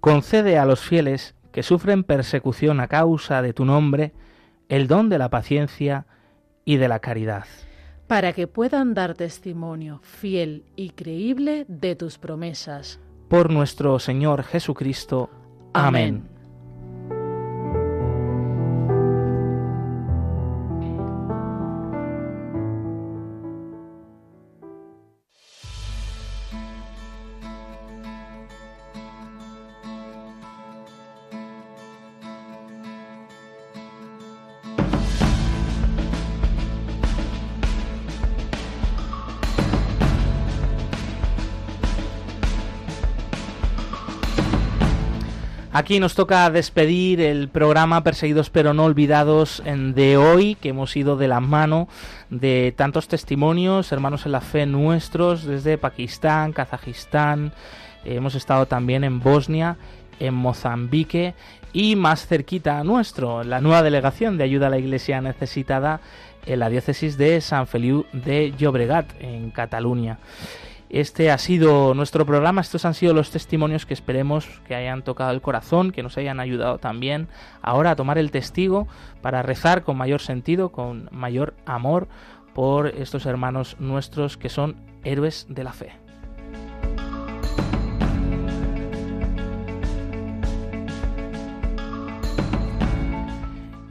Concede 0.00 0.58
a 0.58 0.64
los 0.64 0.80
fieles 0.80 1.36
que 1.52 1.62
sufren 1.62 2.02
persecución 2.02 2.80
a 2.80 2.88
causa 2.88 3.42
de 3.42 3.52
tu 3.52 3.64
nombre 3.64 4.12
el 4.68 4.88
don 4.88 5.08
de 5.08 5.18
la 5.18 5.30
paciencia 5.30 6.06
y 6.64 6.78
de 6.78 6.88
la 6.88 6.98
caridad. 6.98 7.44
Para 8.08 8.32
que 8.32 8.48
puedan 8.48 8.92
dar 8.92 9.14
testimonio 9.14 10.00
fiel 10.02 10.64
y 10.74 10.90
creíble 10.90 11.64
de 11.68 11.94
tus 11.94 12.18
promesas. 12.18 12.98
Por 13.28 13.52
nuestro 13.52 14.00
Señor 14.00 14.42
Jesucristo. 14.42 15.30
Amén. 15.74 16.31
Aquí 45.82 45.98
nos 45.98 46.14
toca 46.14 46.48
despedir 46.48 47.20
el 47.20 47.48
programa 47.48 48.04
Perseguidos 48.04 48.50
pero 48.50 48.72
no 48.72 48.84
olvidados 48.84 49.60
de 49.66 50.16
hoy, 50.16 50.54
que 50.54 50.68
hemos 50.68 50.96
ido 50.96 51.16
de 51.16 51.26
la 51.26 51.40
mano 51.40 51.88
de 52.30 52.72
tantos 52.76 53.08
testimonios, 53.08 53.90
hermanos 53.90 54.24
en 54.24 54.30
la 54.30 54.40
fe 54.40 54.64
nuestros, 54.64 55.44
desde 55.44 55.78
Pakistán, 55.78 56.52
Kazajistán, 56.52 57.52
eh, 58.04 58.14
hemos 58.14 58.36
estado 58.36 58.66
también 58.66 59.02
en 59.02 59.18
Bosnia, 59.18 59.76
en 60.20 60.34
Mozambique 60.34 61.34
y 61.72 61.96
más 61.96 62.28
cerquita 62.28 62.78
a 62.78 62.84
nuestro, 62.84 63.42
la 63.42 63.60
nueva 63.60 63.82
delegación 63.82 64.38
de 64.38 64.44
ayuda 64.44 64.68
a 64.68 64.70
la 64.70 64.78
iglesia 64.78 65.20
necesitada 65.20 66.00
en 66.46 66.60
la 66.60 66.68
diócesis 66.68 67.18
de 67.18 67.40
San 67.40 67.66
Feliu 67.66 68.06
de 68.12 68.54
Llobregat, 68.56 69.20
en 69.20 69.50
Cataluña. 69.50 70.20
Este 70.92 71.30
ha 71.30 71.38
sido 71.38 71.94
nuestro 71.94 72.26
programa, 72.26 72.60
estos 72.60 72.84
han 72.84 72.92
sido 72.92 73.14
los 73.14 73.30
testimonios 73.30 73.86
que 73.86 73.94
esperemos 73.94 74.60
que 74.68 74.74
hayan 74.74 75.02
tocado 75.02 75.30
el 75.30 75.40
corazón, 75.40 75.90
que 75.90 76.02
nos 76.02 76.18
hayan 76.18 76.38
ayudado 76.38 76.76
también 76.76 77.28
ahora 77.62 77.92
a 77.92 77.96
tomar 77.96 78.18
el 78.18 78.30
testigo 78.30 78.86
para 79.22 79.40
rezar 79.40 79.84
con 79.84 79.96
mayor 79.96 80.20
sentido, 80.20 80.68
con 80.68 81.08
mayor 81.10 81.54
amor 81.64 82.08
por 82.52 82.88
estos 82.88 83.24
hermanos 83.24 83.76
nuestros 83.78 84.36
que 84.36 84.50
son 84.50 84.76
héroes 85.02 85.46
de 85.48 85.64
la 85.64 85.72
fe. 85.72 86.01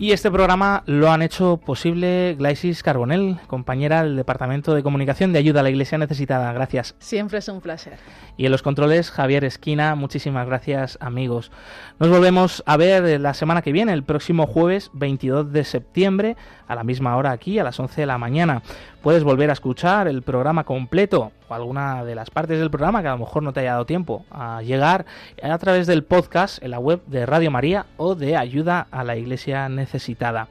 Y 0.02 0.14
este 0.14 0.32
programa 0.32 0.82
lo 0.88 1.12
han 1.12 1.22
hecho 1.22 1.58
posible 1.58 2.34
Glaisis 2.36 2.82
Carbonell, 2.82 3.38
compañera 3.46 4.02
del 4.02 4.16
Departamento 4.16 4.74
de 4.74 4.82
Comunicación 4.82 5.32
de 5.32 5.38
Ayuda 5.38 5.60
a 5.60 5.64
la 5.64 5.70
Iglesia 5.70 6.00
Necesitada. 6.00 6.52
Gracias. 6.54 6.96
Siempre 6.98 7.38
es 7.38 7.48
un 7.50 7.62
placer. 7.62 8.00
Y 8.36 8.48
en 8.48 8.52
los 8.52 8.64
controles, 8.64 9.12
Javier 9.12 9.44
Esquina. 9.44 9.94
Muchísimas 9.94 10.48
gracias, 10.48 10.98
amigos. 11.02 11.52
Nos 12.00 12.10
volvemos 12.10 12.64
a 12.66 12.78
ver 12.78 13.22
la 13.22 13.36
semana 13.36 13.62
que 13.62 13.72
viene, 13.72 13.94
el 13.94 14.04
próximo 14.04 14.48
jueves 14.48 14.90
22 14.94 15.52
de 15.52 15.64
septiembre, 15.66 16.36
a 16.72 16.76
la 16.76 16.84
misma 16.84 17.18
hora 17.18 17.32
aquí, 17.32 17.60
a 17.60 17.64
las 17.64 17.78
11 17.80 18.02
de 18.02 18.08
la 18.08 18.18
mañana. 18.18 18.62
Puedes 19.02 19.26
volver 19.26 19.50
a 19.50 19.54
escuchar 19.54 20.08
el 20.08 20.22
programa 20.22 20.64
completo 20.64 21.34
o 21.50 21.54
alguna 21.54 22.06
de 22.06 22.16
las 22.16 22.30
partes 22.30 22.60
del 22.60 22.72
programa 22.72 23.02
que 23.02 23.10
a 23.10 23.12
lo 23.12 23.18
mejor 23.18 23.44
no 23.44 23.52
te 23.52 23.60
haya 23.60 23.74
dado 23.74 23.86
tiempo 23.86 24.26
a 24.32 24.62
llegar 24.62 25.06
a 25.44 25.58
través 25.58 25.86
del 25.86 26.06
podcast 26.06 26.64
en 26.64 26.72
la 26.72 26.80
web 26.80 27.02
de 27.08 27.26
Radio 27.26 27.52
María 27.52 27.88
o 27.98 28.16
de 28.16 28.38
Ayuda 28.38 28.88
a 28.90 29.04
la 29.04 29.18
Iglesia 29.18 29.68
Necesitada. 29.68 30.48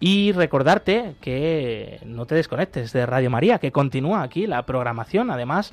Y 0.00 0.32
recordarte 0.32 1.14
que 1.20 2.00
no 2.04 2.26
te 2.26 2.34
desconectes 2.34 2.92
de 2.92 3.06
Radio 3.06 3.30
María, 3.30 3.58
que 3.58 3.70
continúa 3.70 4.22
aquí 4.22 4.48
la 4.48 4.64
programación, 4.64 5.30
además 5.30 5.72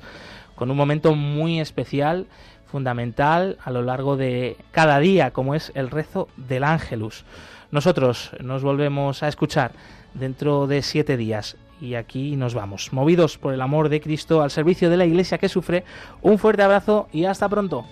con 0.54 0.70
un 0.70 0.76
momento 0.76 1.14
muy 1.14 1.58
especial, 1.58 2.26
fundamental 2.70 3.58
a 3.64 3.72
lo 3.72 3.82
largo 3.82 4.16
de 4.16 4.56
cada 4.70 5.00
día, 5.00 5.32
como 5.32 5.56
es 5.56 5.72
el 5.74 5.90
rezo 5.90 6.28
del 6.36 6.62
Ángelus. 6.62 7.24
Nosotros 7.70 8.30
nos 8.40 8.62
volvemos 8.62 9.22
a 9.22 9.28
escuchar 9.28 9.72
dentro 10.14 10.66
de 10.66 10.82
siete 10.82 11.16
días 11.16 11.56
y 11.80 11.94
aquí 11.94 12.34
nos 12.36 12.54
vamos, 12.54 12.92
movidos 12.92 13.38
por 13.38 13.54
el 13.54 13.60
amor 13.60 13.88
de 13.88 14.00
Cristo 14.00 14.42
al 14.42 14.50
servicio 14.50 14.90
de 14.90 14.96
la 14.96 15.04
Iglesia 15.04 15.38
que 15.38 15.48
sufre. 15.48 15.84
Un 16.22 16.38
fuerte 16.38 16.62
abrazo 16.62 17.08
y 17.12 17.24
hasta 17.24 17.48
pronto. 17.48 17.86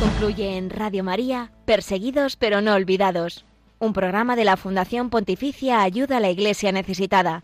Concluye 0.00 0.58
en 0.58 0.70
Radio 0.70 1.02
María, 1.02 1.50
Perseguidos 1.64 2.36
pero 2.36 2.60
no 2.60 2.74
olvidados, 2.74 3.44
un 3.78 3.92
programa 3.92 4.36
de 4.36 4.44
la 4.44 4.56
Fundación 4.56 5.10
Pontificia 5.10 5.82
Ayuda 5.82 6.18
a 6.18 6.20
la 6.20 6.30
Iglesia 6.30 6.70
Necesitada. 6.70 7.40